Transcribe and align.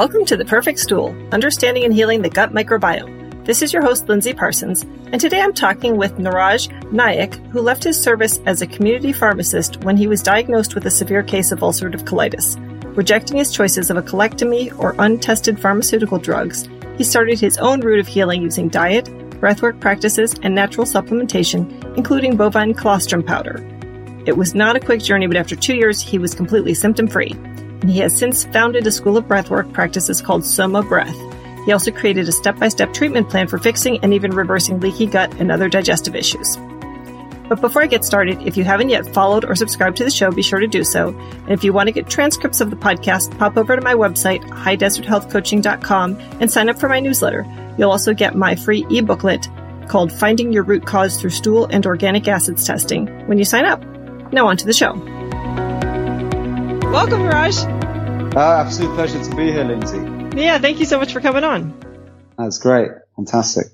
Welcome 0.00 0.24
to 0.24 0.36
The 0.38 0.46
Perfect 0.46 0.78
Stool 0.78 1.14
Understanding 1.30 1.84
and 1.84 1.92
Healing 1.92 2.22
the 2.22 2.30
Gut 2.30 2.54
Microbiome. 2.54 3.44
This 3.44 3.60
is 3.60 3.70
your 3.70 3.82
host, 3.82 4.08
Lindsey 4.08 4.32
Parsons, 4.32 4.80
and 5.12 5.20
today 5.20 5.42
I'm 5.42 5.52
talking 5.52 5.98
with 5.98 6.16
Niraj 6.16 6.90
Naik, 6.90 7.34
who 7.50 7.60
left 7.60 7.84
his 7.84 8.00
service 8.00 8.40
as 8.46 8.62
a 8.62 8.66
community 8.66 9.12
pharmacist 9.12 9.84
when 9.84 9.98
he 9.98 10.06
was 10.06 10.22
diagnosed 10.22 10.74
with 10.74 10.86
a 10.86 10.90
severe 10.90 11.22
case 11.22 11.52
of 11.52 11.58
ulcerative 11.58 12.04
colitis. 12.04 12.56
Rejecting 12.96 13.36
his 13.36 13.52
choices 13.52 13.90
of 13.90 13.98
a 13.98 14.02
colectomy 14.02 14.72
or 14.78 14.96
untested 15.00 15.60
pharmaceutical 15.60 16.16
drugs, 16.16 16.66
he 16.96 17.04
started 17.04 17.38
his 17.38 17.58
own 17.58 17.82
route 17.82 18.00
of 18.00 18.08
healing 18.08 18.40
using 18.40 18.70
diet, 18.70 19.04
breathwork 19.38 19.80
practices, 19.80 20.34
and 20.42 20.54
natural 20.54 20.86
supplementation, 20.86 21.68
including 21.98 22.38
bovine 22.38 22.72
colostrum 22.72 23.22
powder. 23.22 23.62
It 24.24 24.38
was 24.38 24.54
not 24.54 24.76
a 24.76 24.80
quick 24.80 25.02
journey, 25.02 25.26
but 25.26 25.36
after 25.36 25.56
two 25.56 25.74
years, 25.74 26.00
he 26.00 26.18
was 26.18 26.34
completely 26.34 26.72
symptom 26.72 27.06
free 27.06 27.34
and 27.80 27.90
he 27.90 27.98
has 28.00 28.18
since 28.18 28.44
founded 28.44 28.86
a 28.86 28.92
school 28.92 29.16
of 29.16 29.26
breathwork 29.26 29.72
practices 29.72 30.20
called 30.20 30.44
Soma 30.44 30.82
Breath. 30.82 31.16
He 31.64 31.72
also 31.72 31.90
created 31.90 32.28
a 32.28 32.32
step 32.32 32.58
by 32.58 32.68
step 32.68 32.92
treatment 32.92 33.28
plan 33.28 33.46
for 33.46 33.58
fixing 33.58 33.98
and 34.02 34.14
even 34.14 34.32
reversing 34.32 34.80
leaky 34.80 35.06
gut 35.06 35.32
and 35.38 35.52
other 35.52 35.68
digestive 35.68 36.14
issues. 36.14 36.56
But 37.48 37.60
before 37.60 37.82
I 37.82 37.86
get 37.86 38.04
started, 38.04 38.46
if 38.46 38.56
you 38.56 38.62
haven't 38.62 38.90
yet 38.90 39.12
followed 39.12 39.44
or 39.44 39.56
subscribed 39.56 39.96
to 39.96 40.04
the 40.04 40.10
show, 40.10 40.30
be 40.30 40.40
sure 40.40 40.60
to 40.60 40.68
do 40.68 40.84
so. 40.84 41.08
And 41.08 41.50
if 41.50 41.64
you 41.64 41.72
want 41.72 41.88
to 41.88 41.92
get 41.92 42.08
transcripts 42.08 42.60
of 42.60 42.70
the 42.70 42.76
podcast, 42.76 43.36
pop 43.38 43.56
over 43.56 43.74
to 43.74 43.82
my 43.82 43.94
website, 43.94 44.42
highdeserthealthcoaching.com, 44.44 46.16
and 46.40 46.48
sign 46.48 46.68
up 46.70 46.78
for 46.78 46.88
my 46.88 47.00
newsletter. 47.00 47.44
You'll 47.76 47.90
also 47.90 48.14
get 48.14 48.36
my 48.36 48.54
free 48.54 48.86
e-booklet 48.88 49.48
called 49.88 50.12
Finding 50.12 50.52
Your 50.52 50.62
Root 50.62 50.86
Cause 50.86 51.20
Through 51.20 51.30
Stool 51.30 51.66
and 51.66 51.84
Organic 51.86 52.28
Acids 52.28 52.64
Testing 52.64 53.08
when 53.26 53.38
you 53.38 53.44
sign 53.44 53.64
up. 53.64 53.82
Now 54.32 54.46
on 54.46 54.56
to 54.58 54.66
the 54.66 54.72
show. 54.72 55.19
Welcome, 56.90 57.22
Raj. 57.22 57.56
Uh, 58.34 58.64
absolute 58.66 58.92
pleasure 58.96 59.22
to 59.22 59.36
be 59.36 59.52
here, 59.52 59.62
Lindsey. 59.62 59.98
Yeah, 60.36 60.58
thank 60.58 60.80
you 60.80 60.86
so 60.86 60.98
much 60.98 61.12
for 61.12 61.20
coming 61.20 61.44
on. 61.44 61.72
That's 62.36 62.58
great. 62.58 62.90
Fantastic. 63.14 63.66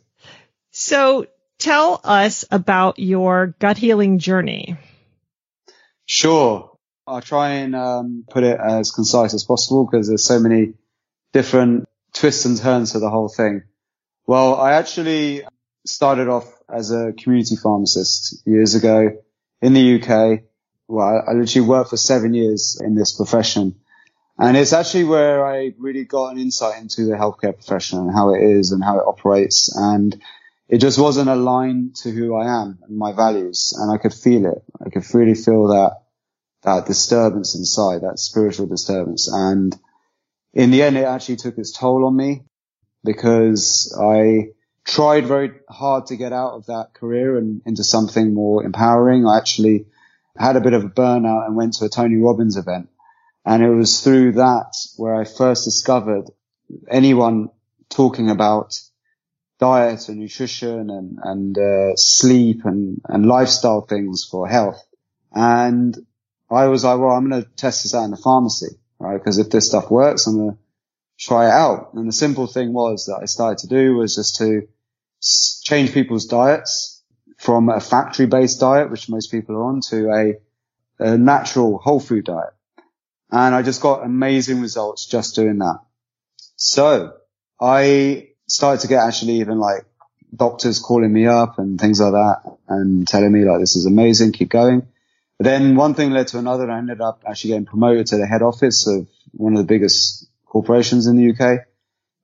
So 0.70 1.26
tell 1.58 1.98
us 2.04 2.44
about 2.50 2.98
your 2.98 3.54
gut 3.58 3.78
healing 3.78 4.18
journey. 4.18 4.76
Sure. 6.04 6.76
I'll 7.06 7.22
try 7.22 7.52
and 7.54 7.74
um, 7.74 8.24
put 8.28 8.44
it 8.44 8.60
as 8.60 8.90
concise 8.90 9.32
as 9.32 9.44
possible 9.44 9.88
because 9.90 10.08
there's 10.08 10.24
so 10.24 10.38
many 10.38 10.74
different 11.32 11.88
twists 12.12 12.44
and 12.44 12.58
turns 12.58 12.92
to 12.92 12.98
the 12.98 13.08
whole 13.08 13.28
thing. 13.28 13.62
Well, 14.26 14.56
I 14.56 14.74
actually 14.74 15.42
started 15.86 16.28
off 16.28 16.52
as 16.68 16.90
a 16.90 17.14
community 17.14 17.56
pharmacist 17.56 18.46
years 18.46 18.74
ago 18.74 19.22
in 19.62 19.72
the 19.72 20.02
UK 20.02 20.42
well, 20.88 21.22
I 21.26 21.32
literally 21.32 21.68
worked 21.68 21.90
for 21.90 21.96
seven 21.96 22.34
years 22.34 22.80
in 22.82 22.94
this 22.94 23.12
profession. 23.12 23.76
And 24.38 24.56
it's 24.56 24.72
actually 24.72 25.04
where 25.04 25.46
I 25.46 25.72
really 25.78 26.04
got 26.04 26.32
an 26.32 26.38
insight 26.38 26.80
into 26.80 27.06
the 27.06 27.14
healthcare 27.14 27.54
profession 27.54 27.98
and 27.98 28.12
how 28.12 28.34
it 28.34 28.42
is 28.42 28.72
and 28.72 28.84
how 28.84 28.98
it 28.98 29.06
operates. 29.06 29.74
And 29.74 30.20
it 30.68 30.78
just 30.78 30.98
wasn't 30.98 31.30
aligned 31.30 31.96
to 31.96 32.10
who 32.10 32.36
I 32.36 32.62
am 32.62 32.78
and 32.86 32.98
my 32.98 33.12
values. 33.12 33.74
And 33.78 33.90
I 33.90 33.96
could 33.96 34.12
feel 34.12 34.46
it. 34.46 34.62
I 34.84 34.90
could 34.90 35.04
really 35.14 35.34
feel 35.34 35.68
that, 35.68 36.02
that 36.62 36.86
disturbance 36.86 37.54
inside, 37.54 38.02
that 38.02 38.18
spiritual 38.18 38.66
disturbance. 38.66 39.28
And 39.32 39.74
in 40.52 40.70
the 40.70 40.82
end, 40.82 40.98
it 40.98 41.04
actually 41.04 41.36
took 41.36 41.56
its 41.56 41.72
toll 41.72 42.04
on 42.04 42.14
me 42.14 42.42
because 43.04 43.96
I 43.98 44.48
tried 44.84 45.26
very 45.26 45.52
hard 45.68 46.06
to 46.06 46.16
get 46.16 46.32
out 46.32 46.54
of 46.54 46.66
that 46.66 46.92
career 46.92 47.38
and 47.38 47.62
into 47.64 47.84
something 47.84 48.34
more 48.34 48.64
empowering. 48.64 49.26
I 49.26 49.38
actually 49.38 49.86
had 50.38 50.56
a 50.56 50.60
bit 50.60 50.72
of 50.72 50.84
a 50.84 50.88
burnout 50.88 51.46
and 51.46 51.56
went 51.56 51.74
to 51.74 51.84
a 51.84 51.88
Tony 51.88 52.16
Robbins 52.16 52.56
event. 52.56 52.88
And 53.44 53.62
it 53.62 53.70
was 53.70 54.02
through 54.02 54.32
that 54.32 54.74
where 54.96 55.14
I 55.14 55.24
first 55.24 55.64
discovered 55.64 56.30
anyone 56.88 57.50
talking 57.88 58.30
about 58.30 58.80
diet 59.58 60.08
and 60.08 60.18
nutrition 60.18 60.90
and, 60.90 61.18
and 61.22 61.58
uh, 61.58 61.96
sleep 61.96 62.64
and, 62.64 63.00
and 63.08 63.26
lifestyle 63.26 63.82
things 63.82 64.26
for 64.28 64.48
health. 64.48 64.82
And 65.32 65.96
I 66.50 66.66
was 66.66 66.84
like, 66.84 66.98
well, 66.98 67.10
I'm 67.10 67.28
going 67.28 67.42
to 67.42 67.48
test 67.50 67.84
this 67.84 67.94
out 67.94 68.04
in 68.04 68.10
the 68.10 68.16
pharmacy, 68.16 68.76
right? 68.98 69.16
Because 69.16 69.38
if 69.38 69.50
this 69.50 69.68
stuff 69.68 69.90
works, 69.90 70.26
I'm 70.26 70.36
going 70.36 70.50
to 70.52 70.58
try 71.18 71.46
it 71.46 71.52
out. 71.52 71.94
And 71.94 72.08
the 72.08 72.12
simple 72.12 72.46
thing 72.46 72.72
was 72.72 73.06
that 73.06 73.20
I 73.22 73.26
started 73.26 73.58
to 73.58 73.68
do 73.68 73.96
was 73.96 74.16
just 74.16 74.36
to 74.36 74.68
change 75.64 75.92
people's 75.92 76.26
diets 76.26 76.95
from 77.46 77.68
a 77.68 77.78
factory 77.78 78.26
based 78.26 78.58
diet, 78.58 78.90
which 78.90 79.08
most 79.08 79.30
people 79.30 79.54
are 79.54 79.62
on, 79.62 79.80
to 79.80 80.10
a, 80.10 80.34
a 80.98 81.16
natural 81.16 81.78
whole 81.78 82.00
food 82.00 82.24
diet. 82.24 82.52
And 83.30 83.54
I 83.54 83.62
just 83.62 83.80
got 83.80 84.04
amazing 84.04 84.60
results 84.60 85.06
just 85.06 85.36
doing 85.36 85.58
that. 85.58 85.78
So 86.56 87.14
I 87.60 88.30
started 88.48 88.80
to 88.80 88.88
get 88.88 89.06
actually 89.06 89.34
even 89.34 89.58
like 89.60 89.84
doctors 90.34 90.80
calling 90.80 91.12
me 91.12 91.26
up 91.26 91.60
and 91.60 91.80
things 91.80 92.00
like 92.00 92.12
that 92.12 92.56
and 92.68 93.06
telling 93.06 93.30
me 93.30 93.44
like, 93.44 93.60
this 93.60 93.76
is 93.76 93.86
amazing, 93.86 94.32
keep 94.32 94.48
going. 94.48 94.86
But 95.38 95.44
then 95.44 95.76
one 95.76 95.94
thing 95.94 96.10
led 96.10 96.26
to 96.28 96.38
another 96.38 96.64
and 96.64 96.72
I 96.72 96.78
ended 96.78 97.00
up 97.00 97.22
actually 97.28 97.50
getting 97.50 97.66
promoted 97.66 98.08
to 98.08 98.16
the 98.16 98.26
head 98.26 98.42
office 98.42 98.88
of 98.88 99.06
one 99.32 99.52
of 99.52 99.58
the 99.58 99.72
biggest 99.72 100.26
corporations 100.46 101.06
in 101.06 101.16
the 101.16 101.30
UK 101.30 101.60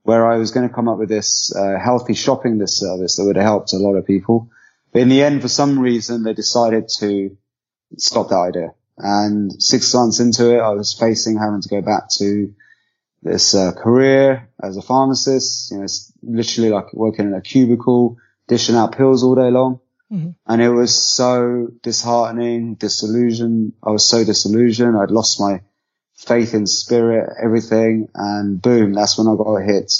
where 0.03 0.28
I 0.28 0.38
was 0.38 0.50
going 0.50 0.69
to 0.69 0.75
come 0.75 0.88
up 0.88 0.99
with 0.99 1.09
this 1.09 1.55
uh, 1.55 1.78
healthy 1.78 2.15
shopping 2.15 2.59
list 2.59 2.81
service 2.81 3.16
that 3.16 3.25
would 3.25 3.37
have 3.37 3.44
helped 3.44 3.72
a 3.72 3.77
lot 3.77 3.94
of 3.94 4.05
people. 4.05 4.50
But 4.92 5.03
in 5.03 5.08
the 5.08 5.22
end, 5.22 5.42
for 5.42 5.48
some 5.48 5.78
reason, 5.78 6.22
they 6.22 6.34
decided 6.34 6.88
to 6.98 7.36
stop 7.97 8.28
that 8.28 8.36
idea. 8.36 8.75
And 8.98 9.62
six 9.62 9.92
months 9.94 10.20
into 10.20 10.54
it, 10.54 10.60
I 10.60 10.70
was 10.70 10.92
facing 10.92 11.38
having 11.38 11.62
to 11.62 11.69
go 11.69 11.80
back 11.80 12.08
to 12.19 12.54
this 13.22 13.54
uh, 13.54 13.72
career 13.72 14.50
as 14.62 14.76
a 14.76 14.82
pharmacist. 14.82 15.70
You 15.70 15.78
know, 15.78 15.84
it's 15.84 16.12
literally 16.22 16.70
like 16.70 16.92
working 16.92 17.26
in 17.26 17.34
a 17.34 17.41
cubicle, 17.41 18.19
dishing 18.48 18.76
out 18.76 18.97
pills 18.97 19.25
all 19.25 19.34
day 19.34 19.50
long. 19.50 19.81
Mm-hmm. 20.12 20.31
And 20.47 20.62
it 20.62 20.69
was 20.69 20.94
so 20.94 21.69
disheartening, 21.82 22.75
disillusioned. 22.75 23.72
I 23.82 23.91
was 23.91 24.06
so 24.06 24.25
disillusioned. 24.25 24.97
I'd 24.97 25.10
lost 25.10 25.41
my 25.41 25.62
faith 26.16 26.52
in 26.52 26.66
spirit, 26.66 27.31
everything. 27.42 28.08
And 28.14 28.60
boom, 28.60 28.92
that's 28.92 29.16
when 29.16 29.26
I 29.26 29.36
got 29.36 29.62
hit 29.62 29.91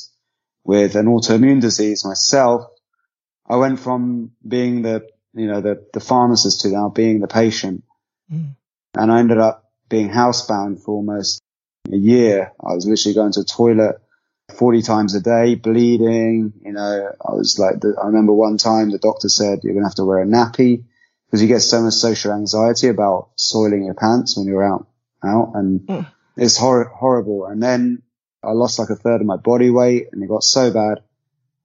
with 0.65 0.97
an 0.97 1.07
autoimmune 1.07 1.63
disease 1.63 2.05
myself 2.05 2.72
I 3.53 3.57
went 3.57 3.81
from 3.81 4.31
being 4.49 4.81
the, 4.81 5.07
you 5.35 5.47
know, 5.47 5.61
the, 5.61 5.87
the 5.93 6.01
pharmacist 6.01 6.63
to 6.63 6.69
now 6.71 6.89
being 6.89 7.21
the 7.21 7.29
patient. 7.29 7.85
Mm. 8.33 8.57
And 8.95 9.13
I 9.13 9.19
ended 9.19 9.37
up 9.37 9.71
being 9.91 10.09
housebound 10.09 10.83
for 10.83 10.93
almost 10.95 11.43
a 11.93 11.97
year. 11.97 12.51
I 12.59 12.73
was 12.73 12.87
literally 12.87 13.15
going 13.15 13.33
to 13.33 13.41
the 13.41 13.45
toilet 13.45 13.97
40 14.57 14.81
times 14.81 15.15
a 15.15 15.21
day, 15.21 15.55
bleeding. 15.55 16.55
You 16.65 16.73
know, 16.73 17.13
I 17.21 17.33
was 17.35 17.59
like, 17.59 17.81
the, 17.81 17.95
I 18.03 18.07
remember 18.07 18.33
one 18.33 18.57
time 18.57 18.91
the 18.91 18.97
doctor 18.97 19.29
said, 19.29 19.61
you're 19.63 19.75
going 19.75 19.85
to 19.85 19.89
have 19.89 19.97
to 19.97 20.07
wear 20.07 20.23
a 20.23 20.27
nappy 20.27 20.85
because 21.27 21.43
you 21.43 21.49
get 21.49 21.61
so 21.61 21.83
much 21.83 21.93
social 21.93 22.33
anxiety 22.33 22.89
about 22.89 23.33
soiling 23.37 23.85
your 23.85 23.95
pants 23.95 24.35
when 24.35 24.47
you're 24.47 24.65
out, 24.65 24.89
out 25.23 25.53
and 25.57 25.81
mm. 25.81 26.11
it's 26.39 26.57
hor- 26.57 26.89
horrible. 26.89 27.45
And 27.45 27.63
then 27.63 28.03
I 28.43 28.53
lost 28.53 28.79
like 28.79 28.89
a 28.89 28.97
third 28.97 29.21
of 29.21 29.27
my 29.27 29.37
body 29.37 29.69
weight 29.69 30.07
and 30.11 30.23
it 30.23 30.29
got 30.29 30.43
so 30.43 30.73
bad 30.73 31.03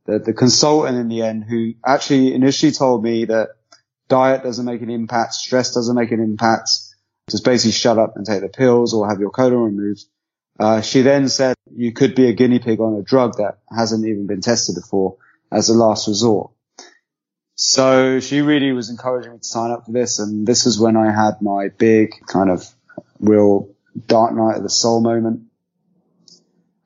the, 0.08 0.20
the 0.20 0.34
consultant 0.34 0.98
in 0.98 1.10
the 1.10 1.22
end 1.22 1.44
who 1.44 1.74
actually 1.86 2.34
initially 2.34 2.72
told 2.72 3.04
me 3.04 3.26
that 3.26 3.50
diet 4.08 4.42
doesn't 4.42 4.66
make 4.66 4.82
an 4.82 4.90
impact, 4.90 5.34
stress 5.34 5.74
doesn't 5.74 5.96
make 5.96 6.12
an 6.12 6.22
impact, 6.22 6.70
just 7.30 7.44
basically 7.44 7.74
shut 7.74 8.00
up 8.00 8.16
and 8.16 8.26
take 8.26 8.42
the 8.42 8.48
pills 8.48 8.94
or 8.94 9.08
have 9.08 9.20
your 9.20 9.30
colon 9.30 9.60
removed. 9.60 10.06
Uh, 10.60 10.82
she 10.82 11.02
then 11.02 11.30
said 11.30 11.56
you 11.76 11.92
could 11.92 12.16
be 12.16 12.30
a 12.30 12.34
guinea 12.34 12.60
pig 12.60 12.80
on 12.80 12.96
a 12.96 13.04
drug 13.04 13.38
that 13.38 13.60
hasn't 13.70 14.08
even 14.08 14.26
been 14.26 14.42
tested 14.42 14.76
before 14.76 15.18
as 15.52 15.70
a 15.70 15.74
last 15.74 16.08
resort. 16.08 16.52
So 17.56 18.20
she 18.20 18.42
really 18.42 18.72
was 18.72 18.90
encouraging 18.90 19.34
me 19.34 19.38
to 19.40 19.44
sign 19.44 19.72
up 19.72 19.86
for 19.86 19.92
this. 19.92 20.20
And 20.20 20.48
this 20.48 20.66
is 20.66 20.80
when 20.80 20.96
I 20.96 21.12
had 21.12 21.42
my 21.42 21.70
big 21.70 22.12
kind 22.28 22.50
of 22.50 22.68
real 23.20 23.70
dark 24.08 24.34
night 24.34 24.58
of 24.58 24.64
the 24.64 24.70
soul 24.70 25.02
moment. 25.02 25.42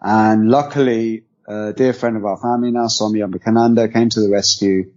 And 0.01 0.49
luckily 0.49 1.25
a 1.47 1.73
dear 1.73 1.93
friend 1.93 2.17
of 2.17 2.25
our 2.25 2.37
family 2.37 2.71
now, 2.71 2.87
Soumya 2.87 3.29
Ambikananda, 3.29 3.91
came 3.91 4.09
to 4.09 4.21
the 4.21 4.29
rescue 4.29 4.91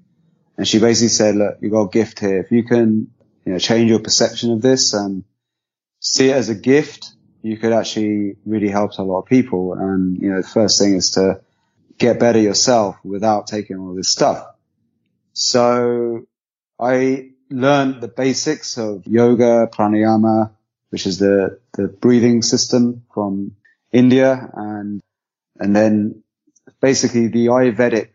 and 0.57 0.67
she 0.67 0.79
basically 0.79 1.09
said, 1.09 1.37
look, 1.37 1.59
you 1.61 1.71
got 1.71 1.85
a 1.85 1.89
gift 1.89 2.21
here. 2.21 2.39
If 2.41 2.51
you 2.51 2.65
can, 2.65 3.11
you 3.45 3.53
know, 3.53 3.59
change 3.59 3.91
your 3.91 3.99
perception 3.99 4.53
of 4.53 4.63
this 4.63 4.93
and 4.95 5.25
see 6.01 6.31
it 6.31 6.37
as 6.37 6.49
a 6.49 6.55
gift, 6.55 7.13
you 7.43 7.57
could 7.57 7.73
actually 7.73 8.37
really 8.47 8.69
help 8.69 8.93
a 8.99 9.03
lot 9.03 9.21
of 9.21 9.27
people. 9.27 9.75
And, 9.75 10.21
you 10.21 10.31
know, 10.31 10.41
the 10.41 10.49
first 10.49 10.79
thing 10.79 10.95
is 10.95 11.11
to 11.13 11.41
get 11.99 12.19
better 12.19 12.39
yourself 12.39 12.97
without 13.05 13.47
taking 13.47 13.79
all 13.79 13.95
this 13.95 14.09
stuff. 14.09 14.47
So 15.33 16.27
I 16.79 17.31
learned 17.51 18.01
the 18.01 18.09
basics 18.09 18.79
of 18.79 19.07
yoga, 19.07 19.69
pranayama, 19.73 20.53
which 20.91 21.07
is 21.07 21.19
the, 21.19 21.59
the 21.73 21.89
breathing 21.89 22.43
system 22.43 23.05
from 23.13 23.57
India. 23.93 24.51
And, 24.55 25.01
and 25.59 25.75
then 25.75 26.24
basically 26.81 27.29
the 27.29 27.47
Ayurvedic 27.47 28.11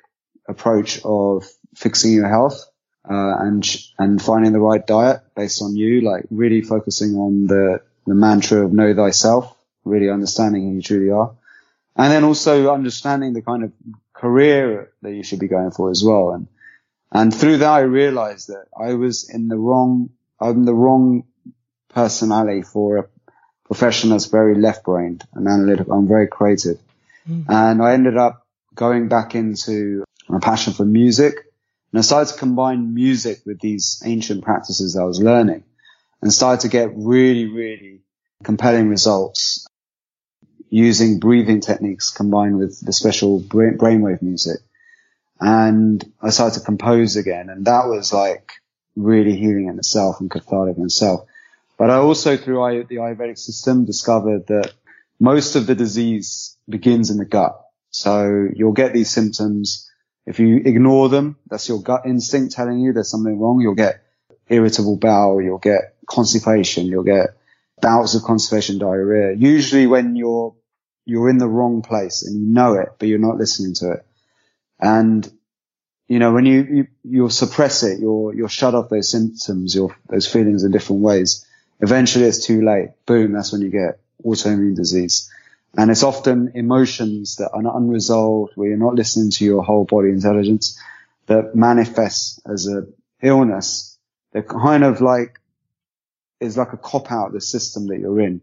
approach 0.48 1.02
of 1.04 1.46
fixing 1.76 2.14
your 2.14 2.28
health 2.28 2.66
uh, 3.10 3.36
and 3.40 3.66
and 3.98 4.22
finding 4.22 4.52
the 4.52 4.60
right 4.60 4.86
diet 4.86 5.22
based 5.36 5.62
on 5.62 5.76
you, 5.76 6.02
like 6.02 6.26
really 6.30 6.62
focusing 6.62 7.16
on 7.16 7.48
the 7.48 7.82
the 8.08 8.16
mantra 8.16 8.66
of 8.66 8.74
know 8.74 8.94
thyself, 8.94 9.56
really 9.84 10.10
understanding 10.10 10.64
who 10.64 10.76
you 10.76 10.82
truly 10.82 11.12
are, 11.12 11.36
And 12.00 12.14
then 12.14 12.24
also 12.24 12.74
understanding 12.74 13.34
the 13.34 13.42
kind 13.42 13.62
of 13.62 13.74
career 14.14 14.94
that 15.02 15.14
you 15.14 15.22
should 15.22 15.40
be 15.40 15.50
going 15.50 15.72
for 15.72 15.92
as 15.92 16.02
well. 16.02 16.32
And, 16.32 16.48
and 17.12 17.36
through 17.36 17.58
that, 17.58 17.70
I 17.70 17.82
realized 17.82 18.48
that 18.48 18.68
I 18.80 18.94
was 18.94 19.30
in 19.30 19.50
the 19.50 19.58
wrong, 19.58 20.12
I'm 20.40 20.64
the 20.64 20.74
wrong 20.74 21.26
personality 21.90 22.62
for 22.62 22.98
a 22.98 23.08
profession 23.66 24.12
that's 24.12 24.28
very 24.28 24.56
left-brained 24.56 25.26
and 25.34 25.46
analytical. 25.46 25.94
I'm 25.94 26.08
very 26.08 26.28
creative. 26.28 26.80
Mm. 27.30 27.46
And 27.48 27.82
I 27.82 27.94
ended 27.94 28.18
up 28.18 28.46
going 28.76 29.08
back 29.08 29.36
into 29.36 30.04
my 30.28 30.40
passion 30.40 30.74
for 30.74 30.86
music. 30.86 31.36
And 31.92 32.00
I 32.00 32.02
started 32.02 32.34
to 32.34 32.40
combine 32.40 32.94
music 32.94 33.40
with 33.46 33.60
these 33.60 34.02
ancient 34.06 34.44
practices 34.44 34.96
I 34.96 35.04
was 35.04 35.22
learning 35.22 35.64
and 36.22 36.34
started 36.34 36.62
to 36.62 36.70
get 36.70 36.92
really, 36.96 37.46
really 37.46 38.02
compelling 38.44 38.90
results 38.90 39.68
using 40.70 41.20
breathing 41.20 41.62
techniques 41.62 42.12
combined 42.12 42.58
with 42.58 42.80
the 42.86 42.94
special 42.94 43.42
brainwave 43.42 44.22
music. 44.22 44.60
And 45.40 46.04
I 46.22 46.30
started 46.30 46.60
to 46.60 46.66
compose 46.66 47.16
again. 47.16 47.50
And 47.50 47.66
that 47.66 47.88
was 47.88 48.14
like 48.14 48.52
really 48.96 49.36
healing 49.36 49.68
in 49.68 49.80
itself 49.80 50.20
and 50.20 50.30
cathartic 50.30 50.78
in 50.78 50.86
itself. 50.86 51.26
But 51.78 51.90
I 51.90 51.96
also 51.96 52.38
through 52.38 52.86
the 52.90 52.98
Ayurvedic 52.98 53.38
system 53.38 53.86
discovered 53.86 54.48
that 54.48 54.74
most 55.20 55.56
of 55.56 55.66
the 55.66 55.76
disease 55.76 56.58
begins 56.70 57.10
in 57.10 57.18
the 57.18 57.26
gut. 57.26 57.60
So 57.90 58.48
you'll 58.54 58.74
get 58.74 58.94
these 58.94 59.10
symptoms. 59.10 59.90
If 60.26 60.40
you 60.40 60.58
ignore 60.58 61.10
them, 61.10 61.38
that's 61.50 61.68
your 61.68 61.82
gut 61.82 62.04
instinct 62.06 62.54
telling 62.54 62.80
you 62.80 62.94
there's 62.94 63.10
something 63.10 63.40
wrong. 63.40 63.62
You'll 63.62 63.76
get 63.76 64.04
irritable 64.48 64.98
bowel. 64.98 65.42
You'll 65.42 65.58
get 65.58 65.96
constipation. 66.08 66.86
You'll 66.86 67.04
get 67.04 67.30
bouts 67.82 68.16
of 68.16 68.24
constipation 68.24 68.78
diarrhea. 68.78 69.36
Usually 69.36 69.88
when 69.88 70.16
you're, 70.16 70.56
you're 71.06 71.30
in 71.30 71.40
the 71.40 71.48
wrong 71.48 71.82
place 71.82 72.24
and 72.24 72.40
you 72.40 72.46
know 72.46 72.74
it, 72.74 72.90
but 73.00 73.08
you're 73.08 73.18
not 73.18 73.38
listening 73.38 73.74
to 73.76 73.94
it. 73.94 74.06
And, 74.80 75.32
you 76.08 76.20
know, 76.20 76.32
when 76.32 76.46
you, 76.46 76.64
you, 76.64 76.88
you 77.04 77.30
suppress 77.30 77.84
it, 77.84 78.00
you'll, 78.00 78.36
you'll 78.36 78.48
shut 78.48 78.76
off 78.76 78.90
those 78.90 79.10
symptoms, 79.10 79.74
your, 79.74 79.96
those 80.08 80.28
feelings 80.32 80.64
in 80.64 80.72
different 80.72 81.02
ways. 81.02 81.46
Eventually 81.80 82.26
it's 82.26 82.46
too 82.46 82.64
late. 82.64 82.90
Boom. 83.06 83.32
That's 83.32 83.52
when 83.52 83.62
you 83.62 83.70
get 83.70 84.00
autoimmune 84.24 84.76
disease. 84.76 85.32
And 85.78 85.92
it's 85.92 86.04
often 86.04 86.52
emotions 86.56 87.36
that 87.38 87.52
are 87.52 87.78
unresolved, 87.78 88.54
where 88.56 88.70
you're 88.70 88.78
not 88.78 88.96
listening 88.96 89.32
to 89.32 89.46
your 89.46 89.64
whole 89.64 89.86
body 89.86 90.10
intelligence 90.10 90.80
that 91.28 91.56
manifests 91.56 92.40
as 92.46 92.68
a 92.68 92.88
illness. 93.22 93.98
They're 94.32 94.44
kind 94.44 94.84
of 94.84 95.02
like, 95.02 95.40
is 96.40 96.58
like 96.58 96.74
a 96.74 96.78
cop 96.78 97.12
out 97.12 97.28
of 97.28 97.34
the 97.34 97.42
system 97.42 97.88
that 97.88 98.00
you're 98.00 98.20
in 98.20 98.42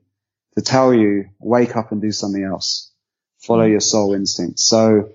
to 0.57 0.63
tell 0.63 0.95
you, 0.95 1.27
wake 1.39 1.77
up 1.77 1.93
and 1.93 2.01
do 2.01 2.13
something 2.13 2.43
else. 2.43 2.93
Follow 3.39 3.65
your 3.65 3.81
soul 3.81 4.15
instinct. 4.15 4.59
So, 4.59 5.11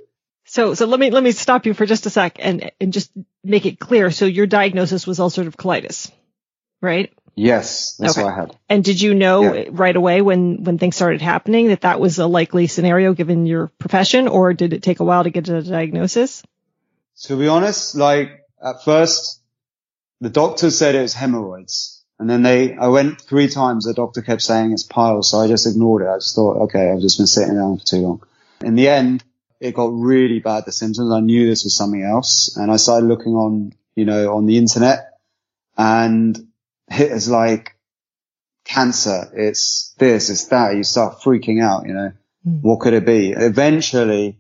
so, 0.45 0.73
so 0.73 0.85
let 0.85 0.99
me, 0.99 1.11
let 1.11 1.23
me 1.23 1.31
stop 1.31 1.65
you 1.65 1.73
for 1.73 1.85
just 1.85 2.05
a 2.05 2.09
sec 2.09 2.37
and, 2.39 2.71
and 2.79 2.93
just 2.93 3.11
make 3.43 3.65
it 3.65 3.79
clear. 3.79 4.11
So 4.11 4.25
your 4.25 4.47
diagnosis 4.47 5.07
was 5.07 5.19
ulcerative 5.19 5.55
colitis, 5.55 6.11
right? 6.81 7.13
Yes, 7.35 7.95
that's 7.95 8.17
okay. 8.17 8.25
what 8.25 8.33
I 8.33 8.35
had. 8.35 8.57
And 8.67 8.83
did 8.83 8.99
you 8.99 9.13
know 9.13 9.53
yeah. 9.53 9.69
right 9.71 9.95
away 9.95 10.21
when 10.21 10.63
when 10.63 10.77
things 10.77 10.95
started 10.95 11.21
happening 11.21 11.69
that 11.69 11.81
that 11.81 11.99
was 11.99 12.19
a 12.19 12.27
likely 12.27 12.67
scenario 12.67 13.13
given 13.13 13.45
your 13.45 13.67
profession, 13.79 14.27
or 14.27 14.53
did 14.53 14.73
it 14.73 14.83
take 14.83 14.99
a 14.99 15.03
while 15.03 15.23
to 15.23 15.29
get 15.29 15.45
to 15.45 15.53
the 15.53 15.63
diagnosis? 15.63 16.43
To 17.23 17.37
be 17.37 17.47
honest, 17.47 17.95
like 17.95 18.41
at 18.63 18.83
first, 18.83 19.41
the 20.19 20.29
doctor 20.29 20.69
said 20.71 20.95
it 20.95 21.01
was 21.01 21.13
hemorrhoids, 21.13 22.03
and 22.19 22.29
then 22.29 22.43
they 22.43 22.75
I 22.75 22.87
went 22.87 23.21
three 23.21 23.47
times. 23.47 23.85
The 23.85 23.93
doctor 23.93 24.21
kept 24.21 24.41
saying 24.41 24.73
it's 24.73 24.83
piles, 24.83 25.29
so 25.29 25.39
I 25.39 25.47
just 25.47 25.67
ignored 25.67 26.01
it. 26.01 26.09
I 26.09 26.17
just 26.17 26.35
thought, 26.35 26.63
okay, 26.63 26.91
I've 26.91 27.01
just 27.01 27.17
been 27.17 27.27
sitting 27.27 27.55
down 27.55 27.77
for 27.77 27.85
too 27.85 27.97
long. 27.97 28.23
In 28.61 28.75
the 28.75 28.89
end, 28.89 29.23
it 29.61 29.73
got 29.73 29.93
really 29.93 30.39
bad. 30.39 30.65
The 30.65 30.73
symptoms. 30.73 31.11
I 31.11 31.21
knew 31.21 31.47
this 31.47 31.63
was 31.63 31.75
something 31.75 32.03
else, 32.03 32.57
and 32.57 32.69
I 32.69 32.75
started 32.75 33.07
looking 33.07 33.35
on, 33.35 33.73
you 33.95 34.03
know, 34.03 34.35
on 34.35 34.47
the 34.47 34.57
internet, 34.57 35.13
and 35.77 36.50
hit 36.91 37.11
as 37.11 37.29
like 37.29 37.75
cancer. 38.65 39.31
It's 39.33 39.93
this, 39.97 40.29
it's 40.29 40.45
that. 40.45 40.75
You 40.75 40.83
start 40.83 41.21
freaking 41.21 41.61
out, 41.61 41.87
you 41.87 41.93
know, 41.93 42.11
mm. 42.47 42.61
what 42.61 42.79
could 42.79 42.93
it 42.93 43.05
be? 43.05 43.31
Eventually, 43.31 44.39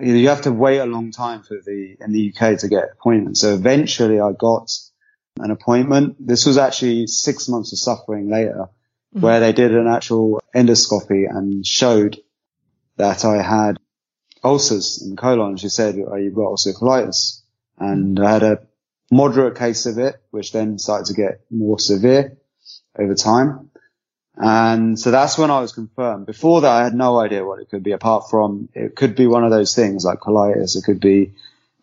you 0.00 0.28
have 0.28 0.42
to 0.42 0.52
wait 0.52 0.78
a 0.78 0.86
long 0.86 1.10
time 1.10 1.42
for 1.42 1.56
the, 1.64 1.96
in 2.00 2.12
the 2.12 2.32
UK 2.32 2.58
to 2.60 2.68
get 2.68 2.84
appointments. 2.92 3.40
So 3.40 3.54
eventually 3.54 4.20
I 4.20 4.32
got 4.32 4.70
an 5.38 5.50
appointment. 5.50 6.16
This 6.18 6.46
was 6.46 6.58
actually 6.58 7.06
six 7.06 7.48
months 7.48 7.72
of 7.72 7.78
suffering 7.78 8.30
later 8.30 8.68
mm. 9.14 9.20
where 9.20 9.40
they 9.40 9.52
did 9.52 9.74
an 9.74 9.88
actual 9.88 10.40
endoscopy 10.54 11.24
and 11.28 11.66
showed 11.66 12.18
that 12.96 13.24
I 13.24 13.42
had 13.42 13.78
ulcers 14.42 15.02
in 15.02 15.10
the 15.10 15.16
colon. 15.16 15.56
She 15.56 15.68
said, 15.68 15.96
oh, 15.96 16.16
you've 16.16 16.34
got 16.34 16.46
ulcerative 16.46 16.80
colitis. 16.80 17.42
And 17.78 18.18
I 18.20 18.32
had 18.32 18.42
a 18.42 18.58
moderate 19.10 19.56
case 19.56 19.86
of 19.86 19.98
it, 19.98 20.16
which 20.30 20.52
then 20.52 20.78
started 20.78 21.06
to 21.06 21.14
get 21.14 21.40
more 21.50 21.78
severe 21.78 22.36
over 22.98 23.14
time. 23.14 23.70
And 24.36 24.98
so 24.98 25.10
that's 25.10 25.38
when 25.38 25.50
I 25.50 25.60
was 25.60 25.72
confirmed. 25.72 26.26
Before 26.26 26.60
that, 26.60 26.70
I 26.70 26.84
had 26.84 26.94
no 26.94 27.18
idea 27.18 27.44
what 27.44 27.60
it 27.60 27.70
could 27.70 27.82
be 27.82 27.92
apart 27.92 28.28
from 28.28 28.68
it 28.74 28.94
could 28.94 29.16
be 29.16 29.26
one 29.26 29.44
of 29.44 29.50
those 29.50 29.74
things 29.74 30.04
like 30.04 30.20
colitis. 30.20 30.76
It 30.76 30.84
could 30.84 31.00
be 31.00 31.32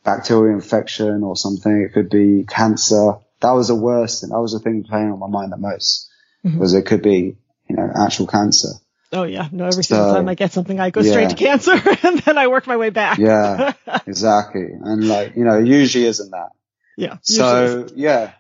bacterial 0.04 0.54
infection 0.54 1.24
or 1.24 1.36
something. 1.36 1.82
It 1.82 1.94
could 1.94 2.10
be 2.10 2.46
cancer. 2.48 3.14
That 3.42 3.52
was 3.52 3.70
the 3.70 3.76
worst. 3.76 4.22
And 4.22 4.32
that 4.32 4.40
was 4.40 4.54
the 4.54 4.60
thing 4.60 4.84
playing 4.84 5.12
on 5.12 5.20
my 5.20 5.28
mind 5.28 5.52
the 5.52 5.58
most 5.58 6.12
mm-hmm. 6.46 6.60
was 6.60 6.74
it 6.74 6.86
could 6.86 7.02
be, 7.02 7.36
you 7.68 7.76
know, 7.76 7.90
actual 7.96 8.28
cancer. 8.28 8.70
Oh 9.12 9.24
yeah. 9.24 9.48
No, 9.52 9.66
every 9.66 9.84
single 9.84 10.10
so, 10.10 10.16
time 10.16 10.30
I 10.30 10.36
get 10.36 10.52
something, 10.52 10.80
I 10.80 10.90
go 10.90 11.02
yeah. 11.02 11.12
straight 11.12 11.30
to 11.30 11.36
cancer 11.36 11.72
and 12.04 12.20
then 12.20 12.38
I 12.38 12.48
work 12.48 12.68
my 12.68 12.78
way 12.78 12.90
back. 12.92 13.18
yeah, 13.18 13.74
exactly. 14.06 14.68
And 14.80 15.08
like, 15.08 15.36
you 15.36 15.44
know, 15.44 15.58
it 15.58 15.68
usually 15.68 16.06
isn't 16.06 16.32
that. 16.32 16.50
Yeah. 16.98 17.18
So 17.22 17.88
yeah. 17.96 18.34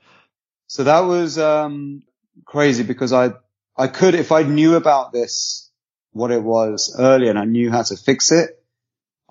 So 0.67 0.83
that 0.85 1.01
was, 1.01 1.38
um, 1.38 2.03
crazy 2.45 2.83
because 2.83 3.13
I, 3.13 3.31
I 3.77 3.88
could, 3.88 4.15
if 4.15 4.31
I 4.31 4.44
knew 4.44 4.75
about 4.75 5.11
this, 5.11 5.69
what 6.11 6.31
it 6.31 6.44
was 6.44 6.95
earlier 6.97 7.29
and 7.29 7.39
I 7.39 7.45
knew 7.45 7.71
how 7.71 7.81
to 7.83 7.95
fix 7.97 8.31
it, 8.31 8.63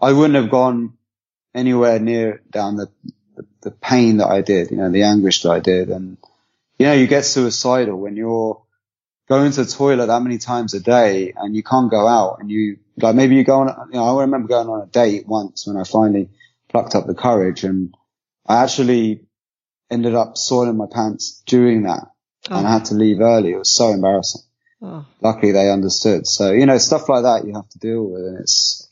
I 0.00 0.12
wouldn't 0.12 0.34
have 0.34 0.50
gone 0.50 0.94
anywhere 1.54 1.98
near 1.98 2.42
down 2.50 2.76
the, 2.76 2.88
the, 3.36 3.46
the 3.62 3.70
pain 3.70 4.16
that 4.16 4.28
I 4.28 4.40
did, 4.40 4.70
you 4.70 4.76
know, 4.78 4.90
the 4.90 5.04
anguish 5.04 5.42
that 5.42 5.50
I 5.50 5.60
did. 5.60 5.90
And, 5.90 6.16
you 6.78 6.86
know, 6.86 6.92
you 6.92 7.06
get 7.06 7.24
suicidal 7.24 7.98
when 7.98 8.16
you're 8.16 8.62
going 9.28 9.52
to 9.52 9.64
the 9.64 9.70
toilet 9.70 10.06
that 10.06 10.22
many 10.22 10.38
times 10.38 10.74
a 10.74 10.80
day 10.80 11.32
and 11.36 11.54
you 11.54 11.62
can't 11.62 11.90
go 11.90 12.06
out 12.06 12.38
and 12.40 12.50
you, 12.50 12.78
like 12.96 13.14
maybe 13.14 13.36
you 13.36 13.44
go 13.44 13.60
on, 13.60 13.88
you 13.92 13.98
know, 13.98 14.18
I 14.18 14.22
remember 14.22 14.48
going 14.48 14.68
on 14.68 14.82
a 14.82 14.86
date 14.86 15.26
once 15.26 15.66
when 15.66 15.76
I 15.76 15.84
finally 15.84 16.30
plucked 16.68 16.94
up 16.94 17.06
the 17.06 17.14
courage 17.14 17.62
and 17.64 17.94
I 18.46 18.62
actually 18.62 19.24
ended 19.90 20.14
up 20.14 20.36
soiling 20.36 20.76
my 20.76 20.86
pants 20.90 21.42
during 21.46 21.82
that 21.84 22.08
oh. 22.50 22.56
and 22.56 22.66
I 22.66 22.72
had 22.72 22.86
to 22.86 22.94
leave 22.94 23.20
early. 23.20 23.52
It 23.52 23.58
was 23.58 23.72
so 23.72 23.90
embarrassing. 23.90 24.42
Oh. 24.80 25.06
Luckily 25.20 25.52
they 25.52 25.70
understood. 25.70 26.26
So, 26.26 26.52
you 26.52 26.66
know, 26.66 26.78
stuff 26.78 27.08
like 27.08 27.22
that 27.22 27.46
you 27.46 27.54
have 27.54 27.68
to 27.70 27.78
deal 27.78 28.04
with 28.04 28.22
and 28.24 28.40
it's, 28.40 28.88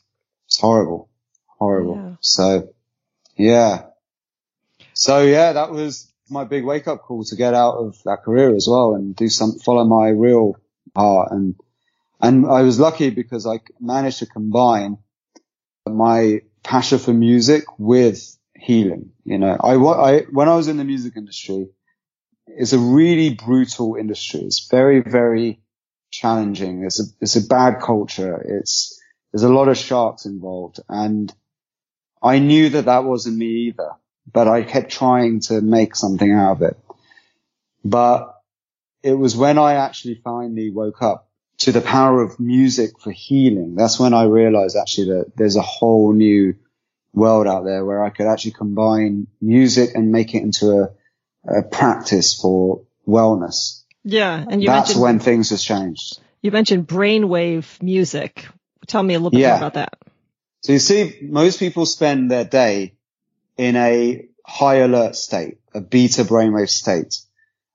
it's 0.47 0.59
horrible, 0.59 1.09
horrible. 1.47 1.95
Yeah. 1.95 2.15
So 2.21 2.73
yeah. 3.35 3.85
So 4.93 5.21
yeah, 5.21 5.53
that 5.53 5.71
was 5.71 6.11
my 6.29 6.45
big 6.45 6.63
wake 6.63 6.87
up 6.87 7.01
call 7.01 7.23
to 7.25 7.35
get 7.35 7.53
out 7.53 7.75
of 7.75 8.01
that 8.05 8.23
career 8.23 8.55
as 8.55 8.67
well 8.69 8.95
and 8.95 9.15
do 9.15 9.27
some, 9.27 9.59
follow 9.59 9.83
my 9.83 10.09
real 10.09 10.55
heart. 10.95 11.31
And, 11.31 11.55
and 12.21 12.45
I 12.45 12.61
was 12.61 12.79
lucky 12.79 13.09
because 13.09 13.45
I 13.45 13.59
managed 13.79 14.19
to 14.19 14.27
combine 14.27 14.97
my 15.85 16.41
passion 16.63 16.99
for 16.99 17.13
music 17.13 17.63
with 17.77 18.37
healing. 18.61 19.11
You 19.25 19.37
know, 19.37 19.57
I, 19.59 19.75
I, 19.75 20.21
when 20.31 20.47
I 20.47 20.55
was 20.55 20.67
in 20.67 20.77
the 20.77 20.83
music 20.83 21.13
industry, 21.17 21.69
it's 22.47 22.73
a 22.73 22.79
really 22.79 23.33
brutal 23.33 23.95
industry. 23.95 24.41
It's 24.41 24.67
very, 24.69 25.01
very 25.01 25.61
challenging. 26.11 26.83
It's 26.85 26.99
a, 26.99 27.03
it's 27.21 27.35
a 27.35 27.47
bad 27.47 27.81
culture. 27.81 28.41
It's, 28.59 29.01
there's 29.31 29.43
a 29.43 29.49
lot 29.49 29.67
of 29.69 29.77
sharks 29.77 30.25
involved 30.25 30.79
and 30.89 31.33
I 32.21 32.39
knew 32.39 32.69
that 32.69 32.85
that 32.85 33.03
wasn't 33.03 33.37
me 33.37 33.67
either, 33.67 33.91
but 34.31 34.47
I 34.47 34.61
kept 34.61 34.91
trying 34.91 35.39
to 35.41 35.61
make 35.61 35.95
something 35.95 36.31
out 36.31 36.57
of 36.57 36.61
it. 36.61 36.77
But 37.83 38.35
it 39.01 39.13
was 39.13 39.35
when 39.35 39.57
I 39.57 39.73
actually 39.73 40.21
finally 40.23 40.69
woke 40.69 41.01
up 41.01 41.29
to 41.59 41.71
the 41.71 41.81
power 41.81 42.21
of 42.21 42.39
music 42.39 42.99
for 42.99 43.11
healing. 43.11 43.75
That's 43.75 43.99
when 43.99 44.13
I 44.13 44.25
realized 44.25 44.75
actually 44.75 45.09
that 45.09 45.31
there's 45.35 45.55
a 45.55 45.61
whole 45.61 46.13
new 46.13 46.55
world 47.13 47.47
out 47.47 47.65
there 47.65 47.83
where 47.85 48.03
I 48.03 48.09
could 48.09 48.27
actually 48.27 48.51
combine 48.51 49.27
music 49.41 49.91
and 49.95 50.11
make 50.11 50.33
it 50.33 50.41
into 50.43 50.71
a, 51.45 51.59
a 51.59 51.63
practice 51.63 52.33
for 52.39 52.83
wellness. 53.07 53.83
Yeah. 54.03 54.45
And 54.49 54.65
that's 54.65 54.95
when 54.95 55.19
things 55.19 55.49
have 55.49 55.59
changed. 55.59 56.19
You 56.41 56.51
mentioned 56.51 56.87
brainwave 56.87 57.81
music. 57.81 58.47
Tell 58.87 59.03
me 59.03 59.13
a 59.13 59.17
little 59.17 59.31
bit 59.31 59.41
yeah. 59.41 59.49
more 59.49 59.57
about 59.57 59.73
that. 59.75 59.93
So 60.61 60.73
you 60.73 60.79
see, 60.79 61.19
most 61.21 61.59
people 61.59 61.85
spend 61.85 62.31
their 62.31 62.45
day 62.45 62.95
in 63.57 63.75
a 63.75 64.27
high 64.45 64.77
alert 64.77 65.15
state, 65.15 65.57
a 65.73 65.81
beta 65.81 66.23
brainwave 66.23 66.69
state. 66.69 67.17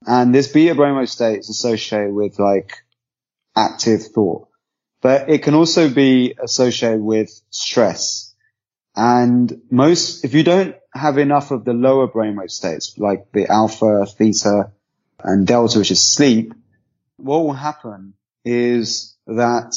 And 0.07 0.35
this 0.35 0.49
beta 0.49 0.75
brainwave 0.75 1.09
state 1.09 1.41
is 1.41 1.51
associated 1.51 2.13
with 2.13 2.39
like 2.39 2.73
active 3.57 4.03
thought. 4.15 4.49
but 5.01 5.31
it 5.31 5.43
can 5.43 5.55
also 5.55 5.89
be 5.89 6.35
associated 6.43 7.01
with 7.01 7.31
stress. 7.51 8.26
And 8.97 9.61
most, 9.71 10.25
if 10.25 10.33
you 10.33 10.43
don't 10.43 10.75
have 10.95 11.19
enough 11.19 11.51
of 11.51 11.65
the 11.65 11.75
lower 11.75 12.09
brainwave 12.09 12.51
states, 12.51 12.95
like 12.97 13.31
the 13.33 13.47
alpha, 13.49 14.07
theta, 14.07 14.73
and 15.23 15.47
delta, 15.47 15.79
which 15.79 15.91
is 15.91 16.03
sleep, 16.03 16.55
what 17.17 17.45
will 17.45 17.53
happen 17.53 18.15
is 18.45 19.17
that 19.27 19.75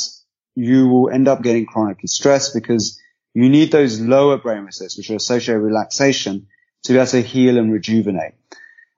you 0.56 0.88
will 0.88 1.10
end 1.10 1.28
up 1.28 1.42
getting 1.42 1.66
chronically 1.66 2.08
stressed 2.08 2.54
because 2.54 3.00
you 3.34 3.50
need 3.50 3.72
those 3.72 4.00
lower 4.00 4.38
brainwave 4.38 4.74
states, 4.74 4.98
which 4.98 5.10
are 5.10 5.16
associated 5.16 5.62
with 5.62 5.72
relaxation, 5.72 6.48
to 6.84 6.94
be 6.94 6.98
able 6.98 7.08
to 7.08 7.22
heal 7.22 7.58
and 7.58 7.74
rejuvenate. 7.74 8.36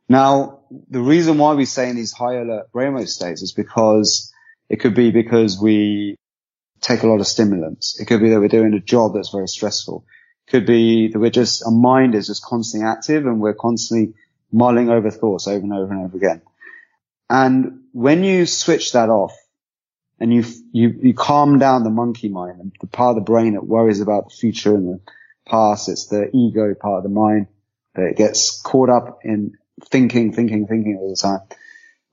Now, 0.08 0.60
the 0.90 1.02
reason 1.02 1.38
why 1.38 1.54
we 1.54 1.66
stay 1.66 1.90
in 1.90 1.96
these 1.96 2.12
high 2.12 2.36
alert 2.36 2.72
brainwave 2.72 3.08
states 3.08 3.42
is 3.42 3.54
because 3.54 4.32
it 4.70 4.80
could 4.80 4.94
be 4.94 5.10
because 5.10 5.60
we 5.60 6.16
take 6.82 7.04
a 7.04 7.08
lot 7.08 7.20
of 7.20 7.28
stimulants. 7.28 8.00
It 8.00 8.06
could 8.06 8.20
be 8.20 8.30
that 8.30 8.40
we're 8.40 8.48
doing 8.48 8.74
a 8.74 8.80
job 8.80 9.14
that's 9.14 9.30
very 9.30 9.48
stressful. 9.48 10.04
It 10.48 10.52
could 10.52 10.66
be 10.66 11.10
that 11.10 11.20
we're 11.20 11.30
just, 11.30 11.64
our 11.64 11.72
mind 11.72 12.16
is 12.16 12.28
just 12.28 12.44
constantly 12.44 12.88
active 12.88 13.26
and 13.26 13.40
we're 13.40 13.54
constantly 13.54 14.16
mulling 14.52 14.90
over 14.90 15.12
thoughts 15.12 15.48
over 15.48 15.64
and 15.64 15.74
over 15.74 15.94
and 15.94 16.06
over 16.06 16.18
again. 16.18 16.42
And 17.30 17.84
when 17.94 18.24
you 18.24 18.46
switch 18.46 18.92
that 18.94 19.10
off 19.10 19.34
and 20.20 20.34
you, 20.34 20.44
you, 20.74 21.00
you 21.02 21.14
calm 21.14 21.60
down 21.60 21.84
the 21.84 21.90
monkey 21.90 22.30
mind, 22.30 22.76
the 22.82 22.88
part 22.88 23.12
of 23.12 23.24
the 23.24 23.32
brain 23.32 23.54
that 23.54 23.66
worries 23.66 24.02
about 24.02 24.30
the 24.30 24.36
future 24.36 24.76
and 24.76 24.88
the 24.88 25.00
past, 25.48 25.88
it's 25.88 26.08
the 26.08 26.30
ego 26.36 26.74
part 26.74 26.98
of 26.98 27.04
the 27.04 27.10
mind 27.10 27.48
that 27.94 28.16
gets 28.18 28.60
caught 28.62 28.90
up 28.90 29.20
in 29.24 29.58
thinking, 29.86 30.34
thinking, 30.34 30.68
thinking 30.68 30.98
all 31.00 31.10
the 31.10 31.16
time. 31.16 31.42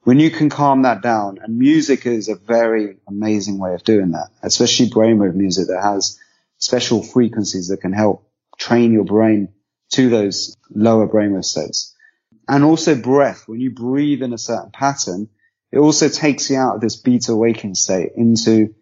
When 0.04 0.20
you 0.20 0.30
can 0.30 0.48
calm 0.48 0.82
that 0.82 1.02
down, 1.02 1.38
and 1.42 1.58
music 1.58 2.06
is 2.06 2.28
a 2.28 2.34
very 2.34 2.96
amazing 3.06 3.58
way 3.58 3.74
of 3.74 3.84
doing 3.84 4.12
that, 4.12 4.30
especially 4.42 4.90
brainwave 4.90 5.34
music 5.34 5.68
that 5.68 5.82
has 5.82 6.18
special 6.58 7.02
frequencies 7.02 7.68
that 7.68 7.80
can 7.80 7.92
help 7.92 8.28
train 8.58 8.92
your 8.92 9.04
brain 9.04 9.48
to 9.90 10.08
those 10.08 10.56
lower 10.70 11.06
brainwave 11.06 11.44
states. 11.44 11.94
And 12.46 12.64
also 12.64 12.94
breath. 12.94 13.44
When 13.46 13.60
you 13.60 13.70
breathe 13.70 14.22
in 14.22 14.32
a 14.32 14.38
certain 14.38 14.70
pattern, 14.70 15.28
it 15.70 15.78
also 15.78 16.08
takes 16.08 16.48
you 16.50 16.56
out 16.56 16.76
of 16.76 16.80
this 16.80 16.96
beta 16.96 17.36
waking 17.36 17.74
state 17.74 18.12
into 18.16 18.74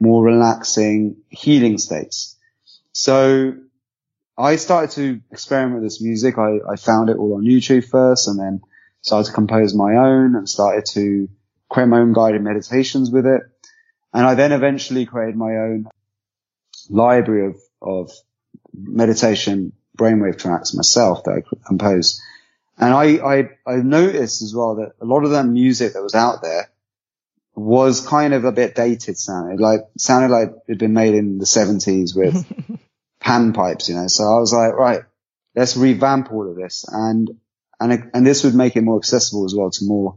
more 0.00 0.24
relaxing, 0.24 1.16
healing 1.28 1.76
states. 1.76 2.36
So 2.92 3.54
I 4.38 4.56
started 4.56 4.90
to 4.92 5.20
experiment 5.30 5.82
with 5.82 5.84
this 5.84 6.00
music. 6.00 6.38
I, 6.38 6.58
I 6.68 6.76
found 6.76 7.10
it 7.10 7.18
all 7.18 7.34
on 7.34 7.42
YouTube 7.42 7.86
first 7.86 8.26
and 8.26 8.38
then 8.38 8.62
started 9.02 9.28
to 9.28 9.34
compose 9.34 9.74
my 9.74 9.96
own 9.96 10.36
and 10.36 10.48
started 10.48 10.84
to 10.86 11.28
create 11.68 11.88
my 11.88 11.98
own 11.98 12.12
guided 12.12 12.42
meditations 12.42 13.10
with 13.10 13.26
it. 13.26 13.42
And 14.12 14.26
I 14.26 14.34
then 14.34 14.52
eventually 14.52 15.06
created 15.06 15.36
my 15.36 15.56
own 15.56 15.88
library 16.88 17.46
of, 17.46 17.56
of 17.80 18.10
meditation 18.74 19.72
brainwave 19.96 20.38
tracks 20.38 20.74
myself 20.74 21.24
that 21.24 21.42
I 21.42 21.66
composed. 21.66 22.20
And 22.78 22.94
I, 22.94 23.04
I, 23.18 23.50
I 23.66 23.76
noticed 23.76 24.42
as 24.42 24.54
well 24.54 24.76
that 24.76 24.92
a 25.00 25.04
lot 25.04 25.24
of 25.24 25.30
that 25.30 25.44
music 25.44 25.92
that 25.92 26.02
was 26.02 26.14
out 26.14 26.42
there 26.42 26.70
was 27.54 28.06
kind 28.06 28.32
of 28.32 28.44
a 28.44 28.52
bit 28.52 28.74
dated 28.74 29.18
sounded, 29.18 29.60
like 29.60 29.80
sounded 29.98 30.30
like 30.30 30.52
it'd 30.66 30.78
been 30.78 30.94
made 30.94 31.14
in 31.14 31.38
the 31.38 31.46
seventies 31.46 32.14
with 32.14 32.34
panpipes, 33.22 33.88
you 33.88 33.94
know. 33.94 34.06
So 34.06 34.24
I 34.24 34.38
was 34.38 34.52
like, 34.52 34.72
right, 34.72 35.02
let's 35.54 35.76
revamp 35.76 36.32
all 36.32 36.48
of 36.48 36.56
this, 36.56 36.86
and 36.88 37.30
and 37.80 38.10
and 38.14 38.26
this 38.26 38.44
would 38.44 38.54
make 38.54 38.76
it 38.76 38.82
more 38.82 38.98
accessible 38.98 39.44
as 39.44 39.54
well 39.54 39.70
to 39.70 39.84
more 39.84 40.16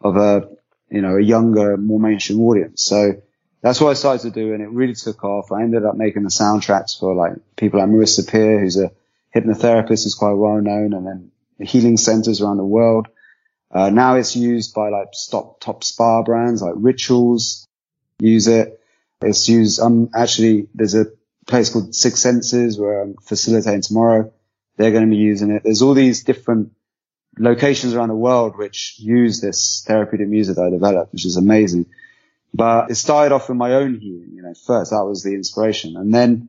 of 0.00 0.16
a 0.16 0.48
you 0.90 1.02
know 1.02 1.16
a 1.16 1.22
younger, 1.22 1.76
more 1.76 2.00
mainstream 2.00 2.40
audience. 2.42 2.82
So 2.82 3.22
that's 3.62 3.80
what 3.80 3.90
I 3.90 3.94
started 3.94 4.22
to 4.22 4.30
do, 4.30 4.52
and 4.54 4.62
it 4.62 4.70
really 4.70 4.94
took 4.94 5.24
off. 5.24 5.50
I 5.50 5.62
ended 5.62 5.84
up 5.84 5.96
making 5.96 6.22
the 6.22 6.28
soundtracks 6.28 6.98
for 6.98 7.14
like 7.14 7.32
people 7.56 7.80
like 7.80 7.88
Marissa 7.88 8.30
Peer, 8.30 8.60
who's 8.60 8.76
a 8.76 8.92
hypnotherapist, 9.34 10.04
who's 10.04 10.14
quite 10.14 10.32
well 10.32 10.60
known, 10.60 10.92
and 10.92 11.06
then 11.06 11.30
healing 11.66 11.96
centers 11.96 12.40
around 12.40 12.58
the 12.58 12.64
world. 12.64 13.08
Uh, 13.70 13.90
now 13.90 14.16
it's 14.16 14.34
used 14.36 14.74
by 14.74 14.88
like 14.88 15.08
top, 15.30 15.60
top 15.60 15.84
spa 15.84 16.22
brands 16.22 16.62
like 16.62 16.74
Rituals 16.76 17.66
use 18.18 18.48
it. 18.48 18.80
It's 19.20 19.48
used, 19.48 19.80
um, 19.80 20.10
actually, 20.14 20.68
there's 20.74 20.94
a 20.94 21.06
place 21.46 21.70
called 21.70 21.94
Six 21.94 22.20
Senses 22.20 22.78
where 22.78 23.02
I'm 23.02 23.16
facilitating 23.16 23.82
tomorrow. 23.82 24.32
They're 24.76 24.92
going 24.92 25.04
to 25.04 25.10
be 25.10 25.16
using 25.16 25.50
it. 25.50 25.64
There's 25.64 25.82
all 25.82 25.94
these 25.94 26.22
different 26.22 26.72
locations 27.38 27.94
around 27.94 28.08
the 28.08 28.14
world 28.14 28.56
which 28.56 28.96
use 28.98 29.40
this 29.40 29.84
therapeutic 29.86 30.28
music 30.28 30.56
that 30.56 30.62
I 30.62 30.70
developed, 30.70 31.12
which 31.12 31.26
is 31.26 31.36
amazing. 31.36 31.86
But 32.54 32.90
it 32.90 32.94
started 32.96 33.34
off 33.34 33.48
with 33.48 33.58
my 33.58 33.74
own 33.74 33.98
healing, 33.98 34.30
you 34.32 34.42
know, 34.42 34.54
first 34.54 34.90
that 34.90 35.04
was 35.04 35.22
the 35.22 35.34
inspiration 35.34 35.96
and 35.96 36.12
then 36.12 36.48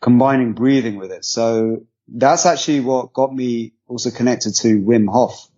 combining 0.00 0.52
breathing 0.52 0.96
with 0.96 1.12
it. 1.12 1.24
So 1.24 1.82
that's 2.08 2.46
actually 2.46 2.80
what 2.80 3.12
got 3.12 3.34
me 3.34 3.72
also 3.86 4.10
connected 4.10 4.54
to 4.56 4.80
Wim 4.80 5.10
Hof, 5.10 5.48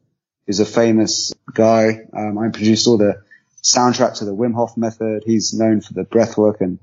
who's 0.46 0.60
a 0.60 0.66
famous 0.66 1.32
guy. 1.52 2.00
Um, 2.12 2.38
I 2.38 2.48
produced 2.48 2.86
all 2.86 2.98
the 2.98 3.22
soundtrack 3.62 4.18
to 4.18 4.24
the 4.24 4.34
Wim 4.34 4.54
Hof 4.54 4.76
method. 4.76 5.22
He's 5.24 5.52
known 5.52 5.80
for 5.80 5.94
the 5.94 6.04
breathwork 6.04 6.60
and 6.60 6.78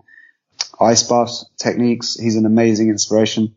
ice 0.79 1.03
bath 1.03 1.43
techniques. 1.57 2.15
He's 2.15 2.35
an 2.35 2.45
amazing 2.45 2.89
inspiration. 2.89 3.55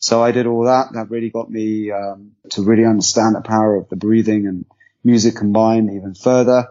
So 0.00 0.22
I 0.22 0.32
did 0.32 0.46
all 0.46 0.64
that. 0.64 0.94
That 0.94 1.10
really 1.10 1.30
got 1.30 1.50
me 1.50 1.90
um, 1.92 2.32
to 2.52 2.62
really 2.62 2.86
understand 2.86 3.36
the 3.36 3.42
power 3.42 3.76
of 3.76 3.88
the 3.90 3.96
breathing 3.96 4.46
and 4.46 4.64
music 5.04 5.36
combined 5.36 5.90
even 5.92 6.14
further. 6.14 6.66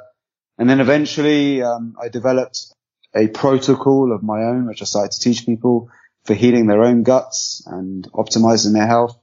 And 0.58 0.68
then 0.70 0.82
eventually 0.82 1.62
um, 1.62 1.96
I 2.02 2.10
developed 2.10 2.74
a 3.16 3.28
protocol 3.28 4.12
of 4.14 4.24
my 4.24 4.44
own, 4.44 4.68
which 4.68 4.82
I 4.82 4.86
started 4.86 5.12
to 5.12 5.20
teach 5.20 5.46
people 5.46 5.90
for 6.26 6.34
healing 6.34 6.66
their 6.66 6.84
own 6.84 7.04
guts 7.04 7.64
and 7.68 8.12
optimizing 8.12 8.74
their 8.74 8.88
health. 8.88 9.18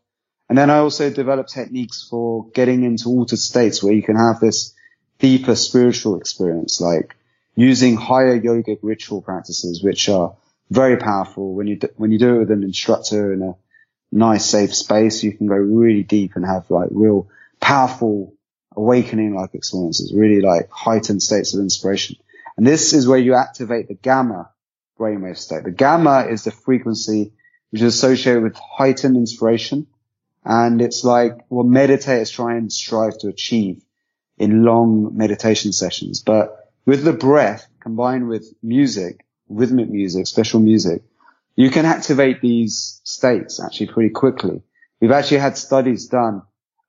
And 0.49 0.57
then 0.57 0.71
I 0.71 0.79
also 0.79 1.11
developed 1.11 1.53
techniques 1.53 2.07
for 2.09 2.49
getting 2.51 2.85
into 2.85 3.09
altered 3.09 3.41
states 3.41 3.83
where 3.83 3.93
you 3.93 4.03
can 4.03 4.17
have 4.17 4.39
this 4.39 4.73
deeper 5.19 5.57
spiritual 5.57 6.17
experience, 6.17 6.81
like 6.81 7.17
using 7.57 7.97
higher 7.97 8.41
yogic 8.41 8.79
ritual 8.83 9.21
practices, 9.21 9.83
which 9.83 10.09
are 10.09 10.37
very 10.71 10.97
powerful. 10.97 11.55
When 11.55 11.67
you, 11.67 11.77
do, 11.77 11.89
when 11.97 12.13
you 12.13 12.19
do 12.21 12.37
it 12.37 12.39
with 12.39 12.51
an 12.53 12.63
instructor 12.63 13.33
in 13.33 13.43
a 13.43 13.57
nice, 14.17 14.45
safe 14.45 14.75
space, 14.75 15.23
you 15.23 15.33
can 15.33 15.47
go 15.47 15.55
really 15.55 16.03
deep 16.03 16.33
and 16.37 16.45
have 16.45 16.71
like 16.71 16.89
real 16.91 17.29
powerful 17.61 18.35
awakening 18.75 19.35
like 19.35 19.55
experiences, 19.55 20.13
really 20.15 20.41
like 20.41 20.71
heightened 20.71 21.23
states 21.23 21.55
of 21.55 21.61
inspiration. 21.61 22.17
And 22.57 22.67
this 22.67 22.93
is 22.93 23.07
where 23.07 23.19
you 23.19 23.35
activate 23.35 23.89
the 23.89 23.95
gamma 23.95 24.51
brainwave 24.99 25.37
state. 25.37 25.65
The 25.65 25.71
gamma 25.71 26.27
is 26.29 26.45
the 26.45 26.51
frequency 26.51 27.33
which 27.71 27.83
is 27.83 27.95
associated 27.95 28.43
with 28.43 28.57
heightened 28.57 29.17
inspiration. 29.17 29.87
And 30.45 30.81
it's 30.81 31.05
like 31.05 31.39
what 31.49 31.67
meditators 31.67 32.33
try 32.33 32.57
and 32.57 32.73
strive 32.73 33.19
to 33.19 33.29
achieve 33.29 33.85
in 34.39 34.65
long 34.65 35.17
meditation 35.17 35.73
sessions. 35.73 36.23
But 36.23 36.73
with 36.85 37.05
the 37.05 37.13
breath 37.13 37.67
combined 37.81 38.29
with 38.29 38.53
music, 38.63 39.25
rhythmic 39.49 39.91
music, 39.91 40.27
special 40.27 40.61
music, 40.61 41.03
you 41.57 41.71
can 41.71 41.87
activate 41.87 42.41
these 42.41 43.01
states 43.05 43.61
actually 43.65 43.89
pretty 43.89 44.11
quickly. 44.11 44.63
We've 45.01 45.11
actually 45.11 45.39
had 45.39 45.57
studies 45.57 46.07
done 46.07 46.43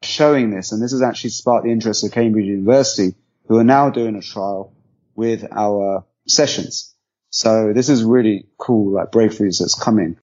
showing 0.03 0.51
this, 0.51 0.71
and 0.71 0.81
this 0.81 0.91
has 0.91 1.01
actually 1.01 1.31
sparked 1.31 1.65
the 1.65 1.71
interest 1.71 2.05
of 2.05 2.11
Cambridge 2.11 2.45
University, 2.45 3.15
who 3.47 3.57
are 3.57 3.63
now 3.63 3.89
doing 3.89 4.15
a 4.15 4.21
trial 4.21 4.75
with 5.15 5.45
our 5.51 6.05
sessions. 6.27 6.93
So 7.29 7.73
this 7.73 7.89
is 7.89 8.03
really 8.03 8.47
cool, 8.57 8.93
like 8.93 9.11
breakthroughs 9.11 9.59
that's 9.59 9.75
coming. 9.75 10.17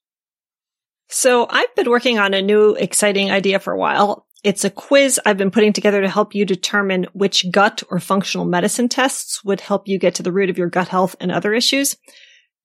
So 1.09 1.47
I've 1.49 1.75
been 1.75 1.91
working 1.91 2.19
on 2.19 2.35
a 2.35 2.43
new 2.43 2.75
exciting 2.75 3.31
idea 3.31 3.59
for 3.59 3.73
a 3.73 3.79
while. 3.79 4.27
It's 4.43 4.65
a 4.65 4.71
quiz 4.71 5.19
I've 5.25 5.39
been 5.39 5.51
putting 5.51 5.73
together 5.73 6.03
to 6.03 6.09
help 6.09 6.35
you 6.35 6.45
determine 6.45 7.07
which 7.13 7.51
gut 7.51 7.83
or 7.91 7.99
functional 7.99 8.45
medicine 8.45 8.89
tests 8.89 9.43
would 9.43 9.61
help 9.61 9.89
you 9.89 9.99
get 9.99 10.17
to 10.17 10.23
the 10.23 10.33
root 10.33 10.51
of 10.51 10.59
your 10.59 10.69
gut 10.69 10.89
health 10.89 11.17
and 11.19 11.33
other 11.33 11.55
issues. 11.55 11.97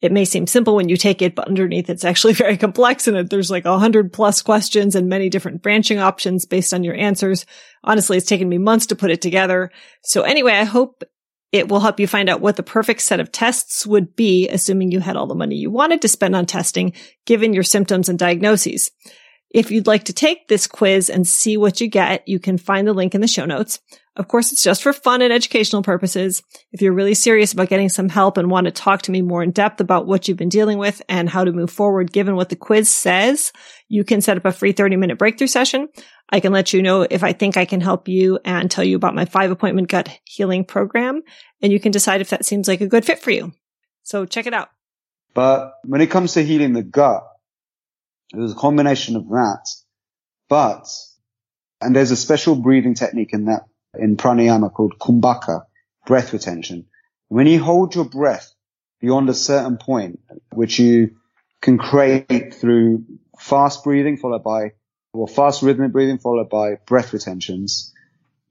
It 0.02 0.12
may 0.12 0.24
seem 0.24 0.48
simple 0.48 0.76
when 0.76 0.88
you 0.88 0.96
take 0.96 1.22
it, 1.22 1.36
but 1.36 1.48
underneath 1.48 1.90
it's 1.90 2.06
actually 2.06 2.34
very 2.44 2.58
complex 2.58 3.08
and 3.08 3.30
there's 3.30 3.52
like 3.52 3.66
a 3.66 3.80
hundred 3.80 4.14
plus 4.14 4.42
questions 4.42 4.96
and 4.96 5.10
many 5.10 5.30
different 5.30 5.62
branching 5.62 6.00
options 6.00 6.46
based 6.46 6.74
on 6.74 6.84
your 6.84 6.96
answers. 6.96 7.46
Honestly, 7.84 8.18
it's 8.18 8.26
taken 8.26 8.50
me 8.50 8.58
months 8.58 8.88
to 8.88 8.96
put 8.96 9.12
it 9.12 9.22
together. 9.22 9.72
So 10.04 10.22
anyway, 10.22 10.54
I 10.54 10.64
hope 10.64 11.04
it 11.52 11.68
will 11.68 11.80
help 11.80 12.00
you 12.00 12.08
find 12.08 12.30
out 12.30 12.42
what 12.42 12.56
the 12.56 12.64
perfect 12.64 13.02
set 13.02 13.20
of 13.20 13.32
tests 13.32 13.86
would 13.86 14.16
be, 14.16 14.48
assuming 14.50 14.92
you 14.92 15.00
had 15.00 15.16
all 15.16 15.28
the 15.28 15.36
money 15.36 15.56
you 15.56 15.72
wanted 15.72 16.02
to 16.04 16.08
spend 16.08 16.36
on 16.36 16.46
testing, 16.46 16.94
given 17.26 17.54
your 17.54 17.64
symptoms 17.64 18.08
and 18.08 18.20
diagnoses. 18.20 18.92
If 19.50 19.72
you'd 19.72 19.88
like 19.88 20.06
to 20.06 20.14
take 20.14 20.48
this 20.48 20.68
quiz 20.68 21.10
and 21.10 21.28
see 21.28 21.58
what 21.58 21.82
you 21.82 21.88
get, 21.88 22.28
you 22.28 22.40
can 22.40 22.60
find 22.60 22.88
the 22.88 22.94
link 22.94 23.16
in 23.16 23.22
the 23.22 23.28
show 23.28 23.46
notes. 23.46 23.80
Of 24.20 24.28
course, 24.28 24.52
it's 24.52 24.62
just 24.62 24.84
for 24.84 24.92
fun 24.92 25.22
and 25.22 25.32
educational 25.32 25.82
purposes. 25.82 26.44
If 26.74 26.82
you're 26.82 26.94
really 26.94 27.14
serious 27.14 27.54
about 27.54 27.70
getting 27.70 27.88
some 27.88 28.10
help 28.10 28.38
and 28.38 28.52
want 28.52 28.66
to 28.66 28.72
talk 28.72 29.04
to 29.04 29.12
me 29.12 29.22
more 29.22 29.42
in 29.42 29.52
depth 29.52 29.80
about 29.80 30.08
what 30.08 30.28
you've 30.28 30.36
been 30.36 30.50
dealing 30.50 30.78
with 30.78 31.02
and 31.08 31.30
how 31.30 31.46
to 31.46 31.54
move 31.54 31.72
forward 31.72 32.12
given 32.12 32.36
what 32.36 32.50
the 32.50 32.58
quiz 32.58 32.94
says, 32.94 33.54
you 33.88 34.04
can 34.04 34.20
set 34.20 34.36
up 34.36 34.44
a 34.44 34.52
free 34.52 34.74
30 34.74 34.98
minute 34.98 35.18
breakthrough 35.18 35.48
session. 35.48 35.88
I 36.30 36.42
can 36.42 36.52
let 36.52 36.74
you 36.74 36.84
know 36.84 37.08
if 37.10 37.24
I 37.24 37.32
think 37.32 37.56
I 37.56 37.64
can 37.64 37.80
help 37.80 38.10
you 38.10 38.40
and 38.44 38.70
tell 38.70 38.84
you 38.84 38.98
about 38.98 39.16
my 39.16 39.24
five 39.24 39.52
appointment 39.52 39.88
gut 39.88 40.10
healing 40.26 40.66
program. 40.66 41.22
And 41.62 41.72
you 41.72 41.80
can 41.80 41.94
decide 41.94 42.20
if 42.20 42.32
that 42.32 42.46
seems 42.46 42.68
like 42.68 42.82
a 42.82 42.88
good 42.88 43.06
fit 43.06 43.20
for 43.20 43.32
you. 43.32 43.54
So 44.04 44.26
check 44.26 44.48
it 44.48 44.54
out. 44.54 44.68
But 45.34 45.76
when 45.86 46.02
it 46.02 46.12
comes 46.12 46.34
to 46.34 46.44
healing 46.44 46.74
the 46.74 46.84
gut, 46.84 47.24
it 48.34 48.38
was 48.38 48.52
a 48.52 48.56
combination 48.56 49.16
of 49.16 49.30
that. 49.30 49.66
But, 50.50 50.88
and 51.80 51.96
there's 51.96 52.12
a 52.12 52.18
special 52.18 52.58
breathing 52.58 52.96
technique 52.96 53.32
in 53.32 53.46
that, 53.46 53.62
in 53.98 54.18
pranayama 54.18 54.72
called 54.72 55.00
kumbhaka, 55.00 55.64
breath 56.06 56.34
retention. 56.34 56.86
When 57.28 57.48
you 57.48 57.64
hold 57.64 57.96
your 57.96 58.06
breath 58.06 58.54
beyond 59.00 59.30
a 59.30 59.34
certain 59.34 59.78
point, 59.78 60.20
which 60.54 60.80
you 60.80 61.16
can 61.62 61.78
create 61.78 62.54
through 62.54 63.06
fast 63.38 63.84
breathing 63.84 64.18
followed 64.18 64.44
by, 64.44 64.72
or 65.14 65.28
fast 65.28 65.62
rhythmic 65.64 65.92
breathing 65.92 66.18
followed 66.18 66.50
by 66.50 66.76
breath 66.86 67.14
retentions, 67.14 67.94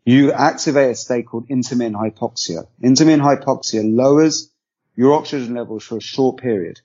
you 0.05 0.33
activate 0.33 0.93
a 0.93 0.95
state 0.95 1.27
called 1.27 1.47
intermittent 1.51 1.97
hypoxia. 1.97 2.67
Intermittent 2.83 3.23
hypoxia 3.23 3.83
lowers 3.85 4.51
your 4.97 5.15
oxygen 5.15 5.55
levels 5.55 5.85
for 5.85 5.99
a 5.99 6.01
short 6.01 6.39
period 6.39 6.81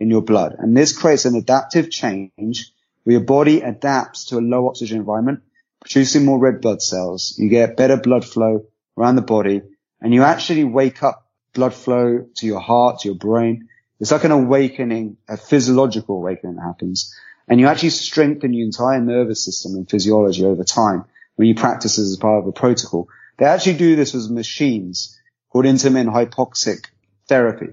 in 0.00 0.10
your 0.10 0.22
blood. 0.22 0.56
And 0.58 0.76
this 0.76 0.96
creates 0.96 1.26
an 1.26 1.36
adaptive 1.36 1.90
change 1.90 2.72
where 3.04 3.12
your 3.12 3.24
body 3.24 3.60
adapts 3.60 4.26
to 4.26 4.38
a 4.38 4.40
low 4.40 4.68
oxygen 4.68 4.98
environment, 4.98 5.42
producing 5.82 6.24
more 6.24 6.38
red 6.38 6.60
blood 6.60 6.80
cells. 6.80 7.34
You 7.38 7.48
get 7.48 7.76
better 7.76 7.96
blood 7.96 8.24
flow 8.24 8.64
around 8.96 9.16
the 9.16 9.22
body 9.22 9.62
and 10.00 10.14
you 10.14 10.22
actually 10.22 10.64
wake 10.64 11.02
up 11.02 11.26
blood 11.54 11.74
flow 11.74 12.26
to 12.36 12.46
your 12.46 12.60
heart, 12.60 13.00
to 13.00 13.08
your 13.08 13.18
brain. 13.18 13.68
It's 14.00 14.10
like 14.10 14.24
an 14.24 14.30
awakening, 14.32 15.16
a 15.28 15.36
physiological 15.36 16.16
awakening 16.16 16.56
that 16.56 16.62
happens. 16.62 17.14
And 17.48 17.60
you 17.60 17.66
actually 17.66 17.90
strengthen 17.90 18.52
your 18.52 18.64
entire 18.64 19.00
nervous 19.00 19.44
system 19.44 19.74
and 19.74 19.88
physiology 19.88 20.44
over 20.44 20.64
time 20.64 21.04
when 21.36 21.48
you 21.48 21.54
practice 21.54 21.98
as 21.98 22.16
part 22.16 22.42
of 22.42 22.48
a 22.48 22.52
protocol. 22.52 23.08
They 23.38 23.46
actually 23.46 23.74
do 23.74 23.96
this 23.96 24.14
with 24.14 24.30
machines 24.30 25.20
called 25.50 25.66
intermittent 25.66 26.14
hypoxic 26.14 26.86
therapy, 27.28 27.68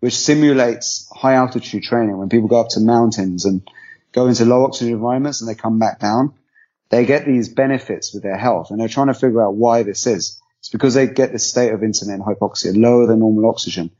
which 0.00 0.16
simulates 0.16 1.10
high 1.14 1.34
altitude 1.34 1.82
training. 1.82 2.18
When 2.18 2.28
people 2.28 2.48
go 2.48 2.60
up 2.60 2.68
to 2.70 2.80
mountains 2.80 3.44
and 3.44 3.62
go 4.12 4.26
into 4.26 4.44
low 4.44 4.64
oxygen 4.64 4.94
environments 4.94 5.40
and 5.40 5.48
they 5.48 5.54
come 5.54 5.78
back 5.78 5.98
down, 5.98 6.34
they 6.92 7.04
get 7.04 7.26
these 7.26 7.48
benefits 7.48 8.14
with 8.14 8.22
their 8.22 8.38
health 8.38 8.70
and 8.70 8.78
they're 8.78 8.86
trying 8.86 9.08
to 9.08 9.14
figure 9.14 9.44
out 9.44 9.56
why 9.56 9.82
this 9.82 10.06
is. 10.06 10.40
It's 10.60 10.68
because 10.68 10.94
they 10.94 11.08
get 11.08 11.32
this 11.32 11.48
state 11.48 11.72
of 11.72 11.82
intermittent 11.82 12.24
hypoxia, 12.24 12.80
lower 12.80 13.08
than 13.08 13.18
normal 13.18 13.50
oxygen 13.50 13.90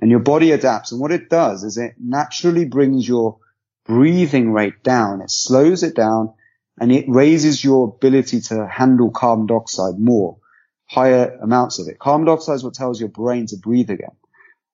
and 0.00 0.10
your 0.10 0.20
body 0.20 0.52
adapts. 0.52 0.92
And 0.92 1.00
what 1.00 1.12
it 1.12 1.28
does 1.28 1.64
is 1.64 1.78
it 1.78 1.94
naturally 1.98 2.64
brings 2.64 3.06
your 3.06 3.38
breathing 3.84 4.52
rate 4.52 4.82
down. 4.82 5.20
It 5.20 5.30
slows 5.30 5.82
it 5.82 5.94
down 5.94 6.34
and 6.80 6.92
it 6.92 7.06
raises 7.08 7.62
your 7.62 7.88
ability 7.88 8.40
to 8.42 8.66
handle 8.66 9.10
carbon 9.10 9.46
dioxide 9.46 9.98
more, 9.98 10.38
higher 10.86 11.38
amounts 11.42 11.78
of 11.78 11.88
it. 11.88 11.98
Carbon 11.98 12.26
dioxide 12.26 12.56
is 12.56 12.64
what 12.64 12.74
tells 12.74 13.00
your 13.00 13.08
brain 13.08 13.46
to 13.46 13.56
breathe 13.56 13.90
again. 13.90 14.16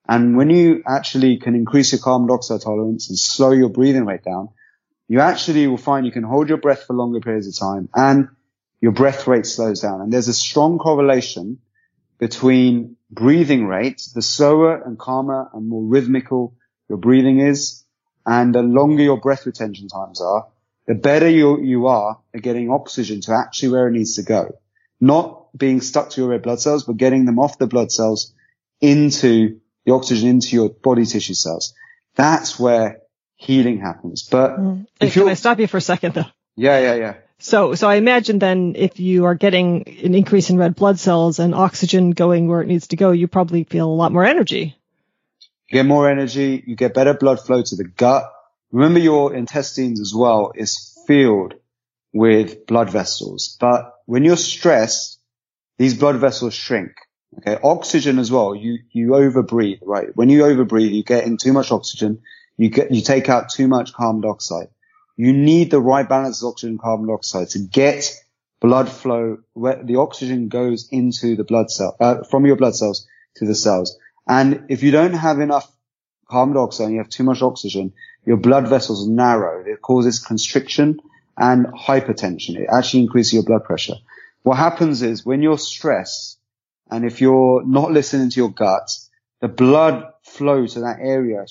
And 0.07 0.37
when 0.37 0.51
you 0.51 0.83
actually 0.87 1.39
can 1.39 1.55
increase 1.55 1.93
your 1.93 2.01
carbon 2.01 2.29
dioxide 2.29 2.61
tolerance 2.61 3.09
and 3.09 3.19
slow 3.19 3.53
your 3.53 3.71
breathing 3.71 4.05
rate 4.05 4.23
down, 4.23 4.51
you 5.09 5.21
actually 5.21 5.67
will 5.67 5.77
find 5.77 6.07
you 6.07 6.13
can 6.13 6.23
hold 6.23 6.49
your 6.49 6.59
breath 6.59 6.85
for 6.85 6.95
longer 6.95 7.21
periods 7.21 7.47
of 7.47 7.59
time 7.59 7.89
and 7.95 8.29
your 8.81 8.93
breath 8.93 9.27
rate 9.27 9.47
slows 9.47 9.81
down. 9.81 10.01
And 10.01 10.13
there's 10.13 10.29
a 10.29 10.35
strong 10.35 10.79
correlation 10.79 11.59
between 12.19 12.97
breathing 13.11 13.67
rate, 13.67 14.03
the 14.15 14.23
slower 14.23 14.83
and 14.83 14.99
calmer 14.99 15.49
and 15.53 15.69
more 15.69 15.83
rhythmical 15.83 16.55
your 16.89 16.99
breathing 16.99 17.41
is, 17.41 17.85
and 18.27 18.55
the 18.55 18.63
longer 18.63 19.03
your 19.03 19.21
breath 19.21 19.47
retention 19.47 19.89
times 19.89 20.21
are, 20.21 20.49
the 20.87 20.95
better 20.95 21.29
you, 21.29 21.63
you 21.63 21.87
are 21.87 22.21
at 22.35 22.43
getting 22.43 22.71
oxygen 22.71 23.21
to 23.23 23.33
actually 23.33 23.71
where 23.71 23.89
it 23.89 23.93
needs 23.93 24.17
to 24.17 24.23
go. 24.23 24.59
Not 25.01 25.57
being 25.57 25.81
stuck 25.81 26.11
to 26.11 26.21
your 26.21 26.31
red 26.31 26.43
blood 26.43 26.61
cells, 26.61 26.85
but 26.85 26.97
getting 26.97 27.25
them 27.25 27.39
off 27.39 27.59
the 27.59 27.67
blood 27.67 27.91
cells 27.91 28.35
into 28.81 29.61
the 29.85 29.93
oxygen 29.93 30.29
into 30.29 30.57
your 30.57 30.69
body 30.69 31.07
tissue 31.07 31.35
cells. 31.35 31.75
That's 32.17 32.59
where 32.59 33.01
healing 33.45 33.81
happens. 33.81 34.23
But 34.23 34.59
mm. 34.59 34.87
can 34.99 35.29
I 35.29 35.35
stop 35.35 35.59
you 35.61 35.67
for 35.67 35.77
a 35.77 35.83
second 35.83 36.15
though? 36.15 36.27
Yeah, 36.57 36.79
yeah, 36.79 36.95
yeah. 36.95 37.15
So, 37.39 37.75
so 37.75 37.89
I 37.89 37.97
imagine 37.97 38.39
then 38.39 38.75
if 38.77 39.01
you 39.01 39.27
are 39.27 39.35
getting 39.35 39.87
an 40.03 40.15
increase 40.15 40.51
in 40.51 40.57
red 40.57 40.77
blood 40.77 40.99
cells 40.99 41.39
and 41.39 41.55
oxygen 41.55 42.13
going 42.13 42.49
where 42.49 42.63
it 42.63 42.69
needs 42.69 42.89
to 42.89 42.97
go, 42.97 43.11
you 43.11 43.29
probably 43.29 43.65
feel 43.65 43.87
a 43.87 43.93
lot 43.93 44.13
more 44.13 44.25
energy. 44.25 44.77
You 45.69 45.79
get 45.79 45.87
more 45.87 46.09
energy. 46.09 46.63
You 46.67 46.77
get 46.77 46.95
better 46.95 47.15
blood 47.15 47.41
flow 47.41 47.63
to 47.63 47.77
the 47.77 47.85
gut. 47.85 48.31
Remember 48.71 48.99
your 48.99 49.35
intestines 49.35 50.01
as 50.01 50.15
well 50.15 50.53
is 50.55 50.97
filled 51.07 51.55
with 52.13 52.67
blood 52.67 52.91
vessels. 52.91 53.57
But 53.61 53.93
when 54.07 54.25
you're 54.25 54.37
stressed, 54.37 55.19
these 55.79 55.95
blood 55.99 56.17
vessels 56.17 56.55
shrink. 56.55 56.93
Okay. 57.39 57.59
Oxygen 57.63 58.19
as 58.19 58.31
well. 58.31 58.55
You, 58.55 58.79
you 58.93 59.09
overbreathe, 59.09 59.81
right? 59.83 60.09
When 60.15 60.29
you 60.29 60.43
overbreathe, 60.43 60.93
you 60.93 61.03
get 61.03 61.25
in 61.25 61.37
too 61.37 61.53
much 61.53 61.73
oxygen. 61.73 62.23
You 62.57 62.71
get, 62.71 62.93
you 62.93 63.03
take 63.03 63.29
out 63.29 63.51
too 63.51 63.69
much 63.69 63.93
carbon 63.93 64.21
dioxide. 64.21 64.69
You 65.17 65.33
need 65.33 65.71
the 65.71 65.81
right 65.81 66.09
balance 66.09 66.43
of 66.43 66.49
oxygen 66.49 66.71
and 66.71 66.81
carbon 66.81 67.07
dioxide 67.07 67.49
to 67.51 67.59
get 67.59 68.13
blood 68.61 68.89
flow 68.89 69.39
where 69.53 69.83
the 69.83 69.97
oxygen 69.97 70.49
goes 70.49 70.89
into 70.91 71.37
the 71.37 71.45
blood 71.45 71.71
cell, 71.71 71.97
uh, 72.01 72.23
from 72.31 72.47
your 72.47 72.57
blood 72.57 72.75
cells 72.75 73.07
to 73.37 73.47
the 73.47 73.55
cells. 73.55 73.97
And 74.27 74.67
if 74.69 74.83
you 74.83 74.91
don't 74.91 75.13
have 75.13 75.41
enough 75.41 75.71
carbon 76.31 76.55
dioxide 76.55 76.87
and 76.87 76.95
you 76.95 77.01
have 77.01 77.11
too 77.11 77.25
much 77.25 77.43
oxygen, 77.43 77.93
your 78.25 78.39
blood 78.39 78.69
vessels 78.69 79.07
narrow. 79.07 79.65
It 79.67 79.83
causes 79.83 80.19
constriction 80.19 81.01
and 81.37 81.67
hypertension. 81.67 82.57
It 82.57 82.69
actually 82.73 83.03
increases 83.03 83.35
your 83.35 83.43
blood 83.43 83.65
pressure. 83.65 83.95
What 84.43 84.57
happens 84.57 85.03
is 85.03 85.27
when 85.27 85.43
you're 85.43 85.59
stressed 85.59 86.39
and 86.91 87.05
if 87.05 87.21
you're 87.21 87.65
not 87.65 87.93
listening 87.93 88.31
to 88.31 88.41
your 88.41 88.51
gut, 88.51 88.89
the 89.41 89.49
blood 89.49 90.05
flow 90.23 90.67
to 90.67 90.81
that 90.81 90.99
area, 91.01 91.47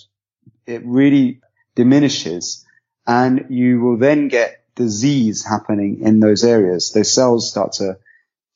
it 0.66 0.82
really 0.86 1.42
diminishes 1.76 2.66
and 3.06 3.48
you 3.50 3.82
will 3.82 3.98
then 3.98 4.28
get 4.28 4.64
disease 4.76 5.46
happening 5.46 6.02
in 6.02 6.20
those 6.20 6.44
areas. 6.44 6.92
Those 6.92 7.14
cells 7.14 7.50
start 7.50 7.74
to, 7.74 7.98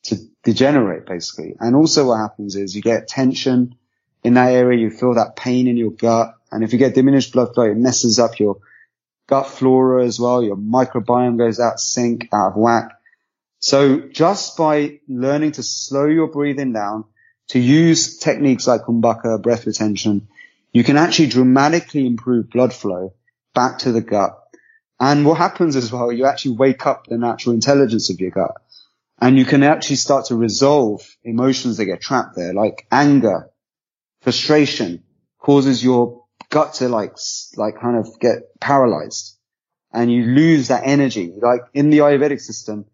to 0.03 0.15
degenerate 0.43 1.05
basically. 1.05 1.55
And 1.59 1.75
also 1.75 2.07
what 2.07 2.17
happens 2.17 2.55
is 2.55 2.75
you 2.75 2.81
get 2.81 3.07
tension 3.07 3.75
in 4.23 4.35
that 4.35 4.51
area. 4.51 4.79
You 4.79 4.89
feel 4.89 5.15
that 5.15 5.35
pain 5.35 5.67
in 5.67 5.77
your 5.77 5.91
gut. 5.91 6.35
And 6.51 6.63
if 6.63 6.73
you 6.73 6.79
get 6.79 6.95
diminished 6.95 7.33
blood 7.33 7.53
flow, 7.53 7.65
it 7.65 7.77
messes 7.77 8.19
up 8.19 8.39
your 8.39 8.57
gut 9.27 9.47
flora 9.47 10.05
as 10.05 10.19
well. 10.19 10.41
Your 10.41 10.55
microbiome 10.55 11.37
goes 11.37 11.59
out 11.59 11.79
sync, 11.79 12.29
out 12.33 12.49
of 12.49 12.55
whack. 12.55 12.91
So 13.59 13.99
just 13.99 14.57
by 14.57 14.99
learning 15.07 15.53
to 15.53 15.63
slow 15.63 16.05
your 16.05 16.27
breathing 16.27 16.73
down, 16.73 17.05
to 17.49 17.59
use 17.59 18.17
techniques 18.17 18.67
like 18.67 18.81
kumbhaka, 18.81 19.41
breath 19.41 19.65
retention, 19.65 20.27
you 20.71 20.83
can 20.83 20.97
actually 20.97 21.27
dramatically 21.27 22.05
improve 22.05 22.49
blood 22.49 22.73
flow 22.73 23.13
back 23.53 23.79
to 23.79 23.91
the 23.91 24.01
gut. 24.01 24.37
And 24.99 25.25
what 25.25 25.37
happens 25.37 25.75
as 25.75 25.91
well, 25.91 26.11
you 26.11 26.25
actually 26.25 26.57
wake 26.57 26.85
up 26.85 27.05
the 27.07 27.17
natural 27.17 27.53
intelligence 27.53 28.09
of 28.09 28.19
your 28.19 28.31
gut 28.31 28.53
and 29.19 29.37
you 29.37 29.45
can 29.45 29.63
actually 29.63 29.95
start 29.95 30.25
to 30.25 30.35
resolve 30.35 31.01
emotions 31.23 31.77
that 31.77 31.85
get 31.85 32.01
trapped 32.01 32.35
there, 32.35 32.53
like 32.53 32.87
anger, 32.91 33.49
frustration 34.21 35.03
causes 35.39 35.83
your 35.83 36.25
gut 36.49 36.75
to 36.75 36.89
like, 36.89 37.15
like 37.55 37.79
kind 37.79 37.97
of 37.97 38.19
get 38.19 38.59
paralyzed 38.59 39.37
and 39.91 40.11
you 40.11 40.23
lose 40.23 40.67
that 40.67 40.83
energy. 40.85 41.33
Like 41.41 41.61
in 41.73 41.89
the 41.89 41.99
Ayurvedic 41.99 42.41
system, 42.41 42.85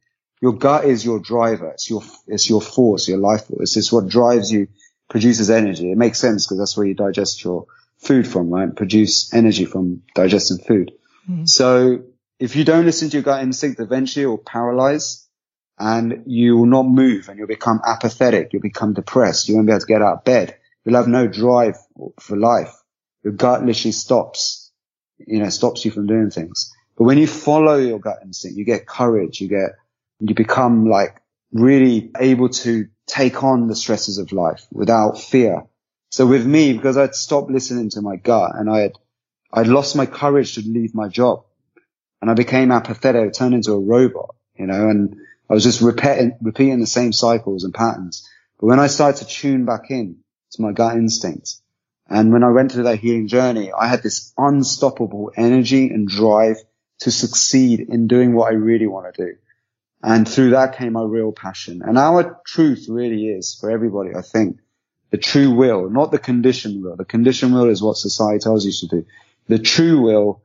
your 0.41 0.53
gut 0.53 0.85
is 0.85 1.03
your 1.03 1.19
driver. 1.19 1.71
It's 1.71 1.89
your, 1.89 2.03
it's 2.27 2.49
your 2.49 2.61
force, 2.61 3.07
your 3.07 3.17
life 3.17 3.45
force. 3.45 3.77
It's 3.77 3.91
what 3.91 4.07
drives 4.07 4.51
you, 4.51 4.67
produces 5.09 5.49
energy. 5.49 5.91
It 5.91 5.97
makes 5.97 6.19
sense 6.19 6.45
because 6.45 6.57
that's 6.59 6.77
where 6.77 6.87
you 6.87 6.93
digest 6.93 7.43
your 7.43 7.67
food 7.97 8.27
from, 8.27 8.49
right? 8.49 8.75
Produce 8.75 9.33
energy 9.33 9.65
from 9.65 10.03
digesting 10.15 10.57
food. 10.57 10.93
Mm-hmm. 11.29 11.45
So 11.45 12.03
if 12.39 12.55
you 12.55 12.65
don't 12.65 12.85
listen 12.85 13.09
to 13.09 13.17
your 13.17 13.23
gut 13.23 13.43
instinct, 13.43 13.79
eventually 13.79 14.23
you'll 14.23 14.37
paralyze 14.37 15.27
and 15.79 16.23
you 16.27 16.57
will 16.57 16.65
not 16.65 16.83
move 16.83 17.29
and 17.29 17.37
you'll 17.37 17.47
become 17.47 17.81
apathetic. 17.85 18.53
You'll 18.53 18.61
become 18.61 18.93
depressed. 18.93 19.47
You 19.47 19.55
won't 19.55 19.67
be 19.67 19.73
able 19.73 19.81
to 19.81 19.85
get 19.85 20.01
out 20.01 20.17
of 20.17 20.23
bed. 20.23 20.57
You'll 20.83 20.97
have 20.97 21.07
no 21.07 21.27
drive 21.27 21.77
for 22.19 22.37
life. 22.37 22.73
Your 23.23 23.33
gut 23.33 23.65
literally 23.65 23.93
stops, 23.93 24.71
you 25.17 25.39
know, 25.39 25.49
stops 25.49 25.85
you 25.85 25.91
from 25.91 26.07
doing 26.07 26.29
things. 26.29 26.73
But 26.97 27.05
when 27.05 27.17
you 27.17 27.27
follow 27.27 27.77
your 27.77 27.99
gut 27.99 28.19
instinct, 28.23 28.57
you 28.57 28.65
get 28.65 28.85
courage, 28.85 29.39
you 29.39 29.47
get, 29.47 29.71
you 30.19 30.35
become 30.35 30.85
like 30.85 31.21
really 31.53 32.11
able 32.19 32.49
to 32.49 32.87
take 33.07 33.43
on 33.43 33.67
the 33.67 33.75
stresses 33.75 34.17
of 34.17 34.31
life 34.31 34.65
without 34.71 35.19
fear 35.21 35.63
so 36.13 36.27
with 36.27 36.45
me, 36.45 36.73
because 36.73 36.95
I'd 36.95 37.15
stopped 37.15 37.49
listening 37.49 37.89
to 37.89 38.01
my 38.03 38.17
gut 38.17 38.51
and 38.53 38.69
I 38.69 38.81
had, 38.81 38.99
I'd 39.51 39.65
lost 39.65 39.95
my 39.95 40.05
courage 40.05 40.53
to 40.53 40.61
leave 40.61 40.93
my 40.93 41.07
job 41.07 41.43
and 42.21 42.29
I 42.29 42.35
became 42.35 42.71
apathetic, 42.71 43.25
I 43.25 43.29
turned 43.31 43.55
into 43.55 43.71
a 43.71 43.79
robot, 43.79 44.35
you 44.53 44.67
know, 44.67 44.89
and 44.89 45.15
I 45.49 45.55
was 45.55 45.63
just 45.63 45.81
repeating, 45.81 46.37
repeating 46.39 46.79
the 46.79 46.85
same 46.85 47.13
cycles 47.13 47.63
and 47.63 47.73
patterns. 47.73 48.29
But 48.59 48.67
when 48.67 48.79
I 48.79 48.85
started 48.85 49.25
to 49.25 49.33
tune 49.33 49.65
back 49.65 49.89
in 49.89 50.17
to 50.51 50.61
my 50.61 50.71
gut 50.71 50.97
instincts 50.97 51.63
and 52.07 52.31
when 52.31 52.43
I 52.43 52.51
went 52.51 52.71
through 52.71 52.83
that 52.83 52.99
healing 52.99 53.27
journey, 53.27 53.71
I 53.71 53.87
had 53.87 54.03
this 54.03 54.33
unstoppable 54.37 55.31
energy 55.35 55.89
and 55.89 56.07
drive 56.07 56.57
to 56.99 57.09
succeed 57.09 57.79
in 57.79 58.05
doing 58.05 58.35
what 58.35 58.51
I 58.51 58.55
really 58.55 58.85
want 58.85 59.15
to 59.15 59.25
do. 59.25 59.37
And 60.03 60.27
through 60.27 60.49
that 60.49 60.77
came 60.77 60.93
my 60.93 61.03
real 61.03 61.31
passion. 61.31 61.81
And 61.81 61.97
our 61.97 62.41
truth 62.45 62.87
really 62.89 63.27
is 63.27 63.57
for 63.59 63.71
everybody, 63.71 64.13
I 64.13 64.21
think, 64.21 64.59
the 65.11 65.17
true 65.17 65.51
will, 65.55 65.89
not 65.89 66.11
the 66.11 66.19
conditioned 66.19 66.83
will. 66.83 66.97
The 66.97 67.05
conditioned 67.05 67.53
will 67.53 67.69
is 67.69 67.81
what 67.81 67.95
society 67.95 68.39
tells 68.39 68.65
you 68.65 68.73
to 68.81 68.87
do. 68.87 69.05
The 69.47 69.59
true 69.59 70.01
will 70.01 70.41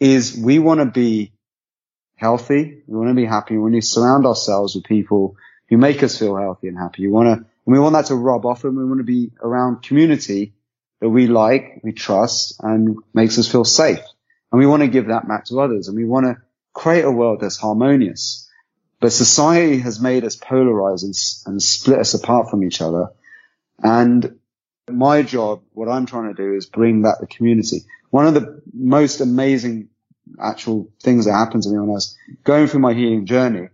is 0.00 0.36
we 0.42 0.58
want 0.58 0.80
to 0.80 0.86
be 0.86 1.32
healthy. 2.16 2.82
We 2.86 2.96
want 2.96 3.10
to 3.10 3.14
be 3.14 3.26
happy. 3.26 3.54
We 3.54 3.62
want 3.62 3.74
to 3.74 3.82
surround 3.82 4.24
ourselves 4.24 4.74
with 4.74 4.84
people 4.84 5.36
who 5.68 5.76
make 5.76 6.02
us 6.02 6.18
feel 6.18 6.36
healthy 6.36 6.68
and 6.68 6.78
happy. 6.78 7.06
We 7.06 7.12
want 7.12 7.40
to, 7.40 7.46
we 7.66 7.78
want 7.78 7.92
that 7.94 8.06
to 8.06 8.14
rub 8.14 8.46
off 8.46 8.64
and 8.64 8.76
we 8.76 8.84
want 8.84 9.00
to 9.00 9.04
be 9.04 9.32
around 9.42 9.82
community 9.82 10.54
that 11.00 11.10
we 11.10 11.26
like, 11.26 11.80
we 11.82 11.92
trust 11.92 12.54
and 12.60 12.96
makes 13.12 13.38
us 13.38 13.50
feel 13.50 13.64
safe. 13.64 14.00
And 14.50 14.58
we 14.58 14.66
want 14.66 14.82
to 14.82 14.88
give 14.88 15.08
that 15.08 15.28
back 15.28 15.46
to 15.46 15.60
others 15.60 15.88
and 15.88 15.96
we 15.96 16.04
want 16.04 16.26
to 16.26 16.36
create 16.72 17.04
a 17.04 17.10
world 17.10 17.40
that's 17.40 17.58
harmonious. 17.58 18.48
But 19.02 19.12
society 19.12 19.80
has 19.80 20.00
made 20.00 20.24
us 20.24 20.36
polarize 20.36 21.02
and, 21.02 21.12
and 21.46 21.60
split 21.60 21.98
us 21.98 22.14
apart 22.14 22.48
from 22.48 22.62
each 22.62 22.80
other. 22.80 23.08
And 23.82 24.38
my 24.88 25.22
job, 25.22 25.62
what 25.72 25.88
I'm 25.88 26.06
trying 26.06 26.32
to 26.32 26.40
do 26.40 26.54
is 26.54 26.66
bring 26.66 27.02
back 27.02 27.16
the 27.18 27.26
community. 27.26 27.80
One 28.10 28.28
of 28.28 28.34
the 28.34 28.62
most 28.72 29.20
amazing 29.20 29.88
actual 30.40 30.88
things 31.02 31.24
that 31.24 31.32
happened 31.32 31.64
to 31.64 31.70
me 31.70 31.80
when 31.80 31.88
I 31.88 31.94
was 31.94 32.16
going 32.44 32.68
through 32.68 32.78
my 32.78 32.94
healing 32.94 33.26
journey, 33.26 33.70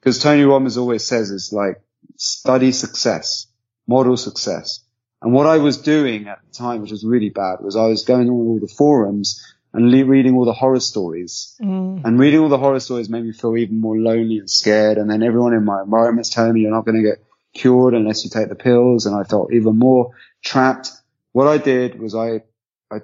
because 0.00 0.18
Tony 0.18 0.42
Robbins 0.42 0.76
always 0.76 1.04
says 1.04 1.30
is 1.30 1.52
like 1.52 1.80
study 2.16 2.72
success, 2.72 3.46
model 3.86 4.16
success. 4.16 4.80
And 5.22 5.32
what 5.32 5.46
I 5.46 5.58
was 5.58 5.76
doing 5.76 6.26
at 6.26 6.40
the 6.44 6.52
time, 6.52 6.80
which 6.80 6.90
was 6.90 7.06
really 7.06 7.30
bad, 7.30 7.60
was 7.60 7.76
I 7.76 7.86
was 7.86 8.04
going 8.04 8.28
on 8.28 8.34
all 8.34 8.58
the 8.58 8.66
forums 8.66 9.51
and 9.72 9.90
le- 9.90 10.04
reading 10.04 10.36
all 10.36 10.44
the 10.44 10.52
horror 10.52 10.80
stories. 10.80 11.56
Mm. 11.60 12.04
And 12.04 12.18
reading 12.18 12.40
all 12.40 12.48
the 12.48 12.58
horror 12.58 12.80
stories 12.80 13.08
made 13.08 13.24
me 13.24 13.32
feel 13.32 13.56
even 13.56 13.80
more 13.80 13.96
lonely 13.96 14.38
and 14.38 14.50
scared. 14.50 14.98
And 14.98 15.10
then 15.10 15.22
everyone 15.22 15.54
in 15.54 15.64
my 15.64 15.82
environment's 15.82 16.30
telling 16.30 16.54
me 16.54 16.60
you're 16.60 16.70
not 16.70 16.84
going 16.84 17.02
to 17.02 17.08
get 17.08 17.24
cured 17.54 17.94
unless 17.94 18.24
you 18.24 18.30
take 18.30 18.48
the 18.48 18.54
pills. 18.54 19.06
And 19.06 19.16
I 19.16 19.24
felt 19.24 19.52
even 19.52 19.78
more 19.78 20.12
trapped. 20.42 20.90
What 21.32 21.48
I 21.48 21.58
did 21.58 21.98
was 21.98 22.14
I, 22.14 22.42
I 22.90 22.98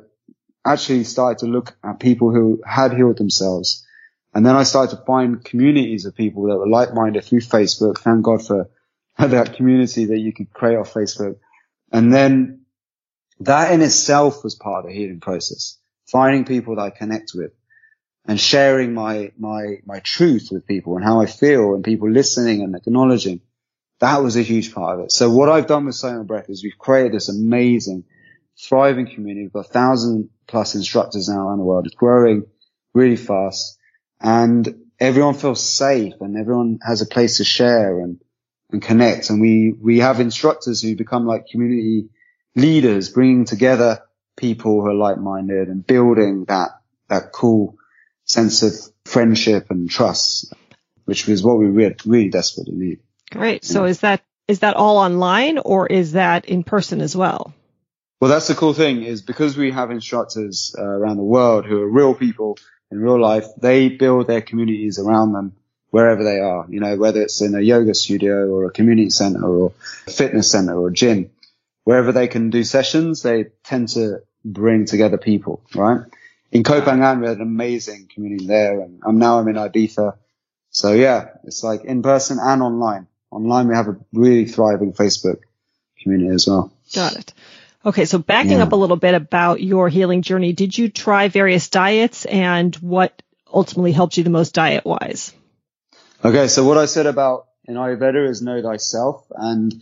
actually 0.67 1.05
started 1.05 1.39
to 1.39 1.47
look 1.47 1.75
at 1.83 2.01
people 2.01 2.33
who 2.33 2.63
had 2.67 2.93
healed 2.93 3.17
themselves. 3.17 3.87
And 4.35 4.45
then 4.45 4.55
I 4.55 4.65
started 4.65 4.97
to 4.97 5.05
find 5.05 5.43
communities 5.43 6.05
of 6.05 6.15
people 6.15 6.49
that 6.49 6.59
were 6.59 6.69
like-minded 6.69 7.25
through 7.25 7.41
Facebook. 7.41 7.99
Thank 7.99 8.23
God 8.23 8.47
for 8.47 8.69
that 9.19 9.55
community 9.55 10.07
that 10.07 10.19
you 10.19 10.35
could 10.35 10.53
create 10.53 10.77
off 10.77 10.93
Facebook. 10.93 11.37
And 11.91 12.13
then 12.13 12.67
that 13.41 13.73
in 13.73 13.81
itself 13.81 14.45
was 14.45 14.55
part 14.55 14.85
of 14.85 14.91
the 14.91 14.97
healing 14.97 15.21
process 15.21 15.79
finding 16.11 16.45
people 16.45 16.77
that 16.77 16.83
I 16.83 16.91
connect 16.91 17.33
with 17.35 17.53
and 18.27 18.41
sharing 18.41 18.95
my, 18.95 19.33
my, 19.39 19.79
my 19.87 20.01
truth 20.01 20.49
with 20.51 20.67
people 20.67 20.97
and 20.97 21.05
how 21.05 21.21
I 21.21 21.27
feel 21.27 21.75
and 21.75 21.85
people 21.85 22.11
listening 22.11 22.63
and 22.63 22.75
acknowledging. 22.75 23.41
That 24.01 24.23
was 24.23 24.37
a 24.37 24.43
huge 24.43 24.75
part 24.75 24.99
of 24.99 25.07
it. 25.07 25.13
So 25.13 25.31
what 25.31 25.49
I've 25.49 25.67
done 25.67 25.87
with 25.87 25.97
Soma 25.97 26.25
Breath 26.25 26.49
is 26.49 26.63
we've 26.63 26.79
created 26.79 27.13
this 27.13 27.29
amazing, 27.29 28.05
thriving 28.61 29.07
community. 29.07 29.45
We've 29.45 29.53
got 29.53 29.67
a 29.67 29.73
thousand 29.73 30.31
plus 30.47 30.75
instructors 30.75 31.29
now 31.29 31.49
around 31.49 31.59
the 31.59 31.65
world. 31.65 31.87
It's 31.87 31.95
growing 31.95 32.45
really 32.95 33.17
fast 33.17 33.79
and 34.21 34.83
everyone 35.01 35.35
feels 35.35 35.63
safe 35.63 36.15
and 36.21 36.37
everyone 36.37 36.79
has 36.87 37.03
a 37.03 37.07
place 37.07 37.39
to 37.39 37.45
share 37.45 38.01
and, 38.01 38.21
and 38.71 38.83
connect. 38.83 39.31
And 39.31 39.41
we, 39.41 39.73
we 39.73 39.99
have 39.99 40.21
instructors 40.21 40.83
who 40.83 40.97
become 40.97 41.27
like 41.27 41.47
community 41.51 42.09
leaders, 42.55 43.11
bringing 43.11 43.45
together 43.45 44.03
people 44.39 44.81
who 44.81 44.89
are 44.89 44.95
like-minded 44.95 45.69
and 45.69 45.87
building 45.87 46.45
that, 46.47 46.71
that 47.09 47.33
cool 47.33 47.77
sense 48.25 48.63
of 48.63 48.73
friendship 49.05 49.71
and 49.71 49.91
trust, 49.91 50.53
which 51.05 51.27
was 51.27 51.43
what 51.43 51.59
we 51.59 51.67
really, 51.67 51.97
really 52.07 52.31
desperately 52.31 52.75
need. 52.75 53.01
Great. 53.31 53.65
So 53.65 53.85
is 53.85 54.01
that, 54.01 54.23
is 54.47 54.61
that 54.61 54.77
all 54.77 54.97
online 54.97 55.59
or 55.59 55.87
is 55.87 56.13
that 56.13 56.47
in 56.47 56.65
person 56.65 57.01
as 57.01 57.15
well? 57.15 57.53
Well, 58.21 58.31
that's 58.31 58.49
the 58.49 58.55
cool 58.55 58.75
thing 58.75 59.03
is 59.03 59.23
because 59.23 59.57
we 59.57 59.71
have 59.71 59.91
instructors 59.91 60.75
uh, 60.79 60.83
around 60.83 61.19
the 61.19 61.23
world 61.23 61.67
who 61.67 61.81
are 61.83 61.89
real 61.89 62.15
people 62.15 62.59
in 62.91 63.01
real 63.01 63.21
life, 63.21 63.47
they 63.61 63.89
build 63.89 64.27
their 64.27 64.41
communities 64.41 64.99
around 64.99 65.33
them 65.33 65.53
wherever 65.91 66.25
they 66.25 66.41
are, 66.41 66.67
you 66.69 66.81
know, 66.81 66.97
whether 66.97 67.23
it's 67.23 67.41
in 67.41 67.55
a 67.55 67.61
yoga 67.61 67.95
studio 67.95 68.49
or 68.49 68.67
a 68.67 68.71
community 68.71 69.11
center 69.11 69.45
or 69.45 69.73
a 70.07 70.11
fitness 70.11 70.51
center 70.51 70.79
or 70.79 70.89
a 70.89 70.93
gym, 70.93 71.31
wherever 71.89 72.13
they 72.13 72.29
can 72.29 72.51
do 72.51 72.65
sessions, 72.65 73.23
they 73.23 73.47
tend 73.65 73.89
to 73.89 74.19
bring 74.45 74.85
together 74.85 75.17
people, 75.17 75.65
right? 75.75 76.03
In 76.53 76.63
Koh 76.63 76.83
Phangan, 76.83 77.23
we 77.23 77.29
had 77.29 77.39
an 77.39 77.43
amazing 77.43 78.11
community 78.13 78.47
there 78.47 78.83
and 78.83 79.01
I'm 79.07 79.19
now 79.19 79.39
I'm 79.39 79.49
in 79.49 79.55
Ibiza. 79.55 80.19
So 80.69 80.93
yeah, 80.93 81.29
it's 81.45 81.65
like 81.65 81.87
in 81.87 82.03
person 82.03 82.41
and 82.43 82.63
online. 82.63 83.07
Online, 83.31 83.69
we 83.69 83.75
have 83.75 83.89
a 83.89 83.97
really 84.13 84.45
thriving 84.45 84.93
Facebook 84.93 85.39
community 86.03 86.35
as 86.35 86.47
well. 86.47 86.71
Got 86.95 87.17
it. 87.17 87.33
Okay. 87.87 88.05
So 88.05 88.19
backing 88.19 88.59
yeah. 88.59 88.65
up 88.65 88.73
a 88.73 88.77
little 88.77 88.99
bit 88.99 89.15
about 89.15 89.63
your 89.63 89.89
healing 89.89 90.21
journey, 90.21 90.53
did 90.53 90.77
you 90.77 90.91
try 90.91 91.29
various 91.29 91.71
diets 91.71 92.27
and 92.27 92.77
what 92.77 93.23
ultimately 93.51 93.93
helped 93.93 94.19
you 94.19 94.25
the 94.25 94.29
most 94.29 94.53
diet 94.53 94.85
wise? 94.85 95.33
Okay. 96.23 96.49
So 96.49 96.67
what 96.67 96.77
I 96.77 96.85
said 96.85 97.07
about 97.07 97.47
in 97.65 97.77
Ayurveda 97.77 98.29
is 98.29 98.43
know 98.43 98.61
thyself 98.61 99.25
and 99.31 99.75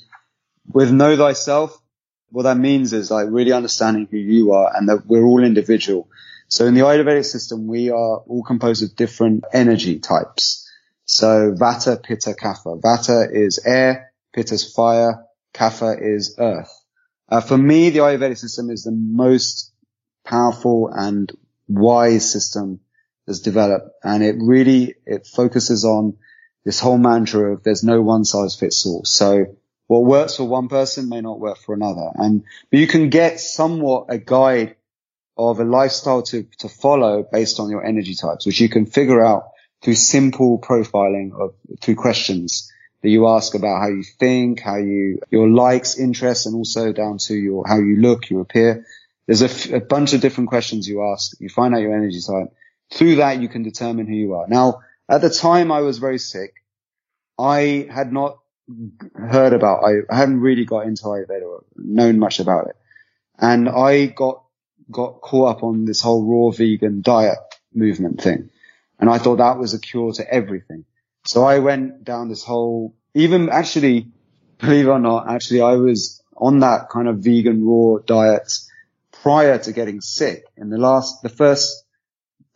with 0.72 0.92
know 0.92 1.16
thyself, 1.16 1.82
what 2.30 2.42
that 2.42 2.56
means 2.56 2.92
is 2.92 3.10
like 3.10 3.28
really 3.30 3.52
understanding 3.52 4.08
who 4.10 4.16
you 4.16 4.52
are 4.52 4.74
and 4.74 4.88
that 4.88 5.06
we're 5.06 5.24
all 5.24 5.42
individual. 5.42 6.08
So 6.48 6.66
in 6.66 6.74
the 6.74 6.82
Ayurvedic 6.82 7.24
system, 7.24 7.66
we 7.66 7.90
are 7.90 8.18
all 8.18 8.44
composed 8.44 8.82
of 8.82 8.96
different 8.96 9.44
energy 9.52 9.98
types. 9.98 10.68
So 11.04 11.52
Vata, 11.52 12.02
Pitta, 12.02 12.34
Kapha. 12.34 12.80
Vata 12.80 13.28
is 13.32 13.60
air, 13.64 14.12
Pitta 14.34 14.54
is 14.54 14.72
fire, 14.72 15.24
Kapha 15.54 15.96
is 16.00 16.36
earth. 16.38 16.72
Uh, 17.28 17.40
for 17.40 17.58
me, 17.58 17.90
the 17.90 18.00
Ayurvedic 18.00 18.38
system 18.38 18.70
is 18.70 18.84
the 18.84 18.92
most 18.92 19.72
powerful 20.24 20.88
and 20.92 21.32
wise 21.68 22.30
system 22.30 22.80
that's 23.26 23.40
developed. 23.40 23.90
And 24.04 24.22
it 24.22 24.36
really, 24.38 24.94
it 25.04 25.26
focuses 25.26 25.84
on 25.84 26.18
this 26.64 26.80
whole 26.80 26.98
mantra 26.98 27.52
of 27.52 27.62
there's 27.62 27.84
no 27.84 28.02
one 28.02 28.24
size 28.24 28.56
fits 28.56 28.86
all. 28.86 29.04
So 29.04 29.56
what 29.86 30.04
works 30.04 30.36
for 30.36 30.44
one 30.44 30.68
person 30.68 31.08
may 31.08 31.20
not 31.20 31.38
work 31.38 31.58
for 31.58 31.74
another. 31.74 32.10
And, 32.14 32.44
but 32.70 32.80
you 32.80 32.86
can 32.86 33.10
get 33.10 33.40
somewhat 33.40 34.06
a 34.08 34.18
guide 34.18 34.76
of 35.36 35.60
a 35.60 35.64
lifestyle 35.64 36.22
to, 36.22 36.46
to 36.58 36.68
follow 36.68 37.22
based 37.22 37.60
on 37.60 37.70
your 37.70 37.84
energy 37.84 38.14
types, 38.14 38.46
which 38.46 38.60
you 38.60 38.68
can 38.68 38.86
figure 38.86 39.24
out 39.24 39.50
through 39.82 39.94
simple 39.94 40.58
profiling 40.58 41.32
of 41.38 41.54
through 41.80 41.96
questions 41.96 42.72
that 43.02 43.10
you 43.10 43.28
ask 43.28 43.54
about 43.54 43.80
how 43.80 43.88
you 43.88 44.02
think, 44.02 44.60
how 44.60 44.76
you, 44.76 45.20
your 45.30 45.48
likes, 45.48 45.98
interests, 45.98 46.46
and 46.46 46.54
also 46.56 46.92
down 46.92 47.18
to 47.18 47.34
your, 47.34 47.66
how 47.66 47.78
you 47.78 47.96
look, 47.96 48.30
you 48.30 48.40
appear. 48.40 48.86
There's 49.26 49.42
a, 49.42 49.46
f- 49.46 49.70
a 49.70 49.80
bunch 49.80 50.14
of 50.14 50.20
different 50.20 50.48
questions 50.48 50.88
you 50.88 51.04
ask. 51.04 51.38
You 51.38 51.48
find 51.48 51.74
out 51.74 51.82
your 51.82 51.94
energy 51.94 52.20
type. 52.26 52.48
Through 52.92 53.16
that, 53.16 53.40
you 53.40 53.48
can 53.48 53.62
determine 53.62 54.06
who 54.06 54.14
you 54.14 54.34
are. 54.34 54.48
Now, 54.48 54.80
at 55.08 55.20
the 55.20 55.30
time 55.30 55.70
I 55.70 55.80
was 55.80 55.98
very 55.98 56.18
sick, 56.18 56.54
I 57.38 57.86
had 57.90 58.12
not 58.12 58.38
heard 59.14 59.52
about. 59.52 59.84
I, 59.84 60.00
I 60.10 60.16
hadn't 60.16 60.40
really 60.40 60.64
got 60.64 60.86
into 60.86 61.04
Ayurveda 61.04 61.42
or 61.42 61.64
known 61.76 62.18
much 62.18 62.40
about 62.40 62.68
it. 62.68 62.76
And 63.38 63.68
I 63.68 64.06
got, 64.06 64.42
got 64.90 65.20
caught 65.20 65.56
up 65.56 65.62
on 65.62 65.84
this 65.84 66.00
whole 66.00 66.24
raw 66.24 66.50
vegan 66.50 67.02
diet 67.02 67.38
movement 67.74 68.22
thing. 68.22 68.50
And 68.98 69.10
I 69.10 69.18
thought 69.18 69.36
that 69.36 69.58
was 69.58 69.74
a 69.74 69.78
cure 69.78 70.12
to 70.14 70.32
everything. 70.32 70.84
So 71.26 71.44
I 71.44 71.58
went 71.58 72.04
down 72.04 72.28
this 72.28 72.44
whole, 72.44 72.94
even 73.14 73.50
actually, 73.50 74.08
believe 74.58 74.86
it 74.86 74.90
or 74.90 74.98
not, 74.98 75.28
actually 75.28 75.60
I 75.60 75.74
was 75.74 76.22
on 76.36 76.60
that 76.60 76.88
kind 76.90 77.08
of 77.08 77.18
vegan 77.18 77.64
raw 77.64 77.98
diet 77.98 78.52
prior 79.22 79.58
to 79.58 79.72
getting 79.72 80.00
sick. 80.00 80.44
In 80.56 80.70
the 80.70 80.78
last, 80.78 81.22
the 81.22 81.28
first 81.28 81.84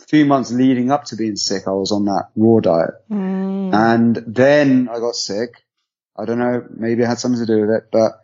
few 0.09 0.25
months 0.25 0.51
leading 0.51 0.90
up 0.90 1.05
to 1.05 1.16
being 1.16 1.37
sick, 1.37 1.64
I 1.66 1.73
was 1.73 1.92
on 1.92 2.07
that 2.07 2.29
raw 2.37 2.61
diet. 2.61 2.94
Mm. 3.11 3.75
And 3.75 4.16
then 4.27 4.88
I 4.88 4.99
got 4.99 5.14
sick 5.14 5.62
I 6.20 6.24
don't 6.26 6.38
know, 6.38 6.66
maybe 6.70 7.02
it 7.02 7.06
had 7.06 7.18
something 7.18 7.40
to 7.40 7.46
do 7.46 7.62
with 7.62 7.70
it, 7.70 7.88
but 7.90 8.20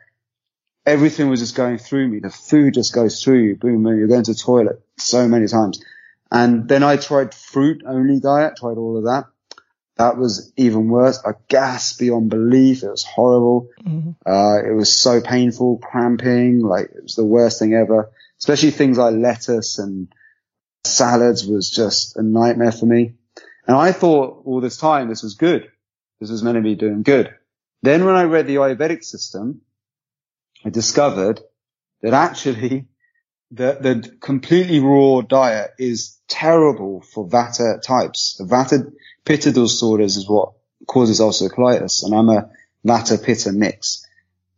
everything 0.85 1.29
was 1.29 1.41
just 1.41 1.57
going 1.57 1.79
through 1.79 2.09
me. 2.09 2.21
The 2.21 2.31
food 2.31 2.75
just 2.75 2.95
goes 2.95 3.23
through 3.23 3.43
you. 3.43 3.57
Boom, 3.57 3.83
boom. 3.83 3.99
You're 3.99 4.09
going 4.09 4.25
to 4.25 4.33
the 4.33 4.39
toilet 4.39 4.83
so 4.99 5.27
many 5.27 5.47
times. 5.47 5.83
And 6.31 6.69
then 6.69 6.83
I 6.83 6.97
tried 6.97 7.35
fruit 7.35 7.83
only 7.87 8.21
diet, 8.21 8.57
tried 8.57 8.79
all 8.79 8.99
of 8.99 9.05
that. 9.05 9.25
That 9.97 10.19
was 10.19 10.53
even 10.57 10.89
worse. 10.89 11.19
I 11.25 11.31
gasped 11.49 11.99
beyond 11.99 12.29
belief. 12.29 12.83
It 12.83 12.91
was 12.91 13.05
horrible. 13.05 13.71
Mm-hmm. 13.83 14.11
Uh, 14.27 14.59
it 14.59 14.75
was 14.75 14.93
so 14.93 15.23
painful, 15.23 15.79
cramping. 15.79 16.61
Like 16.61 16.91
it 16.95 17.03
was 17.03 17.15
the 17.15 17.25
worst 17.25 17.59
thing 17.59 17.73
ever, 17.73 18.11
especially 18.39 18.73
things 18.73 18.99
like 18.99 19.15
lettuce 19.15 19.79
and 19.79 20.09
salads 20.85 21.47
was 21.47 21.71
just 21.71 22.17
a 22.17 22.23
nightmare 22.23 22.73
for 22.73 22.85
me. 22.87 23.15
And 23.67 23.77
I 23.77 23.93
thought 23.93 24.43
all 24.45 24.61
this 24.61 24.77
time 24.77 25.09
this 25.09 25.23
was 25.23 25.35
good. 25.35 25.71
This 26.21 26.31
was 26.31 26.43
meant 26.43 26.57
to 26.57 26.63
be 26.63 26.75
doing 26.75 27.03
good. 27.03 27.35
Then 27.83 28.05
when 28.05 28.15
I 28.15 28.25
read 28.25 28.47
the 28.47 28.57
Ayurvedic 28.57 29.05
system, 29.05 29.63
I 30.65 30.71
discovered 30.71 31.41
that 32.03 32.15
actually 32.15 32.87
the, 33.51 33.79
the 33.81 34.17
completely 34.21 34.81
raw 34.81 35.21
diet 35.21 35.73
is 35.79 36.19
terrible 36.29 37.03
for 37.03 37.29
Vata 37.29 37.81
types. 37.81 38.41
Vata 38.43 38.93
Pitta 39.25 39.53
disorders 39.53 40.17
is 40.17 40.29
what 40.29 40.53
causes 40.87 41.21
ulcerative 41.21 41.53
colitis, 41.53 42.05
and 42.05 42.15
I'm 42.15 42.29
a 42.29 42.51
Vata 42.87 43.23
Pitta 43.23 43.53
mix. 43.53 44.07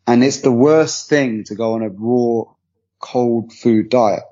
And 0.07 0.25
it's 0.25 0.41
the 0.41 0.53
worst 0.53 1.09
thing 1.09 1.45
to 1.45 1.55
go 1.55 1.75
on 1.75 1.83
a 1.83 1.91
raw, 1.91 2.45
cold 2.99 3.53
food 3.53 3.91
diet. 3.91 4.23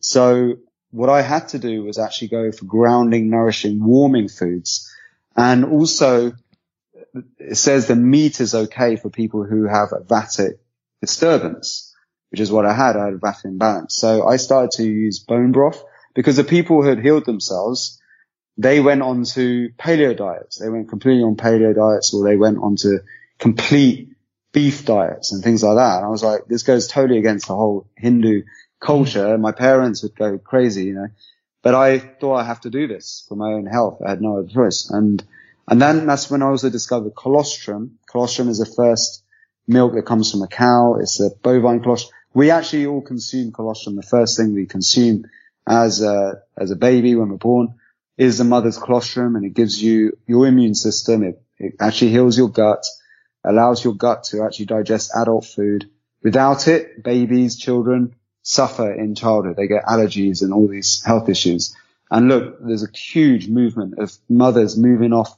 So 0.00 0.58
what 0.90 1.10
I 1.10 1.22
had 1.22 1.48
to 1.48 1.58
do 1.58 1.82
was 1.82 1.98
actually 1.98 2.28
go 2.28 2.52
for 2.52 2.66
grounding, 2.66 3.30
nourishing, 3.30 3.84
warming 3.84 4.28
foods. 4.28 4.88
And 5.36 5.64
also 5.64 6.34
it 7.38 7.56
says 7.56 7.86
the 7.86 7.96
meat 7.96 8.40
is 8.40 8.54
okay 8.54 8.96
for 8.96 9.10
people 9.10 9.44
who 9.44 9.66
have 9.66 9.92
a 9.92 10.00
vatic 10.00 10.58
disturbance, 11.00 11.94
which 12.30 12.40
is 12.40 12.50
what 12.50 12.66
I 12.66 12.72
had. 12.72 12.96
I 12.96 13.06
had 13.06 13.14
a 13.14 13.18
vatic 13.18 13.44
imbalance. 13.44 13.96
So 13.96 14.26
I 14.26 14.36
started 14.36 14.72
to 14.72 14.84
use 14.84 15.20
bone 15.20 15.52
broth 15.52 15.82
because 16.14 16.36
the 16.36 16.44
people 16.44 16.82
who 16.82 16.88
had 16.88 17.00
healed 17.00 17.26
themselves, 17.26 18.00
they 18.56 18.80
went 18.80 19.02
on 19.02 19.24
to 19.24 19.70
paleo 19.78 20.16
diets. 20.16 20.58
They 20.58 20.68
went 20.68 20.88
completely 20.88 21.22
on 21.22 21.36
paleo 21.36 21.74
diets 21.74 22.12
or 22.14 22.24
they 22.24 22.36
went 22.36 22.58
on 22.58 22.76
to 22.76 23.00
complete 23.38 24.10
beef 24.52 24.84
diets 24.86 25.32
and 25.32 25.42
things 25.42 25.62
like 25.62 25.76
that. 25.76 25.96
And 25.98 26.06
I 26.06 26.08
was 26.08 26.22
like, 26.22 26.46
this 26.46 26.62
goes 26.62 26.86
totally 26.86 27.18
against 27.18 27.48
the 27.48 27.56
whole 27.56 27.88
Hindu 27.96 28.42
culture. 28.80 29.36
Mm. 29.36 29.40
My 29.40 29.52
parents 29.52 30.02
would 30.02 30.14
go 30.14 30.38
crazy, 30.38 30.84
you 30.84 30.94
know, 30.94 31.08
but 31.62 31.74
I 31.74 31.98
thought 31.98 32.36
I 32.36 32.44
have 32.44 32.60
to 32.62 32.70
do 32.70 32.86
this 32.86 33.24
for 33.28 33.34
my 33.34 33.52
own 33.52 33.66
health. 33.66 34.00
I 34.04 34.10
had 34.10 34.22
no 34.22 34.38
other 34.38 34.48
choice. 34.48 34.90
And 34.90 35.22
and 35.68 35.80
then 35.80 36.06
that's 36.06 36.30
when 36.30 36.42
I 36.42 36.46
also 36.46 36.70
discovered 36.70 37.14
colostrum. 37.16 37.98
Colostrum 38.10 38.48
is 38.48 38.58
the 38.58 38.66
first 38.66 39.22
milk 39.66 39.94
that 39.94 40.06
comes 40.06 40.30
from 40.30 40.42
a 40.42 40.48
cow. 40.48 40.96
It's 41.00 41.20
a 41.20 41.30
bovine 41.42 41.82
colostrum. 41.82 42.12
We 42.34 42.50
actually 42.50 42.86
all 42.86 43.00
consume 43.00 43.52
colostrum. 43.52 43.96
The 43.96 44.02
first 44.02 44.36
thing 44.36 44.54
we 44.54 44.66
consume 44.66 45.24
as 45.66 46.02
a, 46.02 46.42
as 46.58 46.70
a 46.70 46.76
baby 46.76 47.14
when 47.14 47.30
we're 47.30 47.36
born 47.36 47.74
is 48.18 48.38
the 48.38 48.44
mother's 48.44 48.78
colostrum 48.78 49.36
and 49.36 49.44
it 49.44 49.54
gives 49.54 49.82
you 49.82 50.18
your 50.26 50.46
immune 50.46 50.74
system. 50.74 51.22
It, 51.22 51.42
it 51.58 51.74
actually 51.80 52.10
heals 52.10 52.36
your 52.36 52.50
gut, 52.50 52.84
allows 53.44 53.82
your 53.82 53.94
gut 53.94 54.24
to 54.24 54.44
actually 54.44 54.66
digest 54.66 55.12
adult 55.16 55.46
food. 55.46 55.88
Without 56.22 56.68
it, 56.68 57.02
babies, 57.02 57.56
children 57.56 58.14
suffer 58.42 58.92
in 58.92 59.14
childhood. 59.14 59.56
They 59.56 59.66
get 59.66 59.84
allergies 59.84 60.42
and 60.42 60.52
all 60.52 60.68
these 60.68 61.02
health 61.04 61.28
issues. 61.28 61.74
And 62.10 62.28
look, 62.28 62.58
there's 62.60 62.84
a 62.84 62.96
huge 62.96 63.48
movement 63.48 63.98
of 63.98 64.12
mothers 64.28 64.76
moving 64.76 65.12
off 65.12 65.36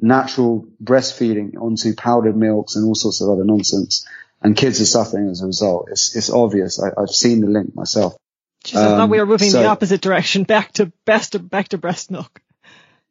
natural 0.00 0.66
breastfeeding 0.82 1.56
onto 1.60 1.94
powdered 1.94 2.36
milks 2.36 2.76
and 2.76 2.86
all 2.86 2.94
sorts 2.94 3.20
of 3.20 3.28
other 3.30 3.44
nonsense. 3.44 4.06
And 4.40 4.56
kids 4.56 4.80
are 4.80 4.86
suffering 4.86 5.28
as 5.28 5.42
a 5.42 5.46
result. 5.46 5.88
It's, 5.90 6.14
it's 6.14 6.30
obvious. 6.30 6.80
I, 6.80 7.00
have 7.00 7.10
seen 7.10 7.40
the 7.40 7.48
link 7.48 7.74
myself. 7.74 8.16
Jeez, 8.64 8.76
um, 8.76 8.96
thought 8.96 9.10
we 9.10 9.18
were 9.18 9.26
moving 9.26 9.50
so, 9.50 9.60
the 9.60 9.66
opposite 9.66 10.00
direction 10.00 10.44
back 10.44 10.72
to 10.74 10.92
best 11.04 11.48
back 11.48 11.68
to 11.68 11.78
breast 11.78 12.10
milk. 12.10 12.40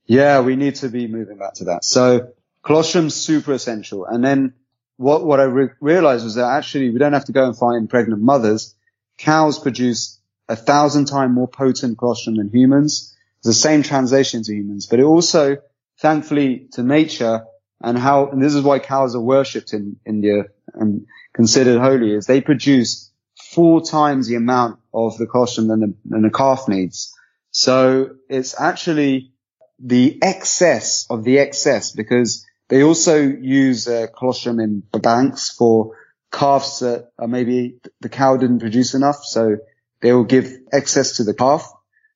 Yeah, 0.05 0.41
we 0.41 0.55
need 0.55 0.75
to 0.75 0.89
be 0.89 1.07
moving 1.07 1.37
back 1.37 1.55
to 1.55 1.65
that. 1.65 1.83
So 1.83 2.31
colostrum's 2.63 3.15
super 3.15 3.53
essential. 3.53 4.05
And 4.05 4.23
then 4.23 4.53
what, 4.95 5.25
what 5.25 5.39
I 5.39 5.43
re- 5.43 5.69
realized 5.81 6.23
was 6.23 6.35
that 6.35 6.45
actually 6.45 6.89
we 6.89 6.99
don't 6.99 7.13
have 7.13 7.25
to 7.25 7.33
go 7.33 7.45
and 7.45 7.57
find 7.57 7.89
pregnant 7.89 8.21
mothers. 8.21 8.75
Cows 9.17 9.59
produce 9.59 10.19
a 10.47 10.55
thousand 10.55 11.05
times 11.05 11.33
more 11.33 11.47
potent 11.47 11.97
colostrum 11.97 12.37
than 12.37 12.49
humans. 12.49 13.15
It's 13.39 13.47
the 13.47 13.53
same 13.53 13.83
translation 13.83 14.43
to 14.43 14.53
humans, 14.53 14.85
but 14.85 14.99
it 14.99 15.03
also 15.03 15.57
thankfully 15.99 16.67
to 16.73 16.83
nature 16.83 17.45
and 17.81 17.97
how, 17.97 18.29
and 18.29 18.41
this 18.41 18.55
is 18.55 18.63
why 18.63 18.79
cows 18.79 19.15
are 19.15 19.21
worshipped 19.21 19.73
in 19.73 19.97
India 20.05 20.45
and 20.73 21.05
considered 21.33 21.79
holy 21.79 22.13
is 22.13 22.25
they 22.25 22.41
produce 22.41 23.11
four 23.51 23.81
times 23.81 24.27
the 24.27 24.35
amount 24.35 24.79
of 24.93 25.17
the 25.17 25.27
colostrum 25.27 25.67
than 25.67 25.79
the, 25.79 25.93
than 26.05 26.21
the 26.23 26.29
calf 26.29 26.67
needs. 26.67 27.13
So 27.51 28.15
it's 28.29 28.59
actually 28.59 29.31
the 29.79 30.19
excess 30.21 31.05
of 31.09 31.23
the 31.23 31.39
excess 31.39 31.91
because 31.91 32.45
they 32.69 32.83
also 32.83 33.21
use 33.21 33.87
uh, 33.87 34.07
colostrum 34.17 34.59
in 34.59 34.83
banks 35.01 35.49
for 35.49 35.95
calves 36.31 36.79
that 36.79 37.11
are 37.17 37.27
maybe 37.27 37.77
the 38.01 38.09
cow 38.09 38.37
didn't 38.37 38.59
produce 38.59 38.93
enough. 38.93 39.23
So 39.23 39.57
they 40.01 40.13
will 40.13 40.25
give 40.25 40.51
excess 40.71 41.17
to 41.17 41.23
the 41.23 41.33
calf 41.33 41.71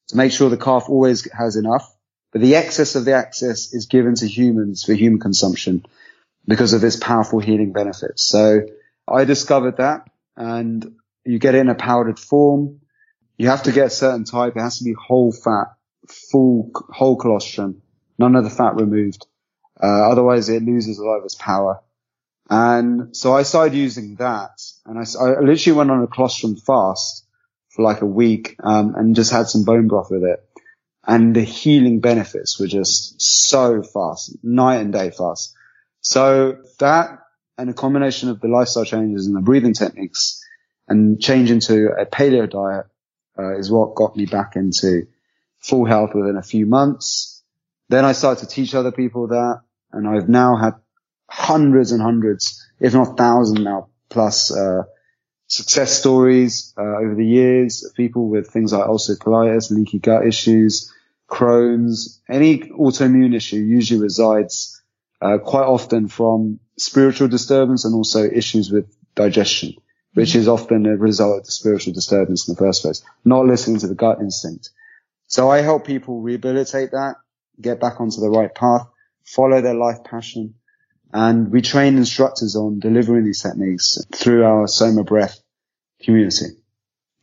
to 0.10 0.17
make 0.17 0.32
sure 0.32 0.50
the 0.50 0.58
calf 0.58 0.86
always 0.89 1.32
has 1.32 1.56
enough. 1.56 1.90
But 2.32 2.41
the 2.41 2.56
excess 2.56 2.96
of 2.96 3.06
the 3.06 3.13
access 3.13 3.74
is 3.74 3.88
given 3.88 4.15
to 4.15 4.28
humans 4.28 4.84
for 4.84 4.94
human 4.94 5.20
consumption 5.20 5.86
because 6.48 6.74
of 6.74 6.84
its 6.84 6.96
powerful 6.96 7.39
healing 7.39 7.74
benefits. 7.74 8.26
So 8.26 8.62
I 9.08 9.26
discovered 9.26 9.78
that 9.78 10.10
and 10.38 10.96
you 11.26 11.39
get 11.39 11.56
it 11.56 11.60
in 11.60 11.70
a 11.70 11.76
powdered 11.76 12.20
form. 12.20 12.80
You 13.38 13.50
have 13.50 13.63
to 13.63 13.72
get 13.72 13.88
a 13.88 13.89
certain 13.89 14.24
type. 14.24 14.56
It 14.56 14.62
has 14.62 14.78
to 14.78 14.86
be 14.86 14.94
whole 14.94 15.32
fat, 15.32 15.74
full, 16.08 16.72
whole 16.89 17.17
colostrum, 17.17 17.82
none 18.17 18.36
of 18.36 18.44
the 18.46 18.50
fat 18.50 18.76
removed. 18.76 19.26
Uh, 19.82 20.10
otherwise 20.10 20.48
it 20.48 20.63
loses 20.63 21.00
a 21.00 21.04
lot 21.04 21.17
of 21.17 21.26
its 21.26 21.36
power. 21.36 21.82
And 22.50 23.15
so 23.15 23.34
I 23.34 23.44
started 23.44 23.76
using 23.76 24.15
that 24.15 24.62
and 24.86 24.98
I, 24.98 25.04
I 25.20 25.39
literally 25.41 25.78
went 25.78 25.91
on 25.91 26.04
a 26.04 26.08
colostrum 26.08 26.56
fast 26.56 27.26
for 27.70 27.84
like 27.84 28.02
a 28.02 28.06
week, 28.06 28.58
um, 28.62 28.96
and 28.96 29.15
just 29.15 29.32
had 29.32 29.48
some 29.48 29.63
bone 29.63 29.88
broth 29.88 30.12
with 30.12 30.24
it 30.24 30.46
and 31.05 31.35
the 31.35 31.41
healing 31.43 31.99
benefits 31.99 32.59
were 32.59 32.67
just 32.67 33.21
so 33.21 33.81
fast, 33.81 34.37
night 34.43 34.77
and 34.77 34.93
day 34.93 35.11
fast. 35.11 35.55
So 36.01 36.57
that 36.79 37.19
and 37.57 37.69
a 37.69 37.73
combination 37.73 38.29
of 38.29 38.39
the 38.39 38.47
lifestyle 38.47 38.85
changes 38.85 39.27
and 39.27 39.35
the 39.35 39.41
breathing 39.41 39.73
techniques 39.73 40.43
and 40.87 41.19
change 41.19 41.51
into 41.51 41.89
a 41.89 42.05
paleo 42.05 42.49
diet 42.49 42.85
uh, 43.37 43.57
is 43.57 43.71
what 43.71 43.95
got 43.95 44.15
me 44.15 44.25
back 44.25 44.55
into 44.55 45.07
full 45.59 45.85
health 45.85 46.11
within 46.13 46.37
a 46.37 46.43
few 46.43 46.65
months. 46.65 47.43
Then 47.89 48.05
I 48.05 48.13
started 48.13 48.47
to 48.47 48.55
teach 48.55 48.73
other 48.73 48.91
people 48.91 49.27
that 49.27 49.61
and 49.91 50.07
I've 50.07 50.29
now 50.29 50.55
had 50.55 50.75
hundreds 51.29 51.91
and 51.91 52.01
hundreds, 52.01 52.65
if 52.79 52.93
not 52.93 53.17
thousands 53.17 53.59
now 53.59 53.89
plus, 54.09 54.55
uh, 54.55 54.83
success 55.51 55.91
stories 55.91 56.73
uh, 56.77 56.81
over 56.81 57.13
the 57.13 57.25
years 57.25 57.83
of 57.83 57.93
people 57.93 58.29
with 58.29 58.49
things 58.49 58.71
like 58.71 58.87
ulcerative 58.87 59.17
colitis, 59.17 59.69
leaky 59.69 59.99
gut 59.99 60.25
issues, 60.25 60.93
Crohn's, 61.29 62.21
any 62.29 62.59
autoimmune 62.59 63.35
issue 63.35 63.57
usually 63.57 63.99
resides 63.99 64.81
uh, 65.21 65.39
quite 65.39 65.65
often 65.65 66.07
from 66.07 66.61
spiritual 66.77 67.27
disturbance 67.27 67.83
and 67.83 67.93
also 67.93 68.23
issues 68.23 68.71
with 68.71 68.95
digestion, 69.13 69.73
which 70.13 70.35
is 70.35 70.47
often 70.47 70.85
a 70.85 70.95
result 70.95 71.39
of 71.39 71.45
the 71.45 71.51
spiritual 71.51 71.91
disturbance 71.91 72.47
in 72.47 72.53
the 72.53 72.57
first 72.57 72.81
place, 72.81 73.03
not 73.25 73.45
listening 73.45 73.79
to 73.79 73.87
the 73.87 73.95
gut 73.95 74.21
instinct. 74.21 74.69
So 75.27 75.51
I 75.51 75.61
help 75.61 75.85
people 75.85 76.21
rehabilitate 76.21 76.91
that, 76.91 77.17
get 77.59 77.81
back 77.81 77.99
onto 77.99 78.21
the 78.21 78.29
right 78.29 78.55
path, 78.55 78.87
follow 79.25 79.59
their 79.59 79.75
life 79.75 80.05
passion, 80.05 80.55
and 81.13 81.51
we 81.51 81.61
train 81.61 81.97
instructors 81.97 82.55
on 82.55 82.79
delivering 82.79 83.25
these 83.25 83.41
techniques 83.41 83.97
through 84.15 84.45
our 84.45 84.65
Soma 84.67 85.03
Breath 85.03 85.40
community. 86.03 86.57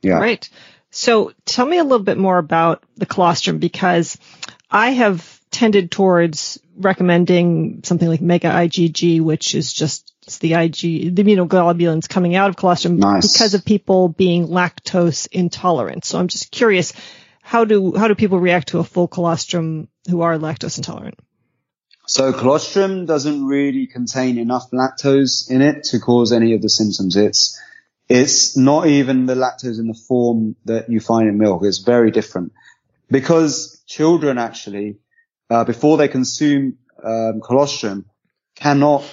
Yeah. 0.03 0.19
Right. 0.19 0.49
So 0.91 1.33
tell 1.45 1.67
me 1.67 1.79
a 1.79 1.85
little 1.85 2.05
bit 2.05 2.19
more 2.19 2.39
about 2.39 2.83
the 2.97 3.07
colostrum 3.07 3.59
because 3.59 4.17
I 4.71 4.91
have 4.91 5.39
tended 5.51 5.91
towards 5.91 6.59
recommending 6.77 7.81
something 7.85 8.09
like 8.09 8.21
mega 8.21 8.49
IgG, 8.49 9.21
which 9.21 9.55
is 9.55 9.73
just 9.73 10.13
the 10.41 10.55
IG, 10.55 11.15
the 11.15 11.25
immunoglobulins 11.25 12.09
coming 12.09 12.37
out 12.37 12.51
of 12.51 12.57
colostrum 12.57 12.99
nice. 12.99 13.33
because 13.33 13.55
of 13.55 13.65
people 13.65 14.09
being 14.09 14.49
lactose 14.49 15.27
intolerant. 15.33 16.05
So 16.05 16.19
I'm 16.19 16.29
just 16.29 16.51
curious, 16.51 16.93
how 17.43 17.65
do, 17.65 17.95
how 17.97 18.09
do 18.09 18.15
people 18.15 18.39
react 18.39 18.69
to 18.69 18.79
a 18.79 18.85
full 18.85 19.09
colostrum 19.09 19.89
who 20.09 20.21
are 20.21 20.37
lactose 20.39 20.77
intolerant? 20.77 21.19
So 22.07 22.33
colostrum 22.33 23.05
doesn't 23.05 23.47
really 23.47 23.87
contain 23.87 24.39
enough 24.39 24.71
lactose 24.71 25.51
in 25.51 25.61
it 25.61 25.85
to 25.85 25.99
cause 25.99 26.33
any 26.33 26.55
of 26.55 26.63
the 26.63 26.71
symptoms. 26.71 27.17
It's, 27.17 27.59
it's 28.09 28.57
not 28.57 28.87
even 28.87 29.27
the 29.27 29.35
lactose 29.35 29.79
in 29.79 29.89
the 29.89 29.99
form 30.09 30.57
that 30.65 30.89
you 30.89 31.01
find 31.01 31.29
in 31.29 31.39
milk. 31.39 31.63
It's 31.65 31.79
very 31.79 32.11
different 32.11 32.53
because 33.11 33.83
children 33.87 34.39
actually, 34.39 34.99
uh, 35.51 35.65
before 35.65 35.97
they 35.97 36.09
consume, 36.09 36.79
um, 37.03 37.41
colostrum 37.41 38.07
cannot 38.57 39.05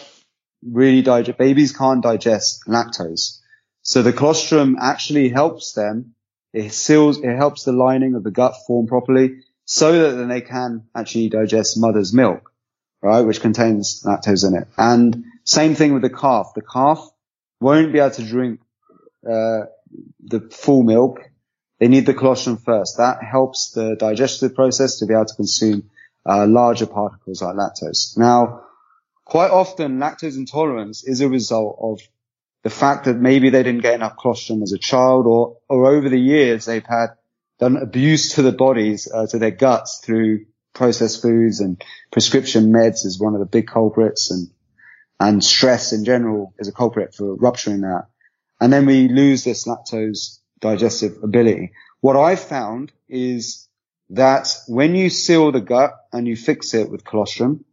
really 0.64 1.02
digest, 1.02 1.38
babies 1.38 1.76
can't 1.76 2.02
digest 2.02 2.64
lactose. 2.68 3.40
So 3.82 4.02
the 4.02 4.14
colostrum 4.14 4.78
actually 4.80 5.30
helps 5.30 5.74
them. 5.74 6.16
It 6.54 6.72
seals, 6.72 7.18
it 7.20 7.36
helps 7.36 7.64
the 7.64 7.74
lining 7.74 8.16
of 8.16 8.24
the 8.24 8.32
gut 8.32 8.56
form 8.66 8.88
properly 8.88 9.42
so 9.66 9.92
that 9.92 10.16
then 10.16 10.30
they 10.30 10.42
can 10.42 10.86
actually 10.96 11.30
digest 11.30 11.78
mother's 11.78 12.14
milk 12.14 12.52
right, 13.06 13.22
which 13.22 13.40
contains 13.40 14.02
lactose 14.04 14.48
in 14.48 14.56
it. 14.56 14.68
And 14.78 15.26
same 15.44 15.76
thing 15.76 15.94
with 15.94 16.02
the 16.02 16.10
calf. 16.10 16.54
The 16.56 16.64
calf 16.64 17.08
won't 17.62 17.94
be 17.94 18.00
able 18.00 18.12
to 18.16 18.24
drink 18.24 18.62
uh, 19.26 19.66
the 20.24 20.50
full 20.52 20.84
milk. 20.84 21.20
They 21.80 21.88
need 21.88 22.06
the 22.06 22.14
colostrum 22.14 22.58
first. 22.58 22.98
That 22.98 23.24
helps 23.24 23.72
the 23.72 23.96
digestive 23.96 24.56
process 24.56 25.00
to 25.00 25.06
be 25.06 25.14
able 25.14 25.26
to 25.26 25.36
consume 25.36 25.90
uh, 26.26 26.48
larger 26.48 26.86
particles 26.86 27.42
like 27.42 27.56
lactose. 27.56 28.18
Now, 28.18 28.64
quite 29.26 29.52
often 29.52 30.00
lactose 30.00 30.38
intolerance 30.38 31.04
is 31.04 31.22
a 31.22 31.30
result 31.30 31.78
of 31.82 32.00
the 32.64 32.70
fact 32.70 33.06
that 33.06 33.18
maybe 33.18 33.50
they 33.50 33.62
didn't 33.64 33.82
get 33.82 33.94
enough 33.94 34.18
colostrum 34.18 34.64
as 34.64 34.72
a 34.72 34.80
child 34.80 35.28
or, 35.28 35.58
or 35.70 35.88
over 35.88 36.10
the 36.10 36.20
years 36.20 36.66
they've 36.66 36.86
had 36.86 37.10
done 37.60 37.78
abuse 37.78 38.36
to 38.36 38.42
the 38.42 38.52
bodies, 38.52 39.10
uh, 39.14 39.28
to 39.28 39.38
their 39.38 39.52
guts 39.52 40.02
through 40.04 40.46
processed 40.74 41.22
foods 41.22 41.60
and 41.60 41.82
prescription 42.12 42.72
meds 42.72 43.06
is 43.06 43.20
one 43.20 43.34
of 43.34 43.40
the 43.40 43.46
big 43.46 43.68
culprits. 43.68 44.32
And 44.32 44.50
and 45.20 45.44
stress 45.44 45.94
in 45.94 46.04
general 46.04 46.54
is 46.60 46.68
a 46.68 46.74
culprit 46.74 47.14
for 47.14 47.36
rupturing 47.36 47.82
that. 47.82 48.08
And 48.60 48.72
then 48.72 48.86
we 48.86 49.08
lose 49.08 49.44
this 49.44 49.68
lactose 49.68 50.40
digestive 50.60 51.24
ability. 51.24 51.72
What 52.02 52.16
I've 52.16 52.40
found 52.40 52.92
is 53.10 53.68
that 54.12 54.56
when 54.68 54.96
you 54.96 55.10
seal 55.10 55.52
the 55.52 55.62
gut 55.62 55.94
and 56.14 56.28
you 56.28 56.36
fix 56.36 56.74
it 56.74 56.90
with 56.90 57.04
colostrum, 57.04 57.66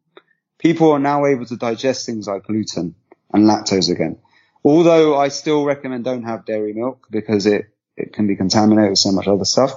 people 0.59 0.93
are 0.93 0.99
now 0.99 1.27
able 1.27 1.47
to 1.47 1.57
digest 1.57 2.07
things 2.07 2.27
like 2.27 2.45
gluten 2.45 2.95
and 3.33 3.45
lactose 3.45 3.91
again. 3.91 4.19
Although 4.65 5.19
I 5.19 5.29
still 5.29 5.65
recommend 5.65 6.05
don't 6.05 6.25
have 6.25 6.45
dairy 6.45 6.73
milk 6.73 7.09
because 7.11 7.47
it, 7.47 7.67
it 7.97 8.13
can 8.13 8.27
be 8.27 8.37
contaminated 8.37 8.91
with 8.91 8.99
so 8.99 9.13
much 9.13 9.27
other 9.27 9.45
stuff. 9.45 9.73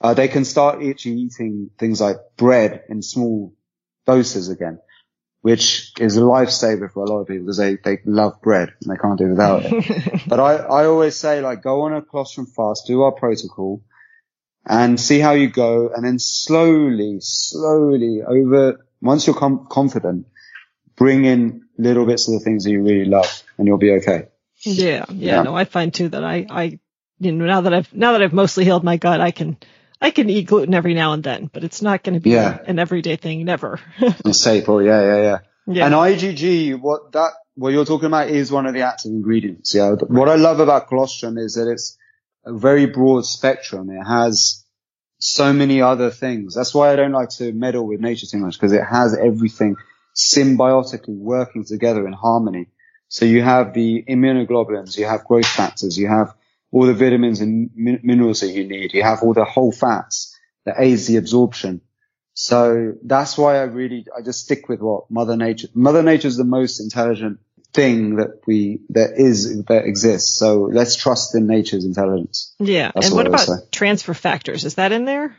Uh, 0.00 0.14
they 0.14 0.28
can 0.28 0.44
start 0.44 0.82
actually 0.82 1.16
eating 1.16 1.70
things 1.78 2.00
like 2.00 2.16
bread 2.36 2.84
in 2.88 3.02
small 3.02 3.52
doses 4.06 4.48
again, 4.48 4.80
which 5.42 5.92
is 5.98 6.16
a 6.16 6.20
lifesaver 6.20 6.90
for 6.90 7.04
a 7.04 7.08
lot 7.08 7.18
of 7.18 7.26
people 7.26 7.44
because 7.44 7.56
they, 7.56 7.76
they 7.76 7.98
love 8.04 8.40
bread 8.40 8.72
and 8.80 8.90
they 8.90 8.96
can't 8.96 9.18
do 9.18 9.28
without 9.28 9.62
it. 9.64 10.22
but 10.28 10.38
I, 10.38 10.54
I 10.54 10.86
always 10.86 11.16
say 11.16 11.40
like 11.40 11.62
go 11.62 11.82
on 11.82 11.92
a 11.92 12.00
colostrum 12.00 12.46
fast, 12.46 12.86
do 12.86 13.02
our 13.02 13.12
protocol 13.12 13.82
and 14.64 14.98
see 14.98 15.18
how 15.18 15.32
you 15.32 15.48
go. 15.50 15.90
And 15.92 16.04
then 16.04 16.20
slowly, 16.20 17.18
slowly 17.20 18.22
over, 18.24 18.86
once 19.00 19.26
you're 19.26 19.36
com- 19.36 19.66
confident, 19.68 20.26
bring 20.94 21.24
in 21.24 21.64
little 21.76 22.06
bits 22.06 22.28
of 22.28 22.34
the 22.34 22.40
things 22.40 22.62
that 22.62 22.70
you 22.70 22.82
really 22.82 23.06
love 23.06 23.42
and 23.58 23.66
you'll 23.66 23.78
be 23.78 23.92
okay. 23.94 24.28
Yeah, 24.60 25.06
yeah, 25.08 25.36
yeah. 25.36 25.42
no, 25.42 25.56
I 25.56 25.64
find 25.64 25.92
too 25.92 26.08
that 26.10 26.22
I, 26.22 26.46
I, 26.48 26.78
you 27.18 27.32
know, 27.32 27.46
now 27.46 27.62
that 27.62 27.74
I've, 27.74 27.92
now 27.92 28.12
that 28.12 28.22
I've 28.22 28.32
mostly 28.32 28.62
healed 28.62 28.84
my 28.84 28.96
gut, 28.96 29.20
I 29.20 29.32
can, 29.32 29.56
I 30.02 30.10
can 30.10 30.28
eat 30.28 30.48
gluten 30.48 30.74
every 30.74 30.94
now 30.94 31.12
and 31.12 31.22
then, 31.22 31.48
but 31.52 31.62
it's 31.62 31.80
not 31.80 32.02
going 32.02 32.14
to 32.14 32.20
be 32.20 32.30
yeah. 32.30 32.58
an 32.66 32.80
everyday 32.80 33.14
thing, 33.14 33.44
never. 33.44 33.78
staple, 34.32 34.82
yeah, 34.82 35.00
yeah, 35.00 35.22
yeah, 35.22 35.38
yeah. 35.68 35.86
And 35.86 35.94
IgG, 35.94 36.80
what 36.80 37.12
that, 37.12 37.30
what 37.54 37.72
you're 37.72 37.84
talking 37.84 38.06
about 38.06 38.28
is 38.28 38.50
one 38.50 38.66
of 38.66 38.74
the 38.74 38.82
active 38.82 39.12
ingredients. 39.12 39.72
Yeah. 39.74 39.92
What 39.92 40.28
I 40.28 40.34
love 40.34 40.58
about 40.58 40.88
colostrum 40.88 41.38
is 41.38 41.54
that 41.54 41.70
it's 41.70 41.96
a 42.44 42.52
very 42.52 42.86
broad 42.86 43.24
spectrum. 43.26 43.90
It 43.90 44.02
has 44.04 44.64
so 45.20 45.52
many 45.52 45.80
other 45.80 46.10
things. 46.10 46.56
That's 46.56 46.74
why 46.74 46.92
I 46.92 46.96
don't 46.96 47.12
like 47.12 47.30
to 47.38 47.52
meddle 47.52 47.86
with 47.86 48.00
nature 48.00 48.26
too 48.26 48.38
much 48.38 48.54
because 48.54 48.72
it 48.72 48.82
has 48.82 49.16
everything 49.16 49.76
symbiotically 50.16 51.16
working 51.16 51.64
together 51.64 52.08
in 52.08 52.12
harmony. 52.12 52.66
So 53.06 53.24
you 53.24 53.40
have 53.40 53.72
the 53.72 54.02
immunoglobulins, 54.08 54.98
you 54.98 55.04
have 55.04 55.24
growth 55.24 55.46
factors, 55.46 55.96
you 55.96 56.08
have 56.08 56.34
all 56.72 56.86
the 56.86 56.94
vitamins 56.94 57.40
and 57.40 57.70
min- 57.76 58.00
minerals 58.02 58.40
that 58.40 58.48
you 58.48 58.66
need. 58.66 58.94
You 58.94 59.02
have 59.02 59.22
all 59.22 59.34
the 59.34 59.44
whole 59.44 59.70
fats 59.70 60.36
that 60.64 60.76
aids 60.78 61.06
the 61.06 61.16
absorption. 61.16 61.82
So 62.34 62.94
that's 63.04 63.36
why 63.36 63.58
I 63.58 63.64
really, 63.64 64.06
I 64.16 64.22
just 64.22 64.40
stick 64.40 64.68
with 64.68 64.80
what 64.80 65.10
Mother 65.10 65.36
Nature, 65.36 65.68
Mother 65.74 66.02
Nature 66.02 66.28
is 66.28 66.38
the 66.38 66.44
most 66.44 66.80
intelligent 66.80 67.40
thing 67.74 68.16
that 68.16 68.40
we, 68.46 68.80
that 68.88 69.12
is, 69.16 69.64
that 69.64 69.84
exists. 69.84 70.38
So 70.38 70.62
let's 70.72 70.96
trust 70.96 71.34
in 71.34 71.46
nature's 71.46 71.84
intelligence. 71.84 72.54
Yeah. 72.58 72.90
That's 72.94 73.08
and 73.08 73.16
what, 73.16 73.28
what 73.28 73.44
about 73.44 73.70
transfer 73.70 74.14
factors? 74.14 74.64
Is 74.64 74.76
that 74.76 74.92
in 74.92 75.04
there? 75.04 75.36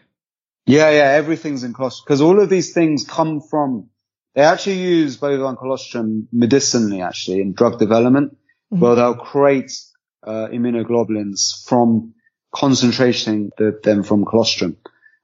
Yeah, 0.65 0.91
yeah, 0.91 1.11
everything's 1.11 1.63
in 1.63 1.73
colostrum 1.73 2.05
because 2.05 2.21
all 2.21 2.39
of 2.39 2.49
these 2.49 2.73
things 2.73 3.05
come 3.05 3.41
from, 3.41 3.89
they 4.35 4.43
actually 4.43 4.79
use 4.79 5.17
bovine 5.17 5.57
colostrum 5.57 6.27
medicinally 6.31 7.01
actually 7.01 7.41
in 7.41 7.53
drug 7.53 7.79
development 7.79 8.37
mm-hmm. 8.71 8.79
where 8.79 8.95
they'll 8.95 9.15
create 9.15 9.73
uh, 10.25 10.47
immunoglobulins 10.51 11.67
from 11.67 12.13
concentration 12.53 13.51
the, 13.57 13.79
them 13.83 14.03
from 14.03 14.25
colostrum. 14.25 14.77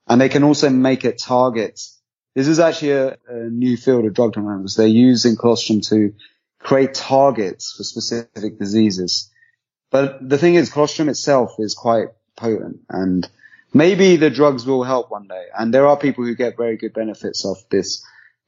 And 0.08 0.20
they 0.20 0.30
can 0.30 0.44
also 0.44 0.70
make 0.70 1.06
it 1.06 1.20
target. 1.20 1.80
This 2.36 2.48
is 2.48 2.60
actually 2.60 2.92
a, 2.92 3.18
a 3.28 3.50
new 3.50 3.78
field 3.78 4.06
of 4.06 4.14
drug 4.14 4.34
development. 4.34 4.72
They're 4.76 4.88
using 4.88 5.36
colostrum 5.36 5.82
to 5.82 6.14
create 6.60 6.94
targets 6.94 7.74
for 7.76 7.84
specific 7.84 8.58
diseases. 8.60 9.32
But 9.92 10.28
the 10.28 10.38
thing 10.38 10.56
is, 10.56 10.72
colostrum 10.72 11.10
itself 11.10 11.56
is 11.60 11.74
quite 11.74 12.10
potent 12.36 12.82
and 12.90 13.30
maybe 13.74 14.16
the 14.16 14.30
drugs 14.30 14.66
will 14.66 14.84
help 14.84 15.12
one 15.12 15.28
day. 15.28 15.46
And 15.58 15.74
there 15.74 15.88
are 15.88 15.98
people 15.98 16.26
who 16.26 16.36
get 16.36 16.58
very 16.58 16.78
good 16.78 16.94
benefits 16.94 17.46
of 17.46 17.58
this 17.70 18.04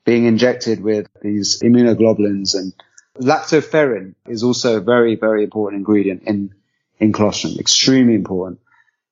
being 0.06 0.26
injected 0.26 0.82
with 0.82 1.08
these 1.22 1.60
immunoglobulins 1.62 2.56
and 2.56 2.74
Lactoferrin 3.22 4.16
is 4.28 4.44
also 4.44 4.78
a 4.78 4.82
very, 4.82 5.16
very 5.16 5.44
important 5.44 5.80
ingredient 5.80 6.24
in, 6.24 6.54
in 7.00 7.14
colostrum, 7.14 7.54
extremely 7.60 8.16
important. 8.16 8.60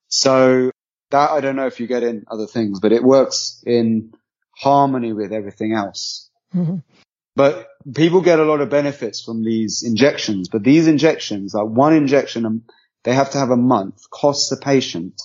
So 0.07 0.71
that 1.11 1.31
I 1.31 1.41
don't 1.41 1.55
know 1.55 1.67
if 1.67 1.79
you 1.79 1.87
get 1.87 2.03
in 2.03 2.25
other 2.27 2.47
things, 2.47 2.79
but 2.79 2.91
it 2.91 3.03
works 3.03 3.63
in 3.65 4.13
harmony 4.51 5.13
with 5.13 5.31
everything 5.31 5.73
else. 5.73 6.29
Mm-hmm. 6.55 6.77
But 7.35 7.67
people 7.95 8.21
get 8.21 8.39
a 8.39 8.43
lot 8.43 8.61
of 8.61 8.69
benefits 8.69 9.23
from 9.23 9.43
these 9.43 9.83
injections, 9.83 10.49
but 10.49 10.63
these 10.63 10.87
injections, 10.87 11.53
like 11.53 11.67
one 11.67 11.93
injection, 11.93 12.45
um, 12.45 12.63
they 13.03 13.13
have 13.13 13.31
to 13.31 13.37
have 13.37 13.51
a 13.51 13.57
month, 13.57 14.09
costs 14.09 14.49
the 14.49 14.57
patient, 14.57 15.21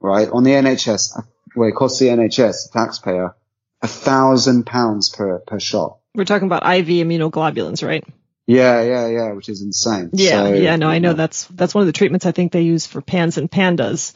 right, 0.00 0.28
on 0.30 0.44
the 0.44 0.52
NHS, 0.52 1.20
well, 1.56 1.68
it 1.68 1.74
costs 1.74 1.98
the 1.98 2.06
NHS, 2.06 2.70
the 2.70 2.78
taxpayer, 2.78 3.34
a 3.82 3.88
thousand 3.88 4.64
pounds 4.64 5.08
per, 5.08 5.40
per 5.40 5.58
shot. 5.58 5.98
We're 6.14 6.24
talking 6.24 6.46
about 6.46 6.62
IV 6.62 6.86
immunoglobulins, 6.86 7.86
right? 7.86 8.04
Yeah, 8.46 8.82
yeah, 8.82 9.08
yeah, 9.08 9.32
which 9.32 9.48
is 9.48 9.62
insane. 9.62 10.10
Yeah, 10.12 10.44
so, 10.44 10.52
yeah, 10.52 10.76
no, 10.76 10.88
I 10.88 10.98
know 10.98 11.14
that's 11.14 11.46
that's 11.46 11.74
one 11.74 11.82
of 11.82 11.86
the 11.86 11.92
treatments 11.92 12.26
I 12.26 12.32
think 12.32 12.52
they 12.52 12.60
use 12.60 12.86
for 12.86 13.00
PANS 13.00 13.38
and 13.38 13.50
PANDAS 13.50 14.12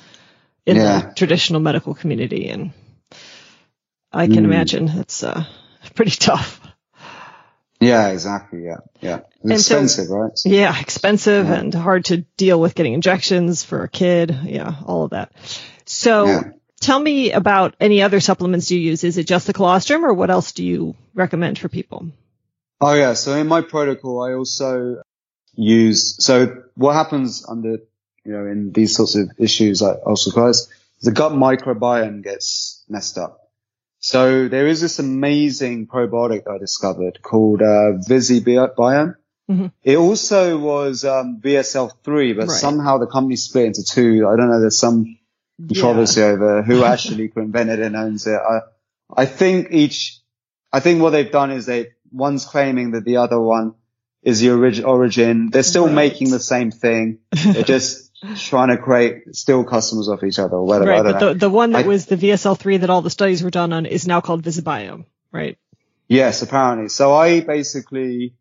in 0.67 0.77
yeah. 0.77 1.01
the 1.01 1.15
traditional 1.15 1.61
medical 1.61 1.95
community, 1.95 2.51
and 2.51 2.73
I 4.13 4.27
can 4.27 4.37
mm. 4.37 4.45
imagine 4.45 4.89
it's 4.89 5.23
uh, 5.25 5.45
pretty 5.95 6.11
tough. 6.11 6.61
Yeah, 7.81 8.09
exactly. 8.09 8.65
Yeah, 8.65 8.79
yeah. 9.01 9.21
Expensive, 9.45 10.07
so, 10.07 10.15
right? 10.15 10.33
Yeah, 10.45 10.79
expensive 10.79 11.47
yeah. 11.47 11.55
and 11.55 11.73
hard 11.73 12.05
to 12.07 12.19
deal 12.37 12.61
with 12.61 12.75
getting 12.75 12.93
injections 12.93 13.65
for 13.65 13.83
a 13.83 13.89
kid. 13.89 14.37
Yeah, 14.45 14.75
all 14.85 15.05
of 15.05 15.11
that. 15.11 15.33
So, 15.87 16.27
yeah 16.27 16.43
tell 16.81 16.99
me 16.99 17.33
about 17.33 17.75
any 17.81 18.03
other 18.03 18.21
supplements 18.21 18.71
you 18.71 18.79
use. 18.79 19.05
Is 19.05 19.19
it 19.19 19.27
just 19.27 19.47
the 19.47 19.53
colostrum 19.53 20.05
or 20.05 20.13
what 20.15 20.31
else 20.31 20.53
do 20.53 20.65
you 20.65 20.97
recommend 21.15 21.59
for 21.59 21.69
people? 21.69 22.11
Oh 22.81 22.95
yeah. 22.95 23.15
So 23.15 23.35
in 23.35 23.49
my 23.49 23.63
protocol, 23.63 24.23
I 24.23 24.35
also 24.35 25.03
use, 25.55 26.17
so 26.25 26.63
what 26.75 26.95
happens 26.95 27.45
under, 27.49 27.79
you 28.25 28.33
know, 28.33 28.47
in 28.47 28.73
these 28.73 28.95
sorts 28.95 29.17
of 29.17 29.31
issues 29.39 29.83
like 29.83 30.01
ulcerative 30.03 30.35
colitis, 30.35 30.69
the 31.03 31.11
gut 31.11 31.33
microbiome 31.33 32.23
gets 32.23 32.85
messed 32.89 33.19
up. 33.19 33.51
So 34.01 34.47
there 34.47 34.69
is 34.69 34.81
this 34.81 35.01
amazing 35.01 35.89
probiotic 35.89 36.49
I 36.49 36.59
discovered 36.59 37.21
called, 37.21 37.63
uh, 37.63 37.99
Visbiome. 38.09 39.17
Mm-hmm. 39.51 39.67
It 39.83 39.97
also 39.97 40.59
was, 40.59 41.05
um, 41.05 41.41
VSL3, 41.41 42.37
but 42.37 42.49
right. 42.49 42.51
somehow 42.51 42.99
the 42.99 43.07
company 43.07 43.35
split 43.35 43.67
into 43.67 43.83
two. 43.83 44.29
I 44.29 44.37
don't 44.37 44.51
know. 44.51 44.61
There's 44.61 44.79
some 44.79 45.18
controversy 45.67 46.21
yeah. 46.21 46.27
over 46.27 46.63
who 46.63 46.85
actually 46.85 47.33
invented 47.35 47.81
and 47.81 47.97
owns 47.97 48.27
it. 48.27 48.39
I, 48.39 48.61
I 49.15 49.27
think 49.27 49.69
each, 49.71 50.19
I 50.73 50.81
think 50.81 51.03
what 51.03 51.11
they've 51.11 51.31
done 51.31 51.51
is 51.51 51.67
they, 51.67 51.93
one's 52.13 52.45
claiming 52.45 52.93
that 52.93 53.05
the 53.05 53.19
other 53.19 53.41
one 53.41 53.75
is 54.23 54.41
the 54.41 54.51
orig- 54.51 54.85
origin. 54.85 55.51
They're 55.51 55.63
still 55.63 55.87
right. 55.87 55.95
making 55.95 56.31
the 56.31 56.41
same 56.41 56.71
thing. 56.71 57.19
They're 57.33 57.63
just 57.63 58.09
trying 58.37 58.69
to 58.69 58.79
create 58.79 59.35
still 59.35 59.65
customers 59.65 60.09
off 60.09 60.25
each 60.25 60.39
other 60.39 60.57
or 60.57 60.65
whatever. 60.65 60.91
Right, 60.91 61.03
but 61.03 61.19
the, 61.19 61.35
the 61.35 61.51
one 61.51 61.73
that 61.73 61.85
I, 61.85 61.89
was 61.89 62.07
the 62.07 62.17
VSL3 62.17 62.81
that 62.81 62.91
all 62.91 63.03
the 63.03 63.11
studies 63.11 63.43
were 63.43 63.51
done 63.51 63.73
on 63.73 63.87
is 63.87 64.07
now 64.07 64.21
called 64.21 64.43
Visbiome, 64.43 65.07
right? 65.33 65.59
Yes, 66.09 66.43
apparently. 66.43 66.89
So 66.89 67.15
I 67.15 67.41
basically 67.41 68.35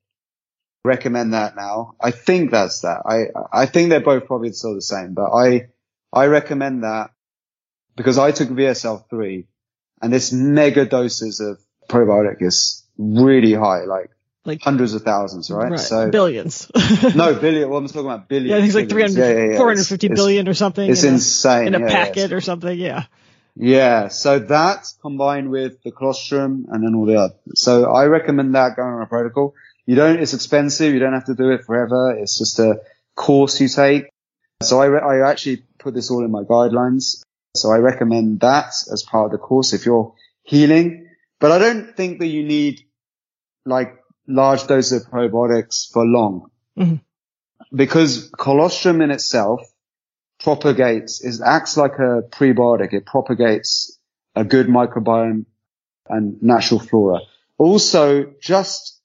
recommend 0.83 1.33
that 1.33 1.55
now. 1.55 1.95
I 2.01 2.11
think 2.11 2.51
that's 2.51 2.81
that. 2.81 3.01
I, 3.05 3.63
I 3.63 3.65
think 3.65 3.89
they're 3.89 3.99
both 3.99 4.25
probably 4.25 4.51
still 4.53 4.73
the 4.73 4.81
same, 4.81 5.13
but 5.13 5.31
I, 5.31 5.69
I 6.11 6.25
recommend 6.25 6.83
that 6.83 7.11
because 7.95 8.17
I 8.17 8.31
took 8.31 8.49
VSL3 8.49 9.45
and 10.01 10.13
this 10.13 10.31
mega 10.31 10.85
doses 10.85 11.39
of 11.39 11.59
probiotic 11.89 12.41
is 12.41 12.85
really 12.97 13.53
high, 13.53 13.85
like, 13.85 14.11
like 14.45 14.61
hundreds 14.61 14.93
of 14.93 15.01
thousands, 15.01 15.51
right? 15.51 15.71
right. 15.71 15.79
So 15.79 16.09
billions. 16.09 16.71
no, 17.15 17.35
billion. 17.35 17.69
Well, 17.69 17.79
I'm 17.79 17.87
talking 17.87 18.05
about 18.05 18.29
billions. 18.29 18.49
Yeah, 18.49 18.55
I 18.55 18.59
think 18.59 18.69
it's 18.69 18.75
like 18.75 18.89
300, 18.89 19.19
yeah, 19.19 19.27
yeah, 19.27 19.51
yeah. 19.51 19.57
450 19.57 20.07
it's, 20.07 20.15
billion 20.15 20.47
or 20.47 20.53
something. 20.53 20.89
It's 20.89 21.03
in 21.03 21.15
insane. 21.15 21.73
A, 21.73 21.77
in 21.77 21.83
a 21.83 21.87
packet 21.87 22.31
or 22.31 22.39
something. 22.39 22.77
Yeah. 22.77 23.05
Yeah. 23.55 24.07
So 24.07 24.39
that 24.39 24.87
combined 25.01 25.49
with 25.49 25.83
the 25.83 25.91
colostrum 25.91 26.67
and 26.69 26.83
then 26.83 26.95
all 26.95 27.05
the 27.05 27.19
other. 27.19 27.33
So 27.55 27.91
I 27.91 28.05
recommend 28.05 28.55
that 28.55 28.77
going 28.77 28.93
on 28.93 29.01
a 29.01 29.07
protocol. 29.07 29.53
You 29.85 29.95
don't, 29.95 30.19
it's 30.19 30.33
expensive. 30.33 30.93
You 30.93 30.99
don't 30.99 31.13
have 31.13 31.25
to 31.25 31.35
do 31.35 31.51
it 31.51 31.65
forever. 31.65 32.15
It's 32.17 32.37
just 32.37 32.59
a 32.59 32.81
course 33.15 33.59
you 33.59 33.67
take. 33.67 34.09
So 34.61 34.81
I, 34.81 34.85
re- 34.85 35.01
I 35.01 35.29
actually 35.29 35.63
put 35.79 35.93
this 35.93 36.11
all 36.11 36.23
in 36.23 36.31
my 36.31 36.43
guidelines. 36.43 37.23
So 37.55 37.71
I 37.71 37.77
recommend 37.77 38.41
that 38.41 38.73
as 38.91 39.03
part 39.03 39.25
of 39.25 39.31
the 39.31 39.37
course 39.37 39.73
if 39.73 39.85
you're 39.85 40.13
healing. 40.43 41.07
But 41.39 41.51
I 41.51 41.59
don't 41.59 41.95
think 41.95 42.19
that 42.19 42.27
you 42.27 42.43
need 42.43 42.81
like 43.65 43.95
large 44.27 44.67
doses 44.67 45.05
of 45.05 45.11
probiotics 45.11 45.91
for 45.91 46.05
long. 46.05 46.49
Mm-hmm. 46.77 46.95
Because 47.75 48.29
colostrum 48.37 49.01
in 49.01 49.11
itself 49.11 49.61
propagates, 50.39 51.23
it 51.23 51.41
acts 51.43 51.77
like 51.77 51.93
a 51.93 52.21
prebiotic. 52.29 52.93
It 52.93 53.05
propagates 53.05 53.97
a 54.35 54.43
good 54.43 54.67
microbiome 54.67 55.45
and 56.07 56.41
natural 56.41 56.79
flora. 56.79 57.19
Also, 57.57 58.33
just 58.39 59.01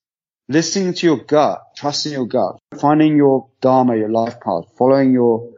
listening 0.48 0.94
to 0.94 1.06
your 1.06 1.16
gut, 1.16 1.62
trusting 1.76 2.12
your 2.12 2.26
gut, 2.26 2.58
finding 2.78 3.16
your 3.16 3.48
dharma, 3.60 3.96
your 3.96 4.10
life 4.10 4.38
path, 4.40 4.64
following 4.76 5.12
your 5.12 5.50